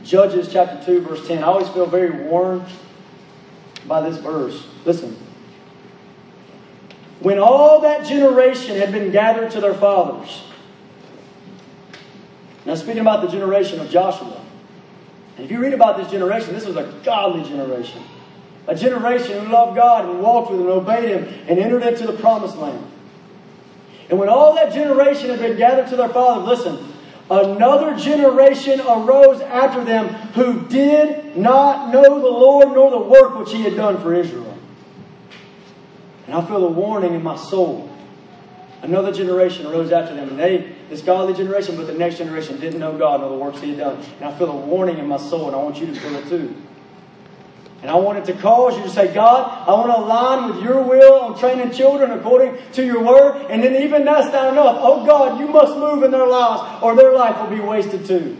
Judges 0.03 0.51
chapter 0.51 0.83
2, 0.83 1.01
verse 1.01 1.27
10. 1.27 1.43
I 1.43 1.47
always 1.47 1.69
feel 1.69 1.85
very 1.85 2.09
warned 2.09 2.65
by 3.87 4.01
this 4.01 4.17
verse. 4.17 4.67
Listen. 4.83 5.15
When 7.19 7.37
all 7.37 7.81
that 7.81 8.05
generation 8.05 8.75
had 8.77 8.91
been 8.91 9.11
gathered 9.11 9.51
to 9.51 9.61
their 9.61 9.75
fathers, 9.75 10.43
now, 12.65 12.75
speaking 12.75 12.99
about 12.99 13.21
the 13.21 13.27
generation 13.27 13.79
of 13.79 13.89
Joshua, 13.89 14.41
and 15.35 15.45
if 15.45 15.51
you 15.51 15.59
read 15.59 15.73
about 15.73 15.97
this 15.97 16.09
generation, 16.09 16.53
this 16.53 16.65
was 16.65 16.77
a 16.77 17.01
godly 17.03 17.43
generation. 17.47 18.01
A 18.67 18.75
generation 18.75 19.45
who 19.45 19.51
loved 19.51 19.75
God 19.75 20.09
and 20.09 20.21
walked 20.21 20.51
with 20.51 20.61
Him 20.61 20.67
and 20.67 20.75
obeyed 20.77 21.09
Him 21.09 21.45
and 21.49 21.59
entered 21.59 21.83
into 21.83 22.07
the 22.07 22.13
promised 22.13 22.55
land. 22.57 22.89
And 24.09 24.17
when 24.17 24.29
all 24.29 24.55
that 24.55 24.73
generation 24.73 25.29
had 25.29 25.39
been 25.39 25.57
gathered 25.57 25.87
to 25.89 25.97
their 25.97 26.09
father, 26.09 26.45
listen, 26.45 26.93
another 27.29 27.97
generation 27.97 28.79
arose 28.81 29.41
after 29.41 29.83
them 29.83 30.07
who 30.33 30.65
did 30.67 31.35
not 31.35 31.91
know 31.91 32.21
the 32.21 32.27
Lord 32.27 32.69
nor 32.69 32.91
the 32.91 32.99
work 32.99 33.37
which 33.37 33.51
He 33.51 33.63
had 33.63 33.75
done 33.75 34.01
for 34.01 34.13
Israel. 34.13 34.57
And 36.27 36.35
I 36.35 36.45
feel 36.45 36.63
a 36.65 36.71
warning 36.71 37.13
in 37.13 37.23
my 37.23 37.35
soul. 37.35 37.89
Another 38.81 39.11
generation 39.11 39.65
arose 39.65 39.91
after 39.91 40.15
them, 40.15 40.29
and 40.29 40.39
they 40.39 40.72
this 40.89 41.01
godly 41.01 41.33
generation, 41.33 41.75
but 41.75 41.87
the 41.87 41.93
next 41.93 42.17
generation 42.17 42.59
didn't 42.59 42.79
know 42.79 42.97
God 42.97 43.21
nor 43.21 43.29
the 43.29 43.35
works 43.35 43.61
He 43.61 43.69
had 43.69 43.79
done. 43.79 44.03
And 44.17 44.25
I 44.25 44.37
feel 44.37 44.49
a 44.49 44.55
warning 44.55 44.97
in 44.97 45.07
my 45.07 45.17
soul, 45.17 45.47
and 45.47 45.55
I 45.55 45.59
want 45.59 45.77
you 45.77 45.87
to 45.87 45.95
feel 45.95 46.15
it 46.15 46.27
too. 46.27 46.55
And 47.83 47.91
I 47.91 47.95
want 47.95 48.17
it 48.17 48.25
to 48.33 48.41
cause 48.41 48.77
you 48.77 48.83
to 48.83 48.89
say, 48.89 49.13
God, 49.13 49.67
I 49.67 49.71
want 49.73 49.87
to 49.87 49.97
align 49.97 50.55
with 50.55 50.63
your 50.63 50.81
will 50.81 51.19
on 51.19 51.37
training 51.37 51.71
children 51.71 52.11
according 52.11 52.57
to 52.73 52.85
your 52.85 53.03
word. 53.03 53.47
And 53.49 53.61
then 53.61 53.83
even 53.83 54.05
that's 54.05 54.31
not 54.31 54.53
enough. 54.53 54.77
Oh 54.79 55.05
God, 55.05 55.37
you 55.37 55.49
must 55.49 55.75
move 55.77 56.01
in 56.01 56.09
their 56.09 56.25
lives 56.25 56.81
or 56.81 56.95
their 56.95 57.11
life 57.11 57.37
will 57.41 57.53
be 57.53 57.61
wasted 57.61 58.05
too. 58.05 58.37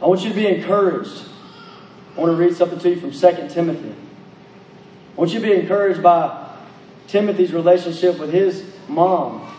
I 0.00 0.06
want 0.06 0.22
you 0.22 0.30
to 0.30 0.34
be 0.34 0.46
encouraged. 0.46 1.22
I 2.16 2.20
want 2.20 2.32
to 2.32 2.36
read 2.36 2.56
something 2.56 2.78
to 2.78 2.88
you 2.88 2.98
from 2.98 3.10
2 3.10 3.48
Timothy. 3.50 3.90
I 3.90 5.20
want 5.20 5.34
you 5.34 5.40
to 5.40 5.46
be 5.46 5.52
encouraged 5.52 6.02
by 6.02 6.50
Timothy's 7.08 7.52
relationship 7.52 8.18
with 8.18 8.32
his 8.32 8.73
mom. 8.88 9.50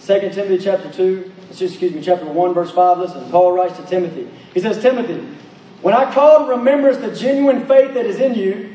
2 0.00 0.20
Timothy 0.20 0.58
chapter 0.58 0.90
2, 0.90 1.32
excuse 1.50 1.92
me, 1.92 2.00
chapter 2.00 2.24
1, 2.24 2.54
verse 2.54 2.70
5. 2.70 2.98
Listen, 2.98 3.30
Paul 3.30 3.52
writes 3.52 3.76
to 3.78 3.84
Timothy. 3.84 4.28
He 4.54 4.60
says, 4.60 4.80
Timothy, 4.80 5.26
when 5.82 5.94
I 5.94 6.12
call 6.12 6.46
to 6.46 6.52
remembrance 6.52 6.96
the 6.96 7.14
genuine 7.14 7.66
faith 7.66 7.94
that 7.94 8.06
is 8.06 8.18
in 8.18 8.34
you, 8.34 8.74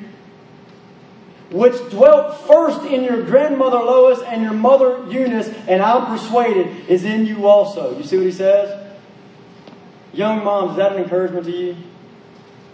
which 1.50 1.76
dwelt 1.92 2.40
first 2.48 2.82
in 2.84 3.04
your 3.04 3.24
grandmother 3.24 3.78
Lois 3.78 4.22
and 4.22 4.42
your 4.42 4.54
mother 4.54 5.06
Eunice, 5.10 5.50
and 5.68 5.82
I'm 5.82 6.06
persuaded 6.06 6.90
is 6.90 7.04
in 7.04 7.26
you 7.26 7.48
also. 7.48 7.98
You 7.98 8.04
see 8.04 8.18
what 8.18 8.26
he 8.26 8.32
says? 8.32 8.96
Young 10.14 10.44
moms, 10.44 10.72
is 10.72 10.78
that 10.78 10.94
an 10.94 11.04
encouragement 11.04 11.46
to 11.46 11.52
you? 11.52 11.78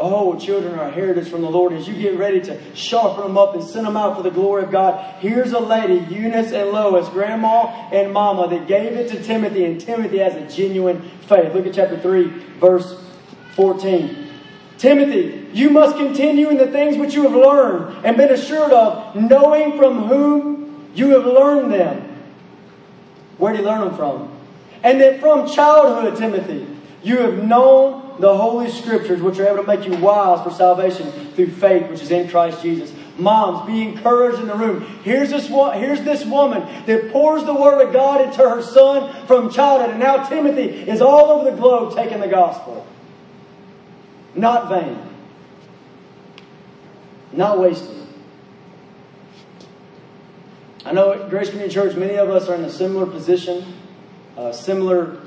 Oh, 0.02 0.40
children 0.40 0.80
are 0.80 0.90
heritage 0.90 1.28
from 1.28 1.42
the 1.42 1.50
Lord. 1.50 1.74
As 1.74 1.86
you 1.86 1.94
get 1.94 2.18
ready 2.18 2.40
to 2.40 2.74
sharpen 2.74 3.22
them 3.22 3.38
up 3.38 3.54
and 3.54 3.62
send 3.62 3.86
them 3.86 3.98
out 3.98 4.16
for 4.16 4.24
the 4.24 4.32
glory 4.32 4.64
of 4.64 4.72
God, 4.72 5.16
here's 5.20 5.52
a 5.52 5.60
lady, 5.60 5.96
Eunice 6.16 6.54
and 6.54 6.70
Lois, 6.70 7.10
grandma 7.10 7.66
and 7.92 8.14
mama, 8.14 8.48
that 8.48 8.66
gave 8.66 8.94
it 8.94 9.10
to 9.10 9.22
Timothy, 9.22 9.66
and 9.66 9.80
Timothy 9.80 10.20
has 10.20 10.36
a 10.36 10.56
genuine 10.56 11.02
faith. 11.28 11.54
Look 11.54 11.68
at 11.68 11.74
chapter 11.74 12.00
3, 12.00 12.30
verse 12.62 13.04
14. 13.58 14.30
Timothy, 14.78 15.46
you 15.52 15.70
must 15.70 15.98
continue 15.98 16.48
in 16.48 16.56
the 16.56 16.72
things 16.72 16.96
which 16.96 17.14
you 17.14 17.24
have 17.24 17.34
learned 17.34 18.06
and 18.06 18.16
been 18.16 18.32
assured 18.32 18.72
of, 18.72 19.18
knowing 19.18 19.78
from 19.78 20.08
whom 20.08 20.90
you 20.96 21.10
have 21.10 21.26
learned 21.26 21.74
them. 21.74 22.24
Where 23.38 23.52
did 23.52 23.62
you 23.62 23.68
learn 23.68 23.82
them 23.82 23.98
from? 23.98 24.32
And 24.82 25.02
that 25.02 25.20
from 25.20 25.46
childhood, 25.50 26.18
Timothy, 26.18 26.66
you 27.04 27.18
have 27.18 27.44
known 27.44 28.09
the 28.20 28.38
Holy 28.38 28.70
Scriptures, 28.70 29.22
which 29.22 29.40
are 29.40 29.48
able 29.48 29.64
to 29.64 29.68
make 29.68 29.86
you 29.86 29.96
wise 29.98 30.44
for 30.44 30.52
salvation 30.52 31.10
through 31.36 31.52
faith, 31.52 31.90
which 31.90 32.02
is 32.02 32.12
in 32.12 32.30
Christ 32.30 32.62
Jesus. 32.62 32.94
Moms, 33.18 33.66
be 33.68 33.82
encouraged 33.82 34.40
in 34.40 34.48
the 34.48 34.56
room. 34.56 34.82
Here's 35.04 35.30
this, 35.30 35.48
here's 35.48 36.04
this 36.04 36.26
woman 36.26 36.62
that 36.86 37.12
pours 37.12 37.44
the 37.44 37.54
Word 37.54 37.86
of 37.86 37.92
God 37.94 38.22
into 38.22 38.38
her 38.38 38.62
son 38.62 39.26
from 39.26 39.50
childhood. 39.50 39.92
And 39.92 40.00
now 40.00 40.28
Timothy 40.28 40.64
is 40.64 41.02
all 41.02 41.32
over 41.32 41.50
the 41.50 41.58
globe 41.58 41.96
taking 41.96 42.20
the 42.20 42.28
gospel. 42.28 42.86
Not 44.36 44.70
vain. 44.70 45.02
Not 47.32 47.60
wasted. 47.60 48.08
I 50.86 50.94
know 50.94 51.12
at 51.12 51.30
Grace 51.30 51.50
Community 51.50 51.74
Church, 51.74 51.96
many 51.96 52.16
of 52.16 52.30
us 52.30 52.48
are 52.48 52.56
in 52.56 52.64
a 52.64 52.70
similar 52.70 53.06
position, 53.06 53.74
similar 54.54 55.22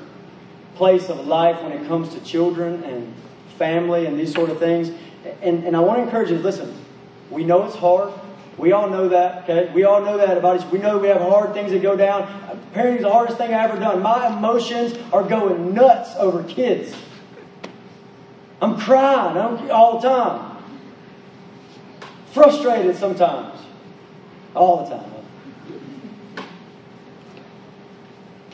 place 0.77 1.09
of 1.09 1.27
life 1.27 1.62
when 1.62 1.73
it 1.73 1.87
comes 1.87 2.14
to 2.14 2.20
children 2.20 2.83
and 2.85 3.14
family 3.59 4.07
and 4.07 4.18
these 4.18 4.33
sort 4.33 4.51
of 4.51 4.59
things. 4.59 4.91
And, 5.41 5.64
and 5.64 5.77
I 5.77 5.81
want 5.81 5.99
to 5.99 6.03
encourage 6.03 6.31
you 6.31 6.39
listen, 6.39 6.75
we 7.31 7.45
know 7.45 7.64
it's 7.64 7.77
hard. 7.77 8.12
We 8.59 8.73
all 8.73 8.91
know 8.91 9.09
that, 9.09 9.45
okay? 9.45 9.73
We 9.73 9.85
all 9.85 10.03
know 10.03 10.18
that 10.18 10.37
about 10.37 10.59
us. 10.59 10.70
We 10.70 10.79
know 10.79 10.99
we 10.99 11.09
have 11.09 11.23
hard 11.23 11.55
things 11.55 11.73
that 11.73 11.81
go 11.81 11.97
down. 11.97 12.27
Parenting 12.75 12.97
is 12.97 13.03
the 13.03 13.11
hardest 13.11 13.39
thing 13.39 13.55
I've 13.55 13.70
ever 13.70 13.81
done. 13.81 14.03
My 14.03 14.27
emotions 14.37 14.95
are 15.12 15.23
going 15.23 15.75
nuts 15.75 16.14
over 16.16 16.43
kids. 16.45 16.95
I'm 18.61 18.79
crying 18.79 19.70
all 19.70 19.99
the 19.99 20.09
time. 20.09 20.62
Frustrated 22.33 22.97
sometimes. 22.97 23.59
All 24.55 24.85
the 24.85 24.97
time. 24.97 25.12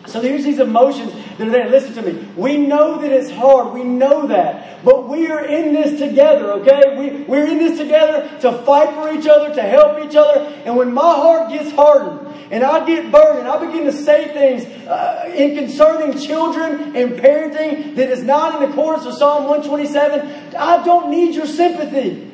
So 0.09 0.21
there's 0.21 0.45
these 0.45 0.59
emotions 0.59 1.13
that 1.37 1.49
are 1.49 1.51
there. 1.51 1.69
Listen 1.69 1.95
to 1.95 2.03
me. 2.03 2.29
We 2.37 2.57
know 2.57 2.99
that 3.01 3.13
it's 3.13 3.31
hard. 3.31 3.75
We 3.75 3.85
know 3.85 4.27
that. 4.29 4.83
But 4.85 5.09
we 5.09 5.31
are 5.31 5.45
in 5.45 5.75
this 5.75 5.99
together, 5.99 6.53
okay? 6.55 6.97
We, 6.99 7.25
we're 7.25 7.47
in 7.47 7.59
this 7.59 7.79
together 7.79 8.39
to 8.41 8.53
fight 8.65 8.95
for 8.95 9.13
each 9.13 9.27
other, 9.27 9.55
to 9.55 9.63
help 9.63 10.05
each 10.05 10.17
other. 10.17 10.41
And 10.65 10.77
when 10.77 10.95
my 10.95 11.15
heart 11.15 11.51
gets 11.51 11.71
hardened, 11.73 12.27
and 12.51 12.65
I 12.65 12.87
get 12.87 13.13
burned, 13.13 13.41
and 13.41 13.49
I 13.49 13.65
begin 13.67 13.85
to 13.85 13.93
say 13.93 14.33
things 14.33 14.65
uh, 14.89 15.31
in 15.35 15.55
concerning 15.55 16.19
children 16.19 16.97
and 16.97 17.13
parenting 17.13 17.97
that 17.97 18.11
is 18.11 18.23
not 18.23 18.63
in 18.63 18.71
accordance 18.71 19.05
with 19.05 19.17
Psalm 19.17 19.45
127, 19.45 20.57
I 20.57 20.83
don't 20.85 21.11
need 21.11 21.35
your 21.35 21.47
sympathy. 21.47 22.25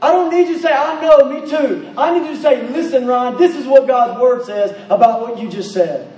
I 0.00 0.12
don't 0.12 0.30
need 0.30 0.48
you 0.48 0.54
to 0.54 0.60
say, 0.60 0.72
I 0.72 1.00
know, 1.00 1.24
me 1.32 1.48
too. 1.48 1.92
I 1.96 2.16
need 2.16 2.28
you 2.28 2.36
to 2.36 2.42
say, 2.42 2.68
listen, 2.68 3.06
Ron, 3.06 3.38
this 3.38 3.56
is 3.56 3.66
what 3.66 3.86
God's 3.86 4.20
Word 4.20 4.44
says 4.44 4.70
about 4.90 5.22
what 5.22 5.40
you 5.40 5.48
just 5.48 5.72
said. 5.72 6.12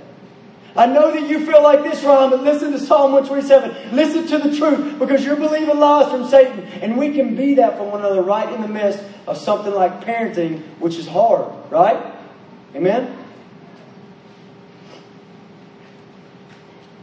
I 0.75 0.87
know 0.87 1.11
that 1.11 1.29
you 1.29 1.45
feel 1.45 1.63
like 1.63 1.83
this, 1.83 2.03
Ron, 2.03 2.31
but 2.31 2.43
listen 2.43 2.73
to 2.73 2.79
Psalm 2.79 3.13
127. 3.13 3.95
Listen 3.95 4.27
to 4.27 4.49
the 4.49 4.55
truth 4.57 4.99
because 4.99 5.23
you're 5.23 5.37
believing 5.37 5.79
lies 5.79 6.11
from 6.11 6.27
Satan. 6.27 6.65
And 6.81 6.97
we 6.97 7.13
can 7.13 7.35
be 7.35 7.55
that 7.55 7.77
for 7.77 7.89
one 7.89 7.99
another 7.99 8.21
right 8.21 8.51
in 8.51 8.61
the 8.61 8.67
midst 8.67 9.01
of 9.25 9.37
something 9.37 9.73
like 9.73 10.03
parenting, 10.03 10.61
which 10.79 10.97
is 10.97 11.07
hard, 11.07 11.49
right? 11.71 12.13
Amen? 12.75 13.17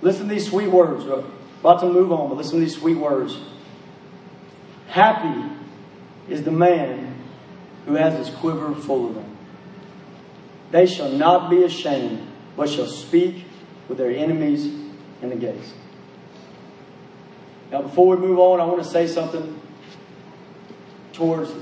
Listen 0.02 0.28
to 0.28 0.34
these 0.34 0.48
sweet 0.48 0.68
words. 0.68 1.04
We're 1.04 1.24
about 1.60 1.80
to 1.80 1.86
move 1.86 2.12
on, 2.12 2.28
but 2.28 2.36
listen 2.36 2.58
to 2.58 2.60
these 2.60 2.76
sweet 2.76 2.98
words. 2.98 3.38
Happy 4.88 5.50
is 6.28 6.42
the 6.42 6.50
man 6.50 7.14
who 7.86 7.94
has 7.94 8.14
his 8.18 8.36
quiver 8.36 8.74
full 8.74 9.08
of 9.08 9.14
them. 9.14 9.36
They 10.72 10.84
shall 10.84 11.10
not 11.10 11.48
be 11.48 11.62
ashamed, 11.62 12.26
but 12.54 12.68
shall 12.68 12.86
speak 12.86 13.46
with 13.92 13.98
their 13.98 14.10
enemies 14.10 14.64
in 15.20 15.28
the 15.28 15.36
gates. 15.36 15.74
Now, 17.70 17.82
before 17.82 18.16
we 18.16 18.26
move 18.26 18.38
on, 18.38 18.58
I 18.58 18.64
want 18.64 18.82
to 18.82 18.88
say 18.88 19.06
something 19.06 19.60
towards 21.12 21.52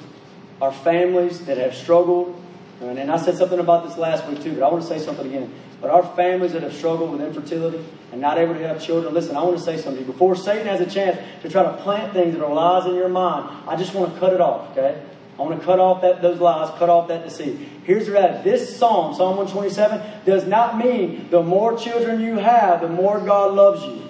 our 0.62 0.72
families 0.72 1.44
that 1.46 1.58
have 1.58 1.74
struggled. 1.74 2.40
And 2.80 3.10
I 3.10 3.16
said 3.16 3.36
something 3.36 3.58
about 3.58 3.88
this 3.88 3.98
last 3.98 4.28
week 4.28 4.40
too, 4.40 4.52
but 4.52 4.62
I 4.62 4.68
want 4.70 4.82
to 4.82 4.88
say 4.88 5.04
something 5.04 5.26
again. 5.26 5.52
But 5.80 5.90
our 5.90 6.04
families 6.14 6.52
that 6.52 6.62
have 6.62 6.72
struggled 6.72 7.10
with 7.10 7.20
infertility 7.20 7.84
and 8.12 8.20
not 8.20 8.38
able 8.38 8.54
to 8.54 8.68
have 8.68 8.80
children, 8.80 9.12
listen, 9.12 9.36
I 9.36 9.42
want 9.42 9.58
to 9.58 9.64
say 9.64 9.76
something. 9.76 10.04
Before 10.04 10.36
Satan 10.36 10.68
has 10.68 10.80
a 10.80 10.88
chance 10.88 11.18
to 11.42 11.48
try 11.48 11.64
to 11.64 11.82
plant 11.82 12.12
things 12.12 12.34
that 12.34 12.44
are 12.44 12.54
lies 12.54 12.86
in 12.86 12.94
your 12.94 13.08
mind, 13.08 13.66
I 13.66 13.74
just 13.74 13.92
want 13.92 14.14
to 14.14 14.20
cut 14.20 14.32
it 14.32 14.40
off, 14.40 14.70
okay? 14.70 15.02
I 15.40 15.42
want 15.42 15.58
to 15.58 15.64
cut 15.64 15.78
off 15.78 16.02
that, 16.02 16.20
those 16.20 16.38
lies, 16.38 16.68
cut 16.78 16.90
off 16.90 17.08
that 17.08 17.24
deceit. 17.24 17.56
Here's 17.84 18.04
the 18.04 18.12
reality. 18.12 18.50
This 18.50 18.76
psalm, 18.76 19.14
Psalm 19.14 19.38
127, 19.38 20.24
does 20.26 20.46
not 20.46 20.76
mean 20.76 21.30
the 21.30 21.42
more 21.42 21.78
children 21.78 22.20
you 22.20 22.36
have, 22.36 22.82
the 22.82 22.88
more 22.90 23.18
God 23.20 23.54
loves 23.54 23.82
you. 23.82 24.02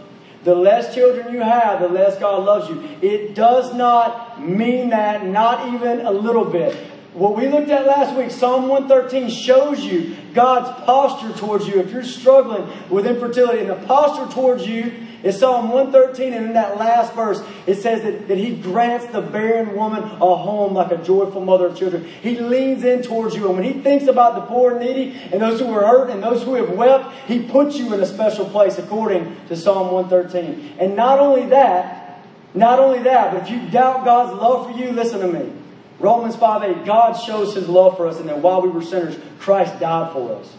The 0.43 0.57
less 0.57 0.93
children 0.93 1.33
you 1.33 1.41
have, 1.41 1.81
the 1.81 1.89
less 1.89 2.19
God 2.19 2.45
loves 2.45 2.69
you. 2.69 2.83
It 3.01 3.37
does 3.37 3.73
not 3.75 4.43
mean 4.43 4.91
that, 4.91 5.25
not 5.25 5.73
even 5.73 6.01
a 6.05 6.11
little 6.11 6.45
bit. 6.45 6.75
What 7.13 7.37
we 7.37 7.47
looked 7.47 7.71
at 7.71 7.87
last 7.87 8.17
week, 8.17 8.33
Psalm 8.33 8.67
113, 8.67 9.31
shows 9.31 9.85
you 9.85 10.17
God's 10.35 10.85
posture 10.85 11.33
towards 11.39 11.69
you. 11.69 11.79
If 11.79 11.93
you're 11.93 12.03
struggling 12.03 12.69
with 12.89 13.07
infertility, 13.07 13.61
and 13.61 13.71
the 13.71 13.87
posture 13.87 14.33
towards 14.35 14.67
you 14.67 14.93
in 15.23 15.33
Psalm 15.33 15.69
113 15.69 16.33
and 16.33 16.47
in 16.47 16.53
that 16.55 16.79
last 16.79 17.13
verse, 17.15 17.43
it 17.67 17.77
says 17.77 18.03
that, 18.03 18.29
that 18.29 18.39
He 18.39 18.57
grants 18.57 19.07
the 19.07 19.21
barren 19.21 19.75
woman 19.75 20.03
a 20.03 20.37
home 20.37 20.73
like 20.73 20.91
a 20.93 20.97
joyful 20.97 21.45
mother 21.45 21.67
of 21.67 21.77
children. 21.77 22.05
He 22.23 22.39
leans 22.39 22.85
in 22.85 23.03
towards 23.03 23.35
you. 23.35 23.47
And 23.47 23.57
when 23.59 23.65
He 23.65 23.83
thinks 23.83 24.07
about 24.07 24.35
the 24.35 24.43
poor 24.43 24.77
and 24.77 24.81
needy 24.81 25.19
and 25.31 25.41
those 25.41 25.61
who 25.61 25.71
are 25.73 25.87
hurt 25.87 26.11
and 26.11 26.23
those 26.23 26.43
who 26.43 26.55
have 26.55 26.71
wept, 26.71 27.15
He 27.27 27.43
puts 27.43 27.77
you 27.77 27.93
in 27.93 28.01
a 28.01 28.07
special 28.07 28.49
place 28.49 28.79
according 28.79 29.37
to 29.49 29.57
Psalm 29.57 29.93
113. 29.93 30.77
And 30.79 30.97
not 30.97 31.19
only 31.19 31.47
that, 31.51 32.25
not 32.55 32.79
only 32.79 33.01
that, 33.01 33.35
but 33.35 33.43
if 33.43 33.51
you 33.51 33.69
doubt 33.71 34.05
God's 34.05 34.41
love 34.41 34.71
for 34.71 34.79
you, 34.79 34.91
listen 34.91 35.21
to 35.21 35.29
me. 35.29 35.53
Romans 35.99 36.35
5 36.35 36.79
8, 36.79 36.87
God 36.87 37.13
shows 37.13 37.55
His 37.55 37.69
love 37.69 37.99
for 37.99 38.07
us, 38.07 38.19
and 38.19 38.29
that 38.31 38.39
while 38.39 38.63
we 38.63 38.71
were 38.71 38.83
sinners, 38.83 39.19
Christ 39.39 39.79
died 39.79 40.15
for 40.15 40.35
us. 40.35 40.57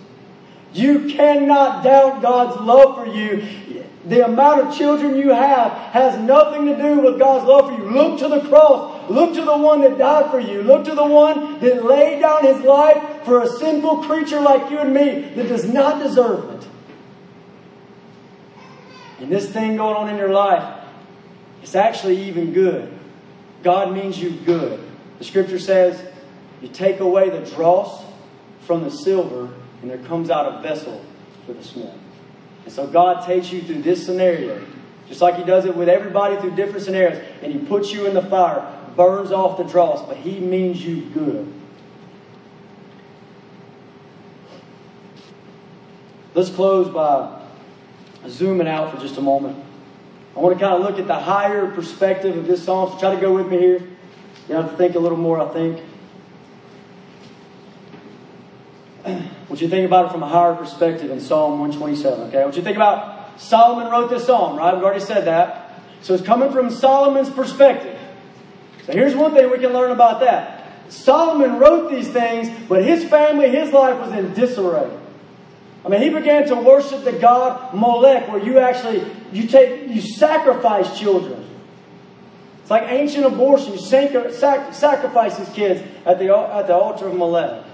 You 0.72 1.10
cannot 1.10 1.84
doubt 1.84 2.22
God's 2.22 2.62
love 2.62 2.96
for 2.96 3.08
you. 3.08 3.48
The 4.06 4.26
amount 4.26 4.62
of 4.62 4.76
children 4.76 5.16
you 5.16 5.30
have 5.30 5.72
has 5.72 6.20
nothing 6.20 6.66
to 6.66 6.76
do 6.76 7.02
with 7.02 7.20
God's 7.20 7.46
love 7.46 7.70
for 7.70 7.78
you. 7.78 7.92
Look 7.92 8.20
to 8.20 8.28
the 8.28 8.42
cross. 8.50 9.10
Look 9.10 9.36
to 9.36 9.44
the 9.44 9.58
one 9.58 9.82
that 9.82 9.98
died 9.98 10.32
for 10.32 10.40
you. 10.40 10.64
Look 10.64 10.86
to 10.86 10.96
the 10.96 11.06
one 11.06 11.60
that 11.60 11.86
laid 11.86 12.20
down 12.20 12.44
his 12.44 12.62
life 12.62 13.24
for 13.26 13.42
a 13.42 13.48
sinful 13.48 14.04
creature 14.04 14.42
like 14.42 14.72
you 14.72 14.80
and 14.80 14.94
me 14.94 15.22
that 15.36 15.48
does 15.48 15.72
not 15.72 16.02
deserve 16.02 16.50
it. 16.56 16.68
And 19.20 19.32
this 19.32 19.48
thing 19.52 19.78
going 19.78 19.96
on 19.96 20.10
in 20.10 20.18
your 20.18 20.32
life, 20.32 20.84
it's 21.62 21.76
actually 21.76 22.24
even 22.24 22.54
good. 22.54 22.92
God 23.62 23.94
means 23.94 24.20
you 24.20 24.32
good. 24.32 24.84
The 25.20 25.24
scripture 25.24 25.60
says, 25.60 26.04
you 26.60 26.70
take 26.70 27.00
away 27.00 27.30
the 27.30 27.42
dross 27.52 28.04
from 28.62 28.84
the 28.84 28.90
silver, 28.90 29.54
and 29.82 29.92
there 29.92 30.00
comes 30.00 30.32
out 30.32 30.58
a 30.58 30.62
vessel 30.64 31.06
for 31.46 31.54
the 31.54 31.64
smith. 31.64 31.94
And 32.66 32.74
so 32.74 32.88
God 32.88 33.26
takes 33.26 33.52
you 33.52 33.62
through 33.62 33.82
this 33.82 34.06
scenario, 34.06 34.66
just 35.08 35.22
like 35.22 35.36
He 35.36 35.44
does 35.44 35.66
it 35.66 35.76
with 35.76 35.90
everybody 35.90 36.38
through 36.38 36.56
different 36.56 36.86
scenarios, 36.86 37.22
and 37.42 37.52
He 37.52 37.60
puts 37.60 37.92
you 37.92 38.06
in 38.06 38.14
the 38.14 38.22
fire, 38.22 38.66
burns 38.96 39.32
off 39.32 39.58
the 39.58 39.64
dross, 39.64 40.06
but 40.08 40.18
He 40.18 40.40
means 40.40 40.86
you 40.86 41.02
good. 41.10 41.52
Let's 46.34 46.50
close 46.50 46.88
by 46.88 47.42
zooming 48.28 48.68
out 48.68 48.94
for 48.94 49.02
just 49.02 49.18
a 49.18 49.22
moment. 49.22 49.62
I 50.36 50.40
want 50.40 50.58
to 50.58 50.64
kind 50.64 50.74
of 50.76 50.82
look 50.82 50.98
at 50.98 51.08
the 51.08 51.20
higher 51.20 51.70
perspective 51.72 52.38
of 52.38 52.48
this 52.48 52.64
psalm. 52.64 52.90
So 52.92 53.00
try 53.00 53.14
to 53.14 53.20
go 53.20 53.34
with 53.34 53.48
me 53.48 53.60
here. 53.60 53.82
You 54.48 54.56
have 54.56 54.72
to 54.72 54.78
think 54.78 54.96
a 54.96 55.00
little 55.00 55.18
more, 55.18 55.42
I 55.42 55.52
think. 55.52 55.84
What 59.48 59.60
you 59.60 59.68
think 59.68 59.86
about 59.86 60.06
it 60.06 60.12
from 60.12 60.24
a 60.24 60.30
higher 60.30 60.56
perspective 60.56 61.12
in 61.12 61.20
Psalm 61.20 61.60
127, 61.60 62.30
okay? 62.30 62.46
What 62.46 62.56
you 62.56 62.62
think 62.62 62.78
about 62.78 63.40
Solomon 63.40 63.92
wrote 63.92 64.10
this 64.10 64.26
psalm, 64.26 64.58
right? 64.58 64.74
We've 64.74 64.84
already 64.84 65.04
said 65.04 65.26
that. 65.26 65.82
So 66.02 66.14
it's 66.14 66.24
coming 66.24 66.52
from 66.52 66.70
Solomon's 66.70 67.30
perspective. 67.30 68.00
So 68.86 68.94
here's 68.94 69.16
one 69.16 69.34
thing 69.34 69.52
we 69.52 69.60
can 69.60 69.74
learn 69.74 69.92
about 69.92 70.22
that. 70.22 70.62
Solomon 70.90 71.60
wrote 71.60 71.92
these 71.92 72.08
things, 72.10 72.50
but 72.68 72.84
his 72.84 73.04
family, 73.06 73.50
his 73.50 73.72
life 73.72 74.00
was 74.00 74.12
in 74.18 74.34
disarray. 74.34 74.90
I 75.86 75.90
mean, 75.90 76.02
he 76.02 76.10
began 76.10 76.48
to 76.48 76.56
worship 76.56 77.04
the 77.04 77.14
god 77.14 77.74
Molech, 77.74 78.30
where 78.30 78.44
you 78.44 78.60
actually 78.60 79.06
you 79.32 79.48
take 79.48 79.90
you 79.90 80.02
sacrifice 80.02 81.00
children. 81.00 81.48
It's 82.62 82.70
like 82.70 82.84
ancient 82.84 83.26
abortion. 83.26 83.74
You 83.74 83.80
sacrifice 83.80 85.38
these 85.38 85.50
kids 85.50 85.82
at 86.06 86.20
the 86.20 86.36
at 86.36 86.68
the 86.68 86.76
altar 86.76 87.08
of 87.08 87.16
Molech. 87.16 87.66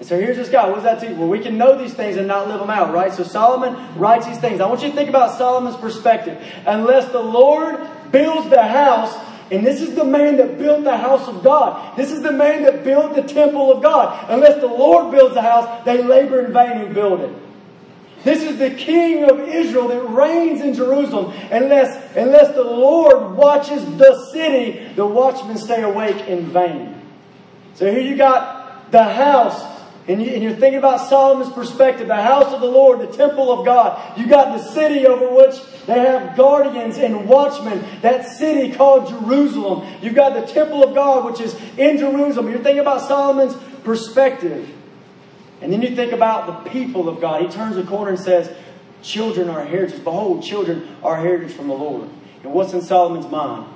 And 0.00 0.08
so 0.08 0.18
here's 0.18 0.38
this 0.38 0.48
guy. 0.48 0.66
What 0.66 0.76
does 0.76 0.84
that 0.84 0.98
teach? 0.98 1.14
Well, 1.14 1.28
we 1.28 1.40
can 1.40 1.58
know 1.58 1.76
these 1.76 1.92
things 1.92 2.16
and 2.16 2.26
not 2.26 2.48
live 2.48 2.58
them 2.58 2.70
out, 2.70 2.94
right? 2.94 3.12
So 3.12 3.22
Solomon 3.22 3.98
writes 3.98 4.26
these 4.26 4.38
things. 4.38 4.58
I 4.62 4.66
want 4.66 4.82
you 4.82 4.88
to 4.88 4.94
think 4.96 5.10
about 5.10 5.36
Solomon's 5.36 5.76
perspective. 5.76 6.42
Unless 6.66 7.12
the 7.12 7.20
Lord 7.20 7.86
builds 8.10 8.48
the 8.48 8.62
house, 8.62 9.14
and 9.50 9.66
this 9.66 9.82
is 9.82 9.94
the 9.94 10.04
man 10.04 10.38
that 10.38 10.56
built 10.56 10.84
the 10.84 10.96
house 10.96 11.28
of 11.28 11.44
God. 11.44 11.98
This 11.98 12.12
is 12.12 12.22
the 12.22 12.32
man 12.32 12.62
that 12.62 12.82
built 12.82 13.14
the 13.14 13.22
temple 13.22 13.70
of 13.70 13.82
God. 13.82 14.30
Unless 14.30 14.62
the 14.62 14.68
Lord 14.68 15.10
builds 15.10 15.34
the 15.34 15.42
house, 15.42 15.84
they 15.84 16.02
labor 16.02 16.46
in 16.46 16.52
vain 16.54 16.78
who 16.78 16.94
build 16.94 17.20
it. 17.20 17.36
This 18.24 18.42
is 18.42 18.58
the 18.58 18.70
king 18.70 19.24
of 19.24 19.40
Israel 19.40 19.88
that 19.88 20.02
reigns 20.02 20.62
in 20.62 20.72
Jerusalem. 20.72 21.34
Unless, 21.50 22.16
unless 22.16 22.54
the 22.54 22.64
Lord 22.64 23.36
watches 23.36 23.84
the 23.98 24.30
city, 24.32 24.94
the 24.94 25.04
watchmen 25.04 25.58
stay 25.58 25.82
awake 25.82 26.26
in 26.26 26.46
vain. 26.46 27.02
So 27.74 27.90
here 27.90 28.00
you 28.00 28.16
got 28.16 28.90
the 28.92 29.04
house 29.04 29.79
and, 30.10 30.42
you, 30.42 30.50
are 30.50 30.54
thinking 30.54 30.78
about 30.78 31.08
Solomon's 31.08 31.52
perspective, 31.52 32.08
the 32.08 32.16
house 32.16 32.52
of 32.52 32.60
the 32.60 32.66
Lord, 32.66 32.98
the 32.98 33.06
temple 33.06 33.52
of 33.52 33.64
God. 33.64 34.18
You 34.18 34.26
got 34.26 34.56
the 34.56 34.72
city 34.72 35.06
over 35.06 35.32
which 35.32 35.60
they 35.86 36.00
have 36.00 36.36
guardians 36.36 36.98
and 36.98 37.28
watchmen, 37.28 37.84
that 38.02 38.26
city 38.26 38.74
called 38.74 39.08
Jerusalem. 39.08 39.86
You've 40.02 40.16
got 40.16 40.34
the 40.34 40.52
temple 40.52 40.82
of 40.82 40.96
God, 40.96 41.30
which 41.30 41.40
is 41.40 41.54
in 41.78 41.98
Jerusalem. 41.98 42.48
You're 42.48 42.58
thinking 42.58 42.80
about 42.80 43.06
Solomon's 43.06 43.54
perspective. 43.84 44.68
And 45.60 45.72
then 45.72 45.80
you 45.80 45.94
think 45.94 46.12
about 46.12 46.64
the 46.64 46.70
people 46.70 47.08
of 47.08 47.20
God. 47.20 47.42
He 47.42 47.48
turns 47.48 47.76
the 47.76 47.84
corner 47.84 48.10
and 48.10 48.18
says, 48.18 48.52
Children 49.02 49.48
are 49.48 49.64
heritage. 49.64 50.02
Behold, 50.02 50.42
children 50.42 50.96
are 51.02 51.16
heritage 51.16 51.52
from 51.52 51.68
the 51.68 51.74
Lord. 51.74 52.08
And 52.42 52.52
what's 52.52 52.72
in 52.72 52.82
Solomon's 52.82 53.30
mind? 53.30 53.66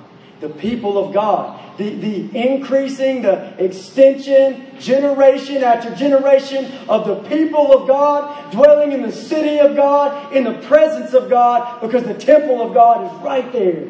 The 0.41 0.49
people 0.49 0.97
of 0.97 1.13
God. 1.13 1.61
The, 1.77 1.89
the 1.95 2.37
increasing, 2.37 3.21
the 3.21 3.53
extension, 3.63 4.79
generation 4.79 5.63
after 5.63 5.93
generation 5.93 6.71
of 6.87 7.05
the 7.05 7.15
people 7.27 7.73
of 7.73 7.87
God, 7.87 8.51
dwelling 8.51 8.93
in 8.93 9.01
the 9.01 9.11
city 9.11 9.59
of 9.59 9.75
God, 9.75 10.33
in 10.33 10.43
the 10.43 10.53
presence 10.67 11.13
of 11.13 11.29
God, 11.29 11.81
because 11.81 12.03
the 12.03 12.13
temple 12.13 12.61
of 12.61 12.73
God 12.73 13.05
is 13.05 13.23
right 13.23 13.51
there. 13.51 13.87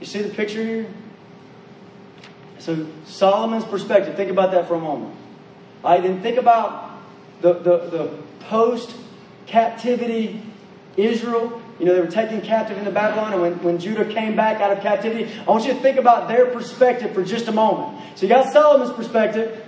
You 0.00 0.06
see 0.06 0.22
the 0.22 0.34
picture 0.34 0.64
here? 0.64 0.86
So, 2.58 2.86
Solomon's 3.06 3.64
perspective, 3.64 4.16
think 4.16 4.30
about 4.30 4.50
that 4.52 4.68
for 4.68 4.74
a 4.74 4.80
moment. 4.80 5.14
All 5.84 5.92
right, 5.92 6.02
then 6.02 6.20
think 6.20 6.36
about 6.36 7.00
the, 7.40 7.54
the, 7.54 7.78
the 7.90 8.18
post 8.40 8.94
captivity 9.46 10.42
Israel. 10.96 11.62
You 11.78 11.84
know, 11.84 11.94
they 11.94 12.00
were 12.00 12.06
taken 12.06 12.40
captive 12.40 12.78
into 12.78 12.90
Babylon, 12.90 13.34
and 13.34 13.42
when, 13.42 13.62
when 13.62 13.78
Judah 13.78 14.10
came 14.10 14.34
back 14.34 14.60
out 14.60 14.72
of 14.72 14.82
captivity, 14.82 15.30
I 15.46 15.50
want 15.50 15.66
you 15.66 15.74
to 15.74 15.80
think 15.80 15.98
about 15.98 16.26
their 16.26 16.46
perspective 16.46 17.12
for 17.12 17.22
just 17.22 17.48
a 17.48 17.52
moment. 17.52 18.00
So 18.16 18.24
you 18.24 18.28
got 18.32 18.50
Solomon's 18.50 18.92
perspective. 18.92 19.62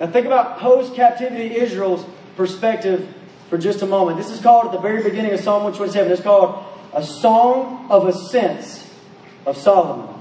Now 0.00 0.06
think 0.06 0.26
about 0.26 0.58
post 0.58 0.94
captivity 0.94 1.54
Israel's 1.54 2.04
perspective 2.36 3.12
for 3.50 3.58
just 3.58 3.82
a 3.82 3.86
moment. 3.86 4.16
This 4.16 4.30
is 4.30 4.40
called 4.40 4.66
at 4.66 4.72
the 4.72 4.78
very 4.78 5.02
beginning 5.02 5.32
of 5.32 5.40
Psalm 5.40 5.64
127. 5.64 6.10
It's 6.10 6.22
called 6.22 6.64
a 6.94 7.02
song 7.02 7.86
of 7.90 8.08
ascents 8.08 8.90
of 9.44 9.56
Solomon. 9.56 10.14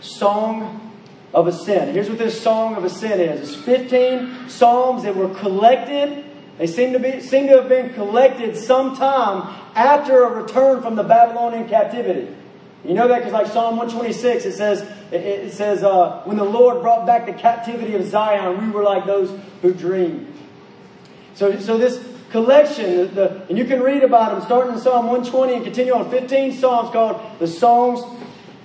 Song 0.00 0.92
of 1.34 1.46
ascent. 1.46 1.92
Here's 1.92 2.08
what 2.08 2.18
this 2.18 2.40
song 2.40 2.76
of 2.76 2.84
ascent 2.84 3.20
is. 3.20 3.50
It's 3.50 3.64
15 3.64 4.48
psalms 4.48 5.02
that 5.02 5.16
were 5.16 5.34
collected 5.34 6.24
they 6.60 6.66
seem 6.66 6.92
to, 6.92 6.98
be, 6.98 7.22
seem 7.22 7.46
to 7.46 7.56
have 7.56 7.70
been 7.70 7.94
collected 7.94 8.54
sometime 8.54 9.48
after 9.74 10.24
a 10.24 10.42
return 10.42 10.82
from 10.82 10.94
the 10.94 11.02
Babylonian 11.02 11.66
captivity. 11.66 12.36
You 12.84 12.92
know 12.92 13.08
that 13.08 13.20
because, 13.20 13.32
like 13.32 13.46
Psalm 13.46 13.78
126, 13.78 14.44
it 14.44 14.52
says, 14.52 14.82
it, 15.10 15.22
it 15.22 15.52
says, 15.54 15.82
uh, 15.82 16.20
when 16.26 16.36
the 16.36 16.44
Lord 16.44 16.82
brought 16.82 17.06
back 17.06 17.24
the 17.24 17.32
captivity 17.32 17.94
of 17.94 18.04
Zion, 18.04 18.60
we 18.60 18.70
were 18.70 18.82
like 18.82 19.06
those 19.06 19.32
who 19.62 19.72
dreamed. 19.72 20.30
So, 21.32 21.58
so 21.60 21.78
this 21.78 22.06
collection, 22.28 22.94
the, 22.94 23.04
the, 23.06 23.46
and 23.48 23.56
you 23.56 23.64
can 23.64 23.80
read 23.80 24.02
about 24.02 24.32
them 24.32 24.42
starting 24.42 24.74
in 24.74 24.78
Psalm 24.80 25.06
120 25.06 25.54
and 25.54 25.64
continue 25.64 25.94
on 25.94 26.10
15 26.10 26.52
Psalms 26.52 26.90
called 26.90 27.22
the 27.38 27.46
Songs 27.46 28.02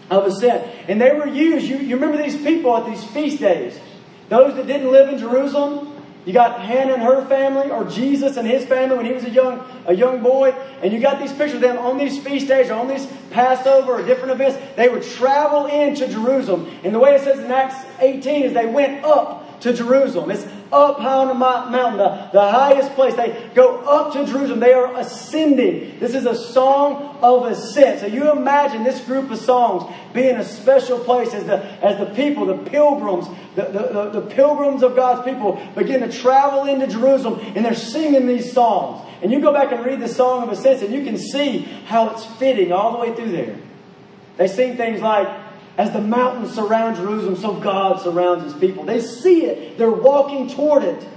of 0.09 0.25
Ascent. 0.25 0.67
And 0.89 0.99
they 0.99 1.13
were 1.13 1.27
used, 1.27 1.65
you, 1.65 1.77
you 1.77 1.95
remember 1.95 2.21
these 2.21 2.35
people 2.35 2.75
at 2.75 2.85
these 2.85 3.05
feast 3.05 3.39
days, 3.39 3.79
those 4.27 4.53
that 4.55 4.67
didn't 4.67 4.91
live 4.91 5.07
in 5.07 5.17
Jerusalem, 5.17 5.94
you 6.25 6.33
got 6.33 6.59
Hannah 6.59 6.93
and 6.93 7.03
her 7.03 7.23
family, 7.25 7.69
or 7.69 7.83
Jesus 7.83 8.37
and 8.37 8.47
his 8.47 8.65
family 8.65 8.97
when 8.97 9.05
he 9.05 9.13
was 9.13 9.23
a 9.25 9.29
young, 9.29 9.63
a 9.85 9.93
young 9.93 10.23
boy. 10.23 10.51
And 10.81 10.91
you 10.91 10.99
got 10.99 11.19
these 11.19 11.31
pictures 11.31 11.55
of 11.55 11.61
them 11.61 11.77
on 11.77 11.97
these 11.97 12.17
feast 12.17 12.47
days, 12.47 12.69
or 12.69 12.73
on 12.73 12.87
these 12.87 13.07
Passover, 13.29 13.93
or 13.93 14.01
different 14.03 14.31
events. 14.31 14.57
They 14.75 14.89
would 14.89 15.03
travel 15.03 15.67
into 15.67 16.07
Jerusalem. 16.07 16.67
And 16.83 16.95
the 16.95 16.99
way 16.99 17.13
it 17.15 17.21
says 17.21 17.39
in 17.39 17.51
Acts 17.51 17.75
18 17.99 18.43
is 18.43 18.53
they 18.53 18.65
went 18.65 19.05
up 19.05 19.59
to 19.61 19.73
Jerusalem. 19.73 20.31
It's 20.31 20.45
up 20.71 20.99
high 20.99 21.17
on 21.17 21.27
the 21.27 21.33
mountain, 21.33 21.97
the, 21.97 22.29
the 22.33 22.51
highest 22.51 22.93
place. 22.93 23.15
They 23.15 23.49
go 23.53 23.77
up 23.79 24.13
to 24.13 24.25
Jerusalem. 24.25 24.59
They 24.59 24.73
are 24.73 24.95
ascending. 24.97 25.99
This 25.99 26.15
is 26.15 26.25
a 26.25 26.35
song 26.35 27.17
of 27.21 27.45
ascent. 27.45 28.01
So 28.01 28.07
you 28.07 28.31
imagine 28.31 28.83
this 28.83 28.99
group 29.01 29.31
of 29.31 29.37
songs 29.37 29.91
being 30.13 30.35
a 30.35 30.43
special 30.43 30.99
place 30.99 31.33
as 31.33 31.45
the, 31.45 31.63
as 31.83 31.99
the 31.99 32.13
people, 32.15 32.45
the 32.45 32.69
pilgrims, 32.69 33.27
the, 33.55 33.63
the, 33.63 34.11
the, 34.11 34.21
the 34.21 34.35
pilgrims 34.35 34.83
of 34.83 34.95
God's 34.95 35.23
people 35.29 35.61
begin 35.75 36.01
to 36.01 36.11
travel 36.11 36.65
into 36.65 36.87
Jerusalem 36.87 37.39
and 37.55 37.65
they're 37.65 37.75
singing 37.75 38.27
these 38.27 38.51
songs. 38.51 39.07
And 39.21 39.31
you 39.31 39.39
go 39.39 39.53
back 39.53 39.71
and 39.71 39.85
read 39.85 39.99
the 39.99 40.07
Song 40.07 40.43
of 40.43 40.49
Ascent 40.49 40.81
and 40.81 40.93
you 40.93 41.03
can 41.03 41.17
see 41.17 41.59
how 41.85 42.09
it's 42.09 42.25
fitting 42.25 42.71
all 42.71 42.91
the 42.93 42.97
way 42.99 43.15
through 43.15 43.31
there. 43.31 43.55
They 44.37 44.47
sing 44.47 44.75
things 44.77 45.01
like, 45.01 45.44
as 45.77 45.91
the 45.91 46.01
mountains 46.01 46.53
surround 46.53 46.95
Jerusalem, 46.95 47.35
so 47.35 47.53
God 47.53 48.01
surrounds 48.01 48.43
his 48.43 48.53
people. 48.53 48.83
They 48.83 49.01
see 49.01 49.45
it, 49.45 49.77
they're 49.77 49.91
walking 49.91 50.49
toward 50.49 50.83
it. 50.83 51.07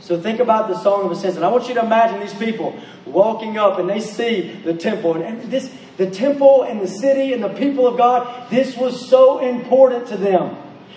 So 0.00 0.20
think 0.20 0.40
about 0.40 0.68
the 0.68 0.78
Song 0.78 1.04
of 1.04 1.12
Ascent. 1.12 1.36
And 1.36 1.44
I 1.44 1.48
want 1.48 1.68
you 1.68 1.74
to 1.74 1.84
imagine 1.84 2.20
these 2.20 2.34
people 2.34 2.78
walking 3.04 3.58
up 3.58 3.78
and 3.78 3.88
they 3.88 4.00
see 4.00 4.52
the 4.64 4.72
temple. 4.72 5.20
And 5.20 5.42
this 5.50 5.70
the 5.98 6.08
temple 6.08 6.62
and 6.62 6.80
the 6.80 6.86
city 6.86 7.32
and 7.32 7.42
the 7.42 7.48
people 7.50 7.86
of 7.86 7.98
God, 7.98 8.48
this 8.50 8.76
was 8.76 9.08
so 9.10 9.40
important 9.40 10.06
to 10.08 10.16
them. 10.16 10.56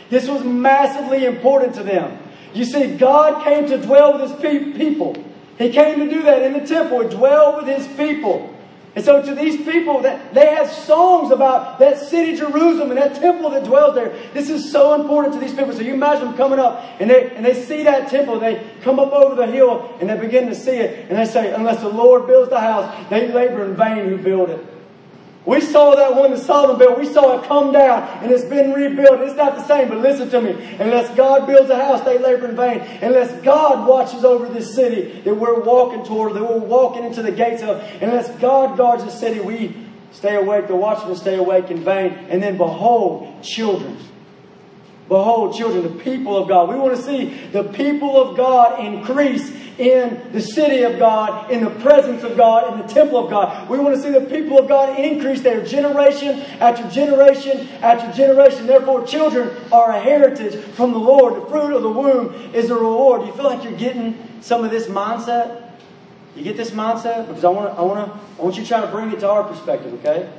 This 0.10 0.30
was 0.30 0.44
massively 0.44 1.26
important 1.26 1.74
to 1.76 1.84
them. 1.84 2.20
You 2.54 2.66
see, 2.66 2.96
God 2.96 3.44
came 3.44 3.68
to 3.68 3.78
dwell 3.80 4.14
with 4.14 4.30
his 4.30 4.40
people. 4.76 5.16
He 5.58 5.72
came 5.72 6.00
to 6.00 6.10
do 6.10 6.22
that 6.24 6.44
in 6.44 6.54
the 6.54 6.66
temple, 6.66 7.08
dwell 7.10 7.58
with 7.58 7.68
his 7.68 7.88
people. 7.98 8.56
And 8.94 9.06
so 9.06 9.22
to 9.22 9.34
these 9.34 9.64
people, 9.64 10.02
that 10.02 10.34
they 10.34 10.48
have 10.48 10.70
songs 10.70 11.32
about 11.32 11.80
that 11.80 11.98
city 11.98 12.36
Jerusalem 12.36 12.92
and 12.92 12.98
that 12.98 13.16
temple 13.16 13.50
that 13.52 13.64
dwells 13.64 13.96
there. 13.96 14.10
This 14.34 14.50
is 14.50 14.70
so 14.70 15.00
important 15.02 15.34
to 15.36 15.40
these 15.40 15.54
people. 15.54 15.72
So 15.72 15.80
you 15.80 15.94
imagine 15.94 16.26
them 16.26 16.38
coming 16.38 16.60
up 16.60 16.84
and 17.00 17.10
they 17.10 17.32
and 17.32 17.46
they 17.46 17.54
see 17.54 17.84
that 17.84 18.10
temple, 18.10 18.40
they 18.40 18.70
come 18.82 19.00
up 19.00 19.14
over 19.14 19.36
the 19.36 19.48
hill 19.48 19.96
and 20.02 20.10
they 20.10 20.20
begin 20.20 20.48
to 20.48 20.56
see 20.56 20.78
it, 20.78 21.10
and 21.10 21.18
they 21.18 21.26
say, 21.26 21.54
Unless 21.54 21.82
the 21.82 21.90
Lord 21.90 22.28
builds 22.28 22.50
the 22.50 22.60
house, 22.60 23.10
they 23.10 23.32
labor 23.32 23.64
in 23.64 23.76
vain 23.76 24.10
who 24.10 24.18
build 24.18 24.50
it. 24.50 24.66
We 25.44 25.60
saw 25.60 25.96
that 25.96 26.16
one 26.16 26.32
that 26.32 26.40
Solomon 26.40 26.78
built. 26.78 27.00
We 27.00 27.12
saw 27.12 27.40
it 27.40 27.48
come 27.48 27.72
down 27.72 28.04
and 28.22 28.32
it's 28.32 28.46
been 28.46 28.74
rebuilt. 28.74 29.22
It's 29.22 29.36
not 29.36 29.56
the 29.56 29.66
same, 29.66 29.88
but 29.90 29.98
listen 29.98 30.30
to 30.30 30.40
me. 30.40 30.52
Unless 30.80 31.16
God 31.16 31.48
builds 31.48 31.70
a 31.72 31.84
house, 31.84 32.02
they 32.02 32.20
labor 32.20 32.48
in 32.48 32.56
vain. 32.56 32.82
Unless 33.02 33.42
God 33.42 33.88
watches 33.88 34.24
over 34.24 34.48
this 34.48 34.76
city 34.76 35.20
that 35.22 35.34
we're 35.34 35.60
walking 35.60 36.06
toward, 36.06 36.36
that 36.36 36.44
we're 36.44 36.60
walking 36.60 37.06
into 37.06 37.24
the 37.24 37.32
gates 37.32 37.64
of, 37.64 37.82
unless 38.02 38.30
God 38.40 38.78
guards 38.78 39.04
the 39.04 39.10
city, 39.10 39.40
we 39.40 39.76
stay 40.12 40.36
awake. 40.36 40.68
The 40.68 40.76
watchmen 40.76 41.16
stay 41.16 41.38
awake 41.38 41.72
in 41.72 41.84
vain. 41.84 42.12
And 42.30 42.44
then 42.44 42.58
behold, 42.58 43.42
children. 43.42 43.98
Behold, 45.08 45.56
children, 45.58 45.84
the 45.84 46.04
people 46.04 46.38
of 46.38 46.48
God. 46.48 46.70
We 46.70 46.76
want 46.76 46.96
to 46.96 47.02
see 47.02 47.48
the 47.52 47.64
people 47.64 48.16
of 48.16 48.38
God 48.38 48.80
increase 48.80 49.52
in 49.82 50.32
the 50.32 50.40
city 50.40 50.84
of 50.84 51.00
God, 51.00 51.50
in 51.52 51.64
the 51.64 51.72
presence 51.72 52.24
of 52.24 52.38
God, 52.38 52.72
in 52.72 52.86
the 52.86 52.94
temple 52.94 53.26
of 53.26 53.32
God. 53.32 53.68
We 53.68 53.80
want 53.80 53.96
to 53.96 54.02
see 54.02 54.12
the 54.12 54.22
people 54.22 54.60
of 54.60 54.68
God 54.68 55.00
increase 55.00 55.42
their 55.42 55.66
generation 55.66 56.40
after 56.60 56.88
generation 56.90 57.68
after 57.82 58.12
generation. 58.16 58.68
Therefore, 58.68 59.06
children 59.06 59.50
are 59.72 59.92
a 59.92 60.00
heritage 60.00 60.64
from 60.76 60.92
the 60.92 61.00
Lord. 61.00 61.36
The 61.36 61.46
fruit 61.48 61.76
of 61.76 61.82
the 61.82 61.90
womb 61.90 62.34
is 62.54 62.70
a 62.70 62.76
reward. 62.76 63.26
You 63.26 63.34
feel 63.34 63.46
like 63.46 63.64
you're 63.64 63.74
getting 63.74 64.16
some 64.42 64.64
of 64.64 64.70
this 64.70 64.86
mindset? 64.88 65.72
You 66.36 66.44
get 66.44 66.58
this 66.58 66.72
mindset? 66.72 67.28
Because 67.28 67.44
I 67.44 67.50
want 67.50 67.74
to, 67.74 67.80
I 67.80 67.82
want 67.82 68.06
to, 68.06 68.20
I 68.40 68.44
want 68.44 68.56
you 68.56 68.62
to 68.62 68.68
try 68.68 68.82
to 68.82 68.88
bring 68.88 69.12
it 69.12 69.20
to 69.22 69.30
our 69.30 69.44
perspective, 69.44 69.94
okay? 69.96 70.32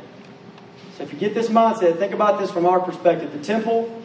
So 0.97 1.03
if 1.03 1.13
you 1.13 1.19
get 1.19 1.35
this 1.35 1.49
mindset, 1.49 1.99
think 1.99 2.15
about 2.15 2.39
this 2.39 2.51
from 2.51 2.65
our 2.65 2.79
perspective. 2.79 3.33
The 3.33 3.43
temple, 3.43 4.03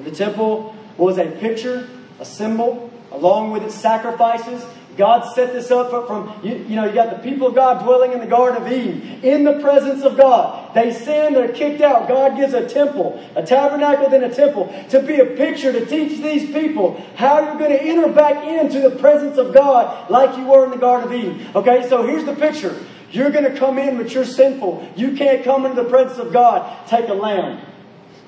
the 0.00 0.10
temple 0.10 0.74
was 0.96 1.18
a 1.18 1.26
picture, 1.26 1.88
a 2.18 2.24
symbol, 2.24 2.91
along 3.12 3.50
with 3.50 3.62
its 3.62 3.74
sacrifices. 3.74 4.64
God 4.96 5.34
set 5.34 5.54
this 5.54 5.70
up 5.70 6.06
from, 6.06 6.34
you, 6.42 6.54
you, 6.68 6.76
know, 6.76 6.84
you 6.84 6.92
got 6.92 7.10
the 7.10 7.22
people 7.22 7.46
of 7.46 7.54
God 7.54 7.82
dwelling 7.82 8.12
in 8.12 8.20
the 8.20 8.26
Garden 8.26 8.62
of 8.62 8.70
Eden, 8.70 9.20
in 9.22 9.42
the 9.44 9.58
presence 9.60 10.02
of 10.02 10.18
God. 10.18 10.74
They 10.74 10.92
sin, 10.92 11.32
they're 11.32 11.52
kicked 11.52 11.80
out. 11.80 12.08
God 12.08 12.36
gives 12.36 12.52
a 12.52 12.68
temple, 12.68 13.22
a 13.34 13.42
tabernacle, 13.42 14.10
then 14.10 14.22
a 14.22 14.34
temple, 14.34 14.66
to 14.90 15.00
be 15.02 15.18
a 15.18 15.24
picture 15.24 15.72
to 15.72 15.86
teach 15.86 16.20
these 16.22 16.50
people 16.52 17.02
how 17.16 17.40
you're 17.40 17.58
going 17.58 17.70
to 17.70 17.82
enter 17.82 18.12
back 18.12 18.44
into 18.44 18.80
the 18.80 18.96
presence 18.96 19.38
of 19.38 19.54
God 19.54 20.10
like 20.10 20.36
you 20.36 20.46
were 20.46 20.64
in 20.64 20.70
the 20.70 20.76
Garden 20.76 21.10
of 21.10 21.14
Eden. 21.18 21.48
Okay, 21.54 21.88
so 21.88 22.06
here's 22.06 22.24
the 22.24 22.34
picture. 22.34 22.78
You're 23.10 23.30
going 23.30 23.50
to 23.50 23.58
come 23.58 23.78
in, 23.78 23.96
but 23.96 24.12
you're 24.12 24.24
sinful. 24.26 24.90
You 24.96 25.12
can't 25.12 25.42
come 25.42 25.64
into 25.64 25.82
the 25.82 25.88
presence 25.88 26.18
of 26.18 26.32
God. 26.32 26.86
Take 26.86 27.08
a 27.08 27.14
lamb 27.14 27.64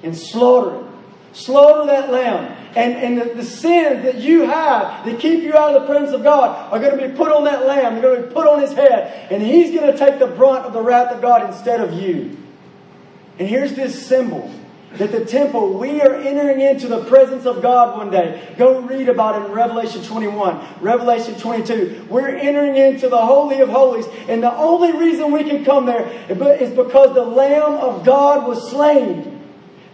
and 0.02 0.16
slaughter 0.16 0.76
it. 0.80 0.93
Slaughter 1.34 1.86
that 1.86 2.10
lamb. 2.10 2.56
And, 2.76 2.94
and 2.94 3.20
the, 3.20 3.34
the 3.34 3.44
sins 3.44 4.04
that 4.04 4.16
you 4.16 4.42
have 4.42 5.04
that 5.04 5.20
keep 5.20 5.42
you 5.42 5.54
out 5.54 5.74
of 5.74 5.82
the 5.82 5.86
presence 5.86 6.12
of 6.12 6.22
God 6.22 6.72
are 6.72 6.78
going 6.78 6.98
to 6.98 7.08
be 7.08 7.14
put 7.14 7.30
on 7.30 7.44
that 7.44 7.66
lamb. 7.66 7.94
They're 7.94 8.02
going 8.02 8.22
to 8.22 8.28
be 8.28 8.32
put 8.32 8.46
on 8.46 8.60
his 8.60 8.72
head. 8.72 9.30
And 9.32 9.42
he's 9.42 9.74
going 9.74 9.92
to 9.92 9.98
take 9.98 10.18
the 10.18 10.28
brunt 10.28 10.64
of 10.64 10.72
the 10.72 10.80
wrath 10.80 11.12
of 11.12 11.20
God 11.20 11.44
instead 11.44 11.80
of 11.80 11.92
you. 11.92 12.36
And 13.38 13.48
here's 13.48 13.74
this 13.74 14.06
symbol 14.06 14.48
that 14.92 15.10
the 15.10 15.24
temple, 15.24 15.76
we 15.76 16.00
are 16.00 16.14
entering 16.14 16.60
into 16.60 16.86
the 16.86 17.04
presence 17.06 17.46
of 17.46 17.60
God 17.60 17.98
one 17.98 18.12
day. 18.12 18.54
Go 18.56 18.80
read 18.80 19.08
about 19.08 19.42
it 19.42 19.46
in 19.46 19.52
Revelation 19.52 20.04
21, 20.04 20.64
Revelation 20.80 21.34
22. 21.34 22.06
We're 22.08 22.28
entering 22.28 22.76
into 22.76 23.08
the 23.08 23.18
Holy 23.18 23.58
of 23.58 23.70
Holies. 23.70 24.06
And 24.28 24.40
the 24.40 24.54
only 24.54 24.92
reason 24.92 25.32
we 25.32 25.42
can 25.42 25.64
come 25.64 25.86
there 25.86 26.06
is 26.28 26.70
because 26.70 27.12
the 27.14 27.24
Lamb 27.24 27.72
of 27.72 28.04
God 28.04 28.46
was 28.46 28.70
slain. 28.70 29.33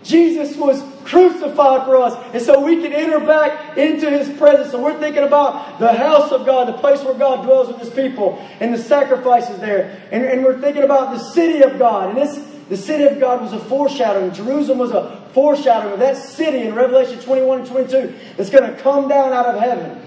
Jesus 0.02 0.56
was 0.56 0.82
crucified 1.04 1.84
for 1.84 1.96
us. 1.96 2.14
And 2.32 2.42
so 2.42 2.64
we 2.64 2.80
can 2.80 2.92
enter 2.92 3.20
back 3.20 3.76
into 3.76 4.08
his 4.10 4.28
presence. 4.38 4.70
So 4.70 4.82
we're 4.82 4.98
thinking 4.98 5.24
about 5.24 5.78
the 5.78 5.92
house 5.92 6.32
of 6.32 6.46
God, 6.46 6.68
the 6.68 6.78
place 6.78 7.02
where 7.02 7.14
God 7.14 7.44
dwells 7.44 7.68
with 7.68 7.78
his 7.78 7.90
people, 7.90 8.38
and 8.60 8.72
the 8.72 8.78
sacrifices 8.78 9.58
there. 9.58 10.00
And, 10.10 10.24
and 10.24 10.44
we're 10.44 10.60
thinking 10.60 10.84
about 10.84 11.12
the 11.12 11.18
city 11.18 11.62
of 11.62 11.78
God. 11.78 12.10
And 12.10 12.18
this 12.18 12.46
the 12.70 12.76
city 12.76 13.02
of 13.02 13.18
God 13.18 13.42
was 13.42 13.52
a 13.52 13.58
foreshadowing. 13.58 14.32
Jerusalem 14.32 14.78
was 14.78 14.92
a 14.92 15.28
foreshadowing 15.34 15.94
of 15.94 15.98
that 15.98 16.16
city 16.16 16.68
in 16.68 16.74
Revelation 16.76 17.18
21 17.18 17.60
and 17.60 17.68
22 17.68 18.14
that's 18.36 18.48
going 18.48 18.62
to 18.62 18.80
come 18.80 19.08
down 19.08 19.32
out 19.32 19.46
of 19.46 19.60
heaven. 19.60 20.00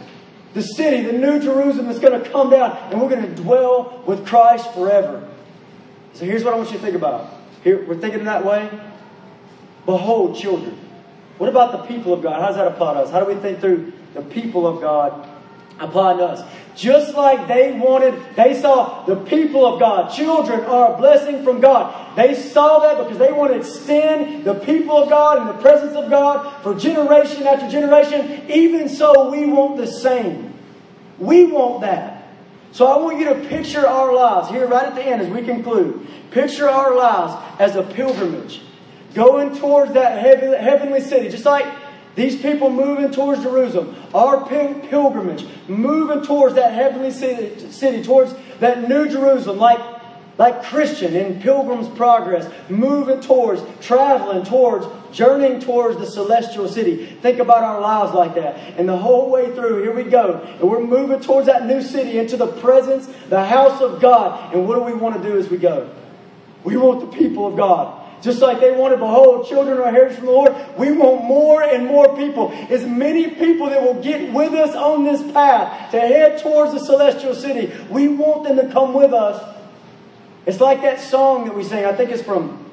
The 0.54 0.62
city, 0.62 1.02
the 1.02 1.12
new 1.12 1.42
Jerusalem 1.42 1.88
that's 1.88 2.00
going 2.00 2.24
to 2.24 2.30
come 2.30 2.50
down, 2.50 2.78
and 2.90 3.02
we're 3.02 3.10
going 3.10 3.36
to 3.36 3.42
dwell 3.42 4.02
with 4.08 4.26
Christ 4.26 4.72
forever. 4.74 5.30
So 6.14 6.24
here's 6.24 6.46
what 6.46 6.54
I 6.54 6.58
want 6.58 6.72
you 6.72 6.78
to 6.78 6.82
think 6.82 6.96
about. 6.96 7.34
Here, 7.66 7.86
we're 7.86 7.98
thinking 7.98 8.24
that 8.26 8.46
way. 8.46 8.70
Behold, 9.86 10.38
children. 10.38 10.78
What 11.38 11.50
about 11.50 11.72
the 11.72 11.94
people 11.94 12.14
of 12.14 12.22
God? 12.22 12.42
How's 12.42 12.56
that 12.56 12.78
to 12.78 12.84
us? 12.84 13.10
How 13.12 13.20
do 13.20 13.26
we 13.26 13.40
think 13.40 13.60
through 13.60 13.92
the 14.14 14.22
people 14.22 14.68
of 14.68 14.82
God 14.82 15.30
to 15.80 15.88
us? 15.88 16.50
Just 16.76 17.16
like 17.16 17.48
they 17.48 17.74
wanted, 17.74 18.20
they 18.36 18.60
saw 18.60 19.06
the 19.06 19.16
people 19.16 19.66
of 19.66 19.80
God, 19.80 20.12
children 20.12 20.62
are 20.62 20.94
a 20.94 20.98
blessing 20.98 21.44
from 21.44 21.62
God. 21.62 22.16
They 22.16 22.34
saw 22.34 22.80
that 22.80 22.98
because 22.98 23.20
they 23.20 23.32
want 23.32 23.54
to 23.54 23.60
extend 23.60 24.44
the 24.44 24.56
people 24.56 25.04
of 25.04 25.10
God 25.10 25.40
and 25.40 25.50
the 25.50 25.62
presence 25.62 25.96
of 25.96 26.10
God 26.10 26.64
for 26.64 26.74
generation 26.74 27.44
after 27.44 27.70
generation. 27.70 28.50
Even 28.50 28.90
so, 28.90 29.30
we 29.30 29.46
want 29.46 29.78
the 29.78 29.88
same. 29.88 30.54
We 31.20 31.46
want 31.46 31.82
that. 31.82 32.28
So 32.72 32.88
I 32.88 32.98
want 32.98 33.20
you 33.20 33.26
to 33.26 33.36
picture 33.48 33.86
our 33.86 34.14
lives 34.14 34.50
here 34.50 34.68
right 34.68 34.88
at 34.88 34.96
the 34.96 35.04
end 35.04 35.22
as 35.22 35.30
we 35.30 35.44
conclude. 35.44 36.08
Picture 36.32 36.68
our 36.68 36.96
lives 36.96 37.34
as 37.60 37.76
a 37.76 37.84
pilgrimage 37.84 38.62
going 39.14 39.58
towards 39.58 39.94
that 39.94 40.22
heavenly 40.22 41.02
city, 41.02 41.30
just 41.30 41.46
like 41.46 41.66
these 42.16 42.40
people 42.40 42.70
moving 42.70 43.12
towards 43.12 43.42
Jerusalem, 43.42 43.96
our 44.14 44.46
pilgrimage, 44.46 45.46
moving 45.68 46.24
towards 46.24 46.56
that 46.56 46.74
heavenly 46.74 47.12
city, 47.12 47.72
city, 47.72 48.04
towards 48.04 48.34
that 48.60 48.88
new 48.88 49.10
Jerusalem, 49.10 49.58
like, 49.58 49.80
like 50.38 50.64
Christian 50.64 51.16
in 51.16 51.42
Pilgrim's 51.42 51.88
Progress, 51.98 52.52
moving 52.70 53.20
towards, 53.20 53.64
traveling 53.82 54.46
towards, 54.46 54.86
journeying 55.12 55.60
towards 55.60 55.98
the 55.98 56.06
celestial 56.06 56.68
city. 56.68 57.06
Think 57.22 57.40
about 57.40 57.64
our 57.64 57.82
lives 57.82 58.14
like 58.14 58.36
that. 58.36 58.58
And 58.78 58.88
the 58.88 58.98
whole 58.98 59.32
way 59.32 59.54
through, 59.56 59.82
here 59.82 59.94
we 59.94 60.04
go. 60.04 60.40
And 60.60 60.70
we're 60.70 60.86
moving 60.86 61.20
towards 61.20 61.48
that 61.48 61.66
new 61.66 61.82
city, 61.82 62.20
into 62.20 62.38
the 62.38 62.48
presence, 62.48 63.08
the 63.30 63.44
house 63.44 63.82
of 63.82 64.02
God. 64.02 64.54
And 64.54 64.68
what 64.68 64.76
do 64.76 64.82
we 64.84 64.94
want 64.94 65.22
to 65.22 65.28
do 65.28 65.38
as 65.38 65.50
we 65.50 65.58
go? 65.58 65.90
We 66.64 66.78
want 66.78 67.02
the 67.02 67.18
people 67.18 67.48
of 67.48 67.56
God 67.58 68.03
just 68.24 68.42
like 68.42 68.62
they 68.62 68.72
wanted, 68.72 69.00
behold, 69.00 69.46
children 69.50 69.78
are 69.80 69.92
heritage 69.92 70.18
from 70.18 70.28
the 70.28 70.32
Lord, 70.32 70.56
we 70.78 70.94
want 70.94 71.26
more 71.26 71.62
and 71.62 71.86
more 71.86 72.16
people. 72.16 72.52
As 72.70 72.86
many 72.86 73.30
people 73.32 73.70
that 73.70 73.84
will 73.84 74.02
get 74.02 74.32
with 74.32 74.54
us 74.54 74.74
on 74.76 75.04
this 75.04 75.22
path 75.34 75.92
to 75.92 76.00
head 76.00 76.42
towards 76.42 76.72
the 76.72 76.80
celestial 76.80 77.36
city. 77.36 77.74
We 77.90 78.08
want 78.08 78.46
them 78.46 78.56
to 78.56 78.72
come 78.72 78.94
with 78.94 79.12
us. 79.12 79.44
It's 80.46 80.62
like 80.62 80.82
that 80.84 81.02
song 81.02 81.46
that 81.46 81.56
we 81.56 81.66
sing. 81.66 81.84
I 81.84 81.92
think 81.92 82.12
it's 82.12 82.24
from 82.24 82.66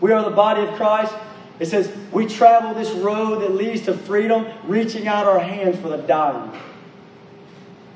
We 0.00 0.12
Are 0.12 0.24
the 0.24 0.34
Body 0.34 0.62
of 0.62 0.74
Christ. 0.76 1.14
It 1.60 1.66
says, 1.66 1.94
We 2.10 2.26
travel 2.26 2.72
this 2.72 2.90
road 2.92 3.42
that 3.42 3.52
leads 3.52 3.82
to 3.82 3.92
freedom, 3.92 4.46
reaching 4.64 5.06
out 5.06 5.26
our 5.26 5.40
hands 5.40 5.78
for 5.78 5.90
the 5.90 5.98
dying. 5.98 6.58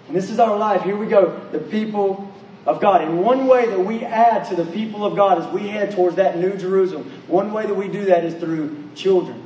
And 0.07 0.15
this 0.15 0.29
is 0.29 0.39
our 0.39 0.59
life. 0.59 0.83
Here 0.83 0.97
we 0.99 1.07
go. 1.07 1.41
The 1.51 1.61
people 1.61 2.31
of 2.71 2.81
God. 2.81 3.03
And 3.03 3.21
one 3.21 3.47
way 3.47 3.67
that 3.67 3.81
we 3.81 4.05
add 4.05 4.49
to 4.49 4.57
the 4.57 4.65
people 4.65 5.05
of 5.05 5.17
God 5.17 5.39
as 5.39 5.53
we 5.53 5.69
head 5.69 5.91
towards 5.91 6.17
that 6.17 6.39
new 6.39 6.57
Jerusalem, 6.57 7.11
one 7.27 7.53
way 7.53 7.67
that 7.67 7.75
we 7.75 7.89
do 7.89 8.05
that 8.07 8.25
is 8.25 8.35
through 8.35 8.91
children. 8.95 9.43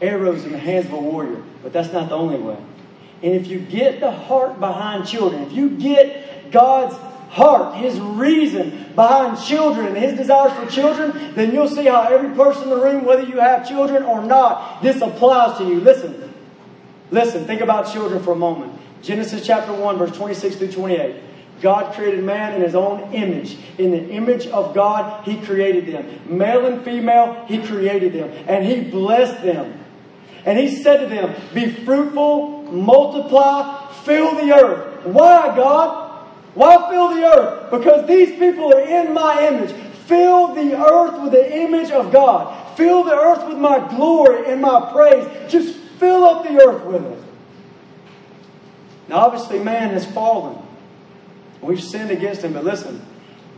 Arrows 0.00 0.44
in 0.44 0.52
the 0.52 0.58
hands 0.58 0.86
of 0.86 0.92
a 0.92 1.00
warrior. 1.00 1.42
But 1.62 1.72
that's 1.72 1.92
not 1.92 2.10
the 2.10 2.14
only 2.14 2.38
way. 2.38 2.58
And 3.22 3.34
if 3.34 3.48
you 3.48 3.58
get 3.58 4.00
the 4.00 4.10
heart 4.10 4.60
behind 4.60 5.06
children, 5.06 5.42
if 5.42 5.52
you 5.52 5.70
get 5.70 6.52
God's 6.52 6.94
heart, 7.30 7.76
His 7.76 7.98
reason 7.98 8.92
behind 8.94 9.42
children 9.42 9.94
His 9.96 10.16
desires 10.16 10.52
for 10.52 10.70
children, 10.70 11.34
then 11.34 11.52
you'll 11.52 11.68
see 11.68 11.86
how 11.86 12.02
every 12.02 12.34
person 12.36 12.64
in 12.64 12.70
the 12.70 12.76
room, 12.76 13.04
whether 13.04 13.22
you 13.22 13.38
have 13.38 13.66
children 13.66 14.02
or 14.04 14.22
not, 14.22 14.82
this 14.82 15.00
applies 15.00 15.58
to 15.58 15.64
you. 15.64 15.80
Listen. 15.80 16.32
Listen, 17.10 17.46
think 17.46 17.62
about 17.62 17.90
children 17.90 18.22
for 18.22 18.32
a 18.32 18.36
moment. 18.36 18.78
Genesis 19.02 19.46
chapter 19.46 19.72
1, 19.72 19.96
verse 19.96 20.14
26 20.14 20.56
through 20.56 20.72
28. 20.72 21.16
God 21.60 21.94
created 21.94 22.24
man 22.24 22.54
in 22.54 22.62
his 22.62 22.74
own 22.74 23.12
image. 23.12 23.58
In 23.78 23.90
the 23.90 24.08
image 24.10 24.46
of 24.46 24.74
God, 24.74 25.24
he 25.24 25.36
created 25.38 25.86
them. 25.86 26.38
Male 26.38 26.66
and 26.66 26.84
female, 26.84 27.44
he 27.46 27.58
created 27.58 28.12
them. 28.12 28.30
And 28.46 28.64
he 28.64 28.80
blessed 28.90 29.42
them. 29.42 29.78
And 30.44 30.58
he 30.58 30.82
said 30.82 30.98
to 30.98 31.06
them, 31.06 31.34
Be 31.52 31.70
fruitful, 31.70 32.62
multiply, 32.72 33.92
fill 34.04 34.34
the 34.34 34.52
earth. 34.52 35.06
Why, 35.06 35.54
God? 35.56 36.26
Why 36.54 36.90
fill 36.90 37.14
the 37.14 37.24
earth? 37.24 37.70
Because 37.70 38.06
these 38.06 38.30
people 38.38 38.72
are 38.74 38.80
in 38.80 39.12
my 39.12 39.46
image. 39.46 39.72
Fill 40.06 40.54
the 40.54 40.76
earth 40.76 41.20
with 41.22 41.32
the 41.32 41.56
image 41.56 41.90
of 41.90 42.12
God. 42.12 42.76
Fill 42.76 43.04
the 43.04 43.14
earth 43.14 43.46
with 43.48 43.58
my 43.58 43.78
glory 43.96 44.50
and 44.50 44.62
my 44.62 44.90
praise. 44.92 45.26
Just 45.50 45.76
fill 45.98 46.24
up 46.24 46.44
the 46.44 46.60
earth 46.62 46.84
with 46.84 47.04
it. 47.04 47.22
Now, 49.08 49.26
obviously, 49.26 49.58
man 49.58 49.90
has 49.90 50.06
fallen. 50.06 50.67
We've 51.60 51.82
sinned 51.82 52.10
against 52.10 52.42
him. 52.42 52.52
But 52.52 52.64
listen, 52.64 53.04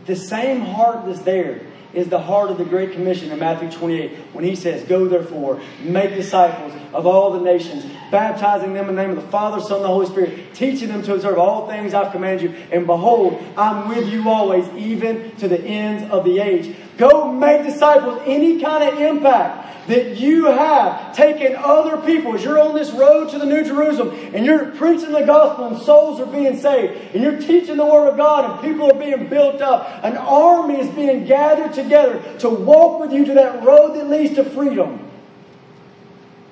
the 0.05 0.15
same 0.15 0.61
heart 0.61 1.05
that's 1.05 1.21
there 1.21 1.61
is 1.93 2.07
the 2.07 2.19
heart 2.19 2.49
of 2.49 2.57
the 2.57 2.65
Great 2.65 2.93
Commission 2.93 3.31
in 3.31 3.39
Matthew 3.39 3.69
28 3.69 4.11
when 4.33 4.43
he 4.43 4.55
says, 4.55 4.83
Go 4.83 5.07
therefore, 5.07 5.61
make 5.81 6.15
disciples 6.15 6.73
of 6.93 7.05
all 7.05 7.31
the 7.31 7.41
nations, 7.41 7.85
baptizing 8.09 8.73
them 8.73 8.89
in 8.89 8.95
the 8.95 9.01
name 9.01 9.11
of 9.11 9.17
the 9.17 9.29
Father, 9.29 9.59
Son, 9.59 9.77
and 9.77 9.85
the 9.85 9.89
Holy 9.89 10.05
Spirit, 10.05 10.53
teaching 10.53 10.87
them 10.87 11.01
to 11.03 11.13
observe 11.13 11.37
all 11.37 11.67
things 11.67 11.93
I've 11.93 12.11
commanded 12.11 12.51
you. 12.51 12.57
And 12.71 12.85
behold, 12.85 13.43
I'm 13.57 13.89
with 13.89 14.07
you 14.07 14.29
always, 14.29 14.67
even 14.69 15.35
to 15.37 15.47
the 15.47 15.61
ends 15.61 16.09
of 16.11 16.23
the 16.23 16.39
age. 16.39 16.75
Go 17.01 17.31
make 17.31 17.63
disciples, 17.63 18.21
any 18.27 18.61
kind 18.61 18.87
of 18.87 18.99
impact 18.99 19.87
that 19.87 20.17
you 20.17 20.45
have 20.45 21.15
taken 21.15 21.55
other 21.55 21.97
people 21.97 22.35
as 22.35 22.43
you're 22.43 22.59
on 22.59 22.75
this 22.75 22.91
road 22.91 23.31
to 23.31 23.39
the 23.39 23.45
New 23.47 23.63
Jerusalem 23.63 24.15
and 24.35 24.45
you're 24.45 24.67
preaching 24.73 25.11
the 25.11 25.23
gospel 25.23 25.65
and 25.65 25.81
souls 25.81 26.19
are 26.19 26.27
being 26.27 26.59
saved 26.59 27.15
and 27.15 27.23
you're 27.23 27.39
teaching 27.39 27.77
the 27.77 27.85
Word 27.87 28.09
of 28.09 28.17
God 28.17 28.51
and 28.51 28.61
people 28.61 28.91
are 28.91 28.99
being 28.99 29.27
built 29.29 29.63
up. 29.63 30.03
An 30.03 30.15
army 30.15 30.79
is 30.79 30.93
being 30.93 31.25
gathered 31.25 31.73
together 31.73 32.21
to 32.37 32.49
walk 32.51 32.99
with 32.99 33.11
you 33.11 33.25
to 33.25 33.33
that 33.33 33.63
road 33.65 33.95
that 33.95 34.07
leads 34.07 34.35
to 34.35 34.43
freedom. 34.43 35.09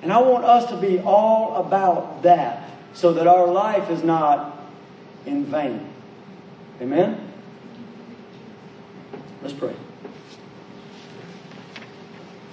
And 0.02 0.12
I 0.12 0.18
want 0.18 0.44
us 0.44 0.68
to 0.70 0.76
be 0.76 0.98
all 0.98 1.64
about 1.64 2.24
that 2.24 2.68
so 2.92 3.12
that 3.12 3.28
our 3.28 3.46
life 3.46 3.88
is 3.88 4.02
not 4.02 4.60
in 5.26 5.44
vain. 5.44 5.88
Amen? 6.80 7.32
Let's 9.42 9.54
pray. 9.54 9.76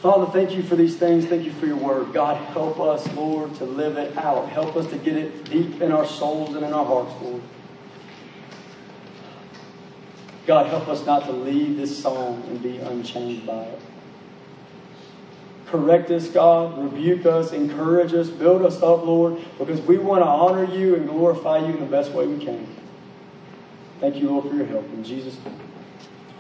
Father, 0.08 0.32
thank 0.32 0.55
you 0.55 0.64
for 0.64 0.78
these 0.78 0.95
things. 0.95 1.26
Thank 1.26 1.43
you 1.43 1.51
for 1.51 1.66
your 1.66 1.76
word. 1.76 2.14
God, 2.14 2.38
help 2.53 2.80
us, 2.80 3.05
Lord, 3.12 3.53
to 3.55 3.66
live 3.66 3.97
it 3.97 4.18
out. 4.18 4.47
Help 4.47 4.78
us 4.78 4.89
to 4.91 4.97
get 4.97 5.18
it 5.18 5.43
deep 5.49 5.82
in 5.82 5.91
our 5.91 6.05
souls 6.05 6.55
and 6.55 6.66
in 6.66 6.72
our 6.72 6.86
hearts, 6.86 7.12
Lord. 7.22 7.41
God, 10.45 10.68
help 10.68 10.88
us 10.88 11.05
not 11.05 11.26
to 11.26 11.34
leave 11.34 11.76
this 11.76 12.01
song 12.01 12.41
and 12.47 12.64
be 12.64 12.78
unchanged 12.78 13.45
by 13.45 13.64
it. 13.64 13.82
Correct 15.66 16.10
us, 16.10 16.30
God. 16.30 16.82
Rebuke 16.82 17.26
us. 17.26 17.51
Encourage 17.51 18.14
us. 18.14 18.30
Build 18.30 18.62
us 18.62 18.78
up, 18.78 19.05
Lord, 19.05 19.38
because 19.60 19.82
we 19.82 19.97
want 19.97 20.24
to 20.24 20.28
honor 20.28 20.74
you 20.74 20.95
and 20.95 21.05
glorify 21.05 21.58
you 21.58 21.74
in 21.74 21.82
the 21.82 21.86
best 21.86 22.14
way 22.14 22.26
we 22.26 22.41
can. 22.41 22.66
Thank 23.99 24.16
you, 24.16 24.30
Lord, 24.30 24.49
for 24.49 24.55
your 24.55 24.68
help. 24.68 24.86
In 24.86 25.03
Jesus' 25.03 25.38
name, 25.43 25.60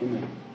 amen. 0.03 0.46